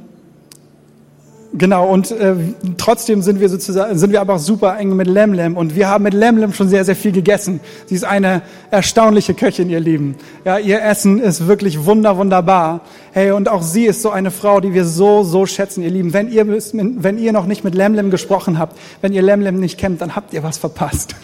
Genau, 1.58 1.88
und 1.88 2.12
äh, 2.12 2.36
trotzdem 2.78 3.22
sind 3.22 3.40
wir 3.40 3.50
sozusagen, 3.50 3.98
sind 3.98 4.12
wir 4.12 4.22
aber 4.22 4.36
auch 4.36 4.40
super 4.40 4.78
eng 4.78 4.96
mit 4.96 5.08
Lemlem 5.08 5.58
und 5.58 5.76
wir 5.76 5.88
haben 5.88 6.04
mit 6.04 6.14
Lemlem 6.14 6.54
schon 6.54 6.70
sehr, 6.70 6.86
sehr 6.86 6.96
viel 6.96 7.12
gegessen. 7.12 7.62
Sie 7.88 7.96
ist 7.96 8.04
eine 8.04 8.44
erstaunliche 8.70 9.34
Köchin, 9.34 9.70
ihr 9.70 9.80
Lieben. 9.80 10.16
Ja, 10.46 10.60
ihr 10.60 10.84
Essen 10.84 11.20
ist 11.20 11.48
wirklich 11.48 11.86
wunder, 11.86 12.18
wunderbar. 12.18 12.82
Hey, 13.12 13.32
und 13.32 13.50
auch 13.50 13.64
sie 13.64 13.86
ist 13.86 14.04
so 14.04 14.12
eine 14.12 14.30
Frau, 14.30 14.60
die 14.60 14.74
wir 14.74 14.86
so, 14.86 15.24
so 15.24 15.46
schätzen, 15.48 15.82
ihr 15.82 15.90
Lieben. 15.90 16.14
Wenn 16.14 16.30
ihr, 16.30 16.46
wenn 16.48 17.18
ihr 17.18 17.32
noch 17.32 17.48
nicht 17.48 17.64
mit 17.64 17.74
Lemlem 17.74 18.12
gesprochen 18.12 18.60
habt, 18.60 18.78
wenn 19.02 19.14
ihr 19.14 19.24
Lemlem 19.24 19.60
nicht 19.60 19.80
kennt, 19.80 20.02
dann 20.02 20.16
habt 20.16 20.34
ihr 20.34 20.44
was 20.44 20.58
verpasst. 20.58 21.16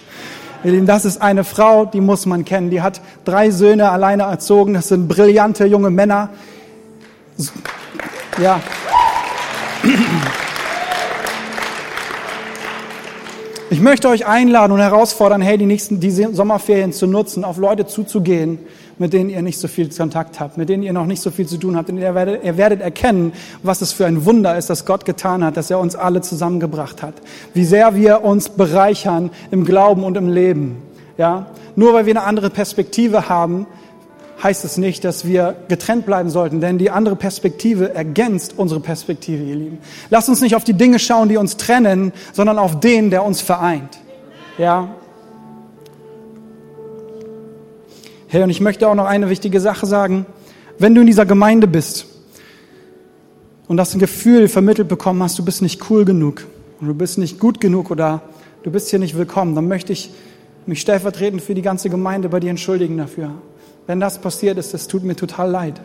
Ihr 0.64 0.72
Lieben, 0.72 0.88
das 0.88 1.06
ist 1.06 1.22
eine 1.22 1.44
Frau, 1.44 1.86
die 1.86 2.02
muss 2.02 2.26
man 2.26 2.44
kennen. 2.44 2.72
Die 2.72 2.82
hat 2.82 3.02
drei 3.26 3.52
Söhne 3.52 3.92
alleine 3.92 4.24
erzogen. 4.24 4.74
Das 4.74 4.88
sind 4.88 5.08
brillante 5.08 5.66
junge 5.66 5.92
Männer. 5.92 6.30
Ja. 8.42 8.62
Ich 13.74 13.82
möchte 13.82 14.08
euch 14.08 14.28
einladen 14.28 14.72
und 14.72 14.82
herausfordern, 14.82 15.42
hey, 15.42 15.58
die 15.58 15.66
nächsten 15.66 16.00
die 16.00 16.12
Sommerferien 16.12 16.94
zu 16.94 17.08
nutzen, 17.08 17.44
auf 17.44 17.58
Leute 17.58 17.88
zuzugehen, 17.88 18.60
mit 19.00 19.14
denen 19.14 19.32
ihr 19.32 19.42
nicht 19.42 19.58
so 19.58 19.68
viel 19.68 19.90
Kontakt 19.90 20.40
habt, 20.40 20.60
mit 20.60 20.70
denen 20.70 20.84
ihr 20.84 20.94
noch 20.94 21.08
nicht 21.08 21.24
so 21.24 21.32
viel 21.32 21.48
zu 21.48 21.58
tun 21.58 21.76
habt. 21.76 21.90
Und 21.90 21.98
ihr 21.98 22.14
werdet, 22.14 22.44
ihr 22.44 22.56
werdet 22.58 22.82
erkennen, 22.82 23.34
was 23.64 23.82
es 23.82 23.92
für 23.92 24.06
ein 24.06 24.26
Wunder 24.26 24.56
ist, 24.60 24.70
das 24.70 24.86
Gott 24.86 25.06
getan 25.06 25.44
hat, 25.44 25.58
dass 25.58 25.72
er 25.72 25.80
uns 25.80 25.96
alle 25.96 26.22
zusammengebracht 26.22 27.02
hat. 27.02 27.16
Wie 27.56 27.66
sehr 27.66 27.96
wir 27.96 28.24
uns 28.24 28.50
bereichern 28.50 29.32
im 29.50 29.66
Glauben 29.66 30.04
und 30.04 30.18
im 30.18 30.30
Leben. 30.30 30.78
Ja? 31.18 31.48
Nur 31.76 31.96
weil 31.96 32.06
wir 32.06 32.14
eine 32.14 32.28
andere 32.28 32.52
Perspektive 32.52 33.28
haben, 33.28 33.66
heißt 34.44 34.66
es 34.66 34.78
nicht, 34.78 35.06
dass 35.06 35.26
wir 35.26 35.56
getrennt 35.70 36.06
bleiben 36.06 36.30
sollten, 36.30 36.60
denn 36.60 36.78
die 36.78 36.90
andere 36.90 37.16
Perspektive 37.16 37.96
ergänzt 37.96 38.56
unsere 38.58 38.82
Perspektive, 38.82 39.42
ihr 39.42 39.56
Lieben. 39.56 39.78
Lasst 40.10 40.28
uns 40.28 40.42
nicht 40.42 40.56
auf 40.56 40.66
die 40.66 40.74
Dinge 40.74 41.00
schauen, 41.00 41.30
die 41.30 41.38
uns 41.38 41.56
trennen, 41.56 42.12
sondern 42.34 42.60
auf 42.60 42.80
den, 42.82 43.10
der 43.10 43.24
uns 43.24 43.40
vereint. 43.40 44.00
Ja? 44.58 44.94
Hey, 48.28 48.44
und 48.44 48.50
ich 48.50 48.60
möchte 48.60 48.88
auch 48.90 48.96
noch 48.96 49.06
eine 49.06 49.30
wichtige 49.30 49.62
Sache 49.62 49.86
sagen. 49.86 50.26
Wenn 50.78 50.94
du 50.94 51.02
in 51.02 51.08
dieser 51.08 51.26
Gemeinde 51.26 51.68
bist 51.68 52.08
und 53.68 53.78
das 53.78 53.94
ein 53.94 54.00
Gefühl 54.00 54.50
vermittelt 54.50 54.90
bekommen 54.90 55.24
hast, 55.24 55.40
du 55.40 55.46
bist 55.46 55.62
nicht 55.62 55.90
cool 55.90 56.04
genug 56.04 56.46
und 56.82 56.88
du 56.88 56.94
bist 56.94 57.18
nicht 57.18 57.40
gut 57.40 57.62
genug 57.62 57.92
oder 57.92 58.22
du 58.64 58.72
bist 58.72 58.90
hier 58.90 59.00
nicht 59.00 59.18
willkommen, 59.18 59.56
dann 59.56 59.68
möchte 59.68 59.94
ich 59.94 60.10
mich 60.66 60.82
stellvertretend 60.82 61.42
für 61.42 61.54
die 61.54 61.62
ganze 61.62 61.90
Gemeinde 61.90 62.28
bei 62.28 62.40
dir 62.40 62.50
entschuldigen 62.50 62.98
dafür. 62.98 63.36
Wenn 63.86 64.00
das 64.00 64.20
passiert 64.20 64.58
ist, 64.58 64.74
das 64.74 64.88
tut 64.88 65.04
mir 65.04 65.16
total 65.16 65.50
leid. 65.50 65.82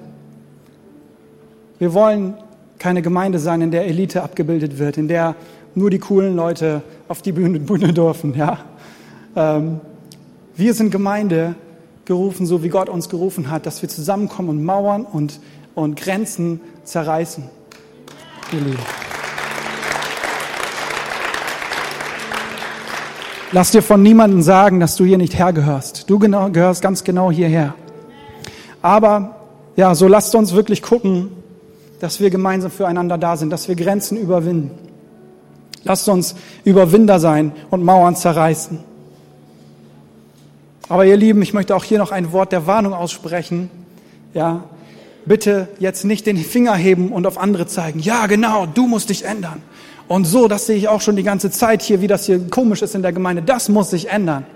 Wir 1.78 1.94
wollen 1.94 2.34
keine 2.78 3.02
Gemeinde 3.02 3.38
sein, 3.38 3.60
in 3.60 3.70
der 3.70 3.86
Elite 3.86 4.22
abgebildet 4.22 4.78
wird, 4.78 4.98
in 4.98 5.08
der 5.08 5.34
nur 5.74 5.90
die 5.90 5.98
coolen 5.98 6.36
Leute 6.36 6.82
auf 7.08 7.22
die 7.22 7.32
Bühne, 7.32 7.60
Bühne 7.60 7.92
dürfen. 7.92 8.34
Ja? 8.34 8.58
Ähm, 9.36 9.80
wir 10.56 10.74
sind 10.74 10.90
Gemeinde 10.90 11.54
gerufen, 12.04 12.46
so 12.46 12.62
wie 12.62 12.68
Gott 12.68 12.88
uns 12.88 13.08
gerufen 13.08 13.50
hat, 13.50 13.66
dass 13.66 13.82
wir 13.82 13.88
zusammenkommen 13.88 14.48
und 14.48 14.64
Mauern 14.64 15.04
und, 15.04 15.40
und 15.74 15.96
Grenzen 15.96 16.60
zerreißen. 16.84 17.44
Ihr. 18.52 18.76
Lass 23.52 23.70
dir 23.70 23.82
von 23.82 24.02
niemandem 24.02 24.42
sagen, 24.42 24.80
dass 24.80 24.96
du 24.96 25.04
hier 25.04 25.18
nicht 25.18 25.38
hergehörst. 25.38 26.08
Du 26.08 26.18
genau, 26.18 26.50
gehörst 26.50 26.82
ganz 26.82 27.04
genau 27.04 27.30
hierher. 27.30 27.74
Aber 28.88 29.34
ja, 29.76 29.94
so 29.94 30.08
lasst 30.08 30.34
uns 30.34 30.54
wirklich 30.54 30.80
gucken, 30.80 31.28
dass 32.00 32.20
wir 32.20 32.30
gemeinsam 32.30 32.70
füreinander 32.70 33.18
da 33.18 33.36
sind, 33.36 33.50
dass 33.50 33.68
wir 33.68 33.76
Grenzen 33.76 34.16
überwinden. 34.16 34.70
Lasst 35.84 36.08
uns 36.08 36.34
Überwinder 36.64 37.18
sein 37.18 37.52
und 37.68 37.84
Mauern 37.84 38.16
zerreißen. 38.16 38.78
Aber 40.88 41.04
ihr 41.04 41.18
Lieben, 41.18 41.42
ich 41.42 41.52
möchte 41.52 41.76
auch 41.76 41.84
hier 41.84 41.98
noch 41.98 42.12
ein 42.12 42.32
Wort 42.32 42.50
der 42.50 42.66
Warnung 42.66 42.94
aussprechen. 42.94 43.68
Ja, 44.32 44.64
bitte 45.26 45.68
jetzt 45.78 46.06
nicht 46.06 46.24
den 46.24 46.38
Finger 46.38 46.74
heben 46.74 47.12
und 47.12 47.26
auf 47.26 47.36
andere 47.36 47.66
zeigen. 47.66 48.00
Ja, 48.00 48.26
genau, 48.26 48.64
du 48.64 48.86
musst 48.86 49.10
dich 49.10 49.26
ändern. 49.26 49.60
Und 50.08 50.24
so, 50.24 50.48
das 50.48 50.64
sehe 50.64 50.76
ich 50.76 50.88
auch 50.88 51.02
schon 51.02 51.16
die 51.16 51.24
ganze 51.24 51.50
Zeit 51.50 51.82
hier, 51.82 52.00
wie 52.00 52.06
das 52.06 52.24
hier 52.24 52.48
komisch 52.48 52.80
ist 52.80 52.94
in 52.94 53.02
der 53.02 53.12
Gemeinde. 53.12 53.42
Das 53.42 53.68
muss 53.68 53.90
sich 53.90 54.08
ändern. 54.08 54.46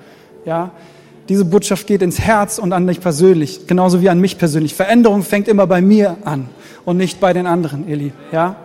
Ja, 0.46 0.70
diese 1.32 1.46
Botschaft 1.46 1.86
geht 1.86 2.02
ins 2.02 2.20
Herz 2.20 2.58
und 2.58 2.74
an 2.74 2.86
dich 2.86 3.00
persönlich, 3.00 3.66
genauso 3.66 4.02
wie 4.02 4.10
an 4.10 4.20
mich 4.20 4.36
persönlich. 4.36 4.74
Veränderung 4.74 5.22
fängt 5.22 5.48
immer 5.48 5.66
bei 5.66 5.80
mir 5.80 6.18
an 6.24 6.50
und 6.84 6.98
nicht 6.98 7.20
bei 7.20 7.32
den 7.32 7.46
anderen, 7.46 7.88
ihr 7.88 7.96
Lieben. 7.96 8.16
Ja? 8.32 8.56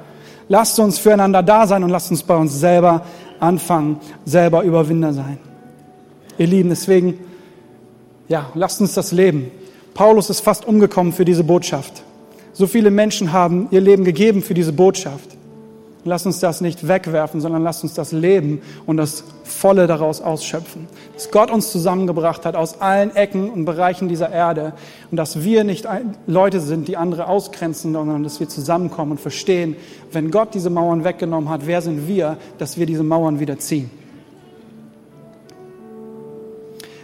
Lasst 0.50 0.78
uns 0.78 1.00
füreinander 1.00 1.42
da 1.44 1.66
sein 1.66 1.86
und 1.86 1.92
lasst 1.92 2.12
uns 2.12 2.24
bei 2.24 2.36
uns 2.36 2.60
selber 2.60 3.06
anfangen, 3.40 4.02
selber 4.26 4.64
Überwinder 4.64 5.14
sein. 5.14 5.38
Ihr 6.38 6.48
Lieben, 6.48 6.68
deswegen, 6.68 7.20
ja, 8.28 8.48
lasst 8.54 8.82
uns 8.82 8.94
das 8.94 9.14
leben. 9.14 9.50
Paulus 9.94 10.30
ist 10.30 10.42
fast 10.42 10.66
umgekommen 10.66 11.14
für 11.14 11.24
diese 11.24 11.46
Botschaft. 11.46 12.04
So 12.52 12.68
viele 12.68 12.92
Menschen 12.92 13.32
haben 13.32 13.70
ihr 13.72 13.80
Leben 13.80 14.04
gegeben 14.04 14.42
für 14.42 14.54
diese 14.54 14.74
Botschaft. 14.74 15.37
Lass 16.04 16.26
uns 16.26 16.40
das 16.40 16.62
nicht 16.62 16.88
wegwerfen, 16.88 17.42
sondern 17.42 17.64
lass 17.64 17.84
uns 17.84 17.94
das 17.94 18.12
leben 18.12 18.62
und 18.86 18.98
das 18.98 19.24
Volle 19.44 19.88
daraus 19.88 20.22
ausschöpfen. 20.22 20.88
Dass 21.14 21.32
Gott 21.32 21.52
uns 21.52 21.72
zusammengebracht 21.72 22.46
hat 22.46 22.56
aus 22.56 22.80
allen 22.80 23.16
Ecken 23.16 23.50
und 23.50 23.66
Bereichen 23.66 24.08
dieser 24.08 24.32
Erde 24.32 24.74
und 25.12 25.18
dass 25.18 25.44
wir 25.44 25.64
nicht 25.64 25.86
Leute 26.26 26.62
sind, 26.62 26.88
die 26.88 26.96
andere 26.96 27.28
ausgrenzen, 27.28 27.94
sondern 27.94 28.24
dass 28.24 28.40
wir 28.40 28.48
zusammenkommen 28.48 29.14
und 29.14 29.20
verstehen, 29.20 29.76
wenn 30.12 30.32
Gott 30.32 30.54
diese 30.54 30.70
Mauern 30.70 31.04
weggenommen 31.04 31.50
hat, 31.50 31.68
wer 31.68 31.82
sind 31.82 32.08
wir, 32.08 32.38
dass 32.58 32.78
wir 32.78 32.86
diese 32.86 33.04
Mauern 33.04 33.40
wieder 33.40 33.60
ziehen. 33.60 33.90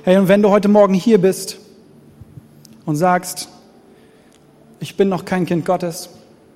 Hey, 0.04 0.18
und 0.18 0.28
wenn 0.28 0.42
du 0.42 0.50
heute 0.50 0.68
Morgen 0.68 0.94
hier 0.94 1.20
bist 1.20 1.58
und 2.86 2.96
sagst, 2.96 3.50
ich 4.80 4.98
bin 4.98 5.08
noch 5.08 5.24
kein 5.24 5.46
Kind 5.46 5.66
Gottes, 5.66 6.10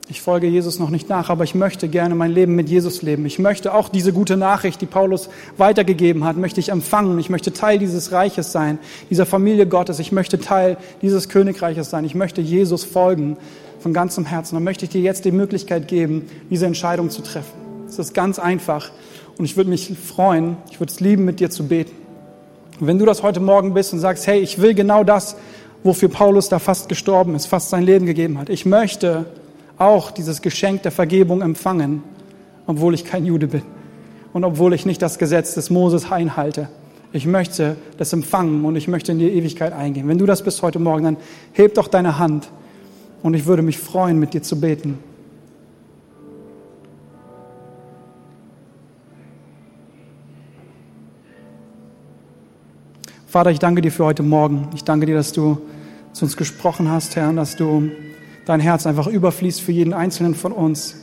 ich 0.10 0.22
folge 0.22 0.48
Jesus 0.48 0.80
noch 0.80 0.90
nicht 0.90 1.10
nach, 1.10 1.30
aber 1.30 1.44
ich 1.44 1.54
möchte 1.54 1.90
gerne 1.90 2.16
mein 2.16 2.32
Leben 2.32 2.56
mit 2.56 2.70
Jesus 2.70 3.02
leben. 3.02 3.26
Ich 3.26 3.40
möchte 3.40 3.74
auch 3.74 3.90
diese 3.90 4.14
gute 4.14 4.38
Nachricht, 4.38 4.80
die 4.80 4.86
Paulus 4.86 5.30
weitergegeben 5.58 6.24
hat, 6.24 6.38
möchte 6.38 6.62
ich 6.62 6.70
empfangen. 6.70 7.20
Ich 7.20 7.30
möchte 7.30 7.52
Teil 7.52 7.78
dieses 7.78 8.14
Reiches 8.14 8.54
sein, 8.54 8.80
dieser 9.10 9.26
Familie 9.26 9.68
Gottes. 9.68 10.00
Ich 10.00 10.14
möchte 10.14 10.40
Teil 10.40 10.78
dieses 11.02 11.28
Königreiches 11.28 11.90
sein. 11.90 12.06
Ich 12.06 12.16
möchte 12.16 12.40
Jesus 12.40 12.86
folgen 12.86 13.38
von 13.80 13.94
ganzem 13.94 14.26
Herzen. 14.26 14.56
Dann 14.56 14.64
möchte 14.64 14.86
ich 14.86 14.92
dir 14.92 15.02
jetzt 15.02 15.26
die 15.26 15.32
Möglichkeit 15.32 15.90
geben, 15.90 16.30
diese 16.50 16.66
Entscheidung 16.66 17.10
zu 17.10 17.22
treffen. 17.22 17.54
Es 17.90 18.00
ist 18.00 18.14
ganz 18.14 18.40
einfach 18.40 18.92
und 19.38 19.44
ich 19.44 19.58
würde 19.58 19.70
mich 19.70 19.92
freuen, 19.98 20.56
ich 20.72 20.80
würde 20.80 20.92
es 20.92 21.02
lieben, 21.02 21.26
mit 21.26 21.42
dir 21.42 21.50
zu 21.50 21.68
beten. 21.68 21.92
Und 22.80 22.88
wenn 22.88 22.98
du 22.98 23.06
das 23.06 23.24
heute 23.24 23.40
Morgen 23.42 23.74
bist 23.74 23.92
und 23.92 24.00
sagst, 24.00 24.26
hey, 24.26 24.40
ich 24.40 24.62
will 24.62 24.74
genau 24.74 25.04
das, 25.04 25.36
wofür 25.84 26.10
Paulus 26.10 26.48
da 26.48 26.60
fast 26.60 26.88
gestorben 26.90 27.36
ist, 27.36 27.46
fast 27.46 27.70
sein 27.70 27.84
Leben 27.84 28.06
gegeben 28.06 28.38
hat. 28.40 28.50
Ich 28.50 28.66
möchte 28.66 29.26
auch 29.78 30.12
dieses 30.12 30.42
Geschenk 30.42 30.84
der 30.84 30.92
Vergebung 30.92 31.42
empfangen, 31.42 32.04
obwohl 32.66 32.94
ich 32.94 33.06
kein 33.06 33.26
Jude 33.26 33.48
bin 33.48 33.62
und 34.34 34.44
obwohl 34.44 34.74
ich 34.74 34.86
nicht 34.86 35.02
das 35.02 35.20
Gesetz 35.20 35.54
des 35.54 35.70
Moses 35.70 36.12
einhalte. 36.12 36.70
Ich 37.14 37.26
möchte 37.26 37.78
das 37.98 38.12
empfangen 38.12 38.66
und 38.66 38.76
ich 38.76 38.88
möchte 38.88 39.12
in 39.12 39.20
die 39.20 39.30
Ewigkeit 39.30 39.74
eingehen. 39.74 40.08
Wenn 40.08 40.18
du 40.18 40.26
das 40.26 40.44
bist 40.44 40.62
heute 40.62 40.80
Morgen, 40.80 41.04
dann 41.04 41.18
heb 41.54 41.76
doch 41.76 41.88
deine 41.88 42.20
Hand 42.20 42.50
und 43.24 43.34
ich 43.34 43.46
würde 43.46 43.62
mich 43.62 43.78
freuen, 43.78 44.20
mit 44.20 44.34
dir 44.34 44.44
zu 44.44 44.60
beten. 44.60 45.00
Vater, 53.26 53.52
ich 53.52 53.60
danke 53.60 53.82
dir 53.82 53.92
für 53.92 54.06
heute 54.06 54.24
Morgen. 54.24 54.68
Ich 54.74 54.84
danke 54.84 55.06
dir, 55.06 55.16
dass 55.16 55.32
du 55.32 55.60
zu 56.14 56.26
uns 56.26 56.38
gesprochen 56.38 56.90
hast, 56.90 57.16
Herr, 57.16 57.32
dass 57.34 57.56
du 57.56 57.92
dein 58.48 58.62
Herz 58.62 58.88
einfach 58.88 59.08
überfließt 59.08 59.62
für 59.62 59.74
jeden 59.74 59.94
Einzelnen 59.94 60.34
von 60.34 60.54
uns. 60.54 60.96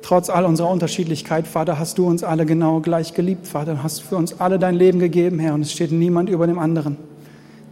Trotz 0.00 0.30
all 0.30 0.44
unserer 0.46 0.70
Unterschiedlichkeit, 0.70 1.46
Vater, 1.46 1.78
hast 1.78 1.98
du 1.98 2.06
uns 2.06 2.24
alle 2.24 2.46
genau 2.46 2.80
gleich 2.80 3.12
geliebt, 3.14 3.46
Vater. 3.46 3.74
Du 3.74 3.82
hast 3.82 4.00
für 4.00 4.16
uns 4.16 4.40
alle 4.40 4.58
dein 4.58 4.74
Leben 4.74 4.98
gegeben, 4.98 5.38
Herr, 5.38 5.54
und 5.54 5.62
es 5.62 5.72
steht 5.72 5.92
niemand 5.92 6.30
über 6.30 6.46
dem 6.46 6.58
anderen. 6.58 6.96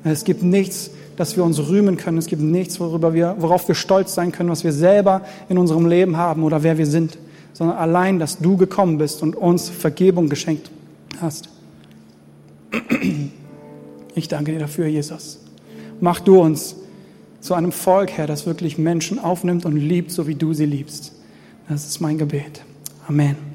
Es 0.05 0.25
gibt 0.25 0.43
nichts, 0.43 0.91
das 1.17 1.37
wir 1.37 1.45
uns 1.45 1.59
rühmen 1.67 1.97
können. 1.97 2.19
Es 2.19 2.27
gibt 2.27 2.43
nichts, 2.43 2.79
worüber 2.79 3.15
wir, 3.15 3.37
worauf 3.39 3.69
wir 3.69 3.75
stolz 3.75 4.15
sein 4.15 4.31
können, 4.31 4.51
was 4.51 4.65
wir 4.65 4.73
selber 4.73 5.23
in 5.49 5.57
unserem 5.57 5.87
Leben 5.87 6.17
haben 6.19 6.43
oder 6.43 6.63
wer 6.63 6.77
wir 6.77 6.87
sind, 6.87 7.17
sondern 7.55 7.79
allein, 7.79 8.19
dass 8.19 8.39
du 8.39 8.57
gekommen 8.59 8.99
bist 8.99 9.23
und 9.23 9.35
uns 9.35 9.71
Vergebung 9.71 10.29
geschenkt 10.29 10.71
hast. 11.21 11.49
Ich 14.15 14.29
danke 14.29 14.53
dir 14.53 14.59
dafür, 14.59 14.87
Jesus. 14.87 15.39
Mach 16.01 16.21
du 16.21 16.41
uns 16.41 16.82
zu 17.43 17.55
einem 17.55 17.73
Volk, 17.73 18.13
Herr, 18.13 18.27
das 18.27 18.47
wirklich 18.47 18.79
Menschen 18.79 19.19
aufnimmt 19.19 19.67
und 19.67 19.77
liebt, 19.77 20.11
so 20.11 20.27
wie 20.27 20.35
du 20.35 20.55
sie 20.55 20.67
liebst. 20.67 21.13
Das 21.69 21.87
ist 21.87 22.01
mein 22.01 22.17
Gebet. 22.17 22.63
Amen. 23.07 23.52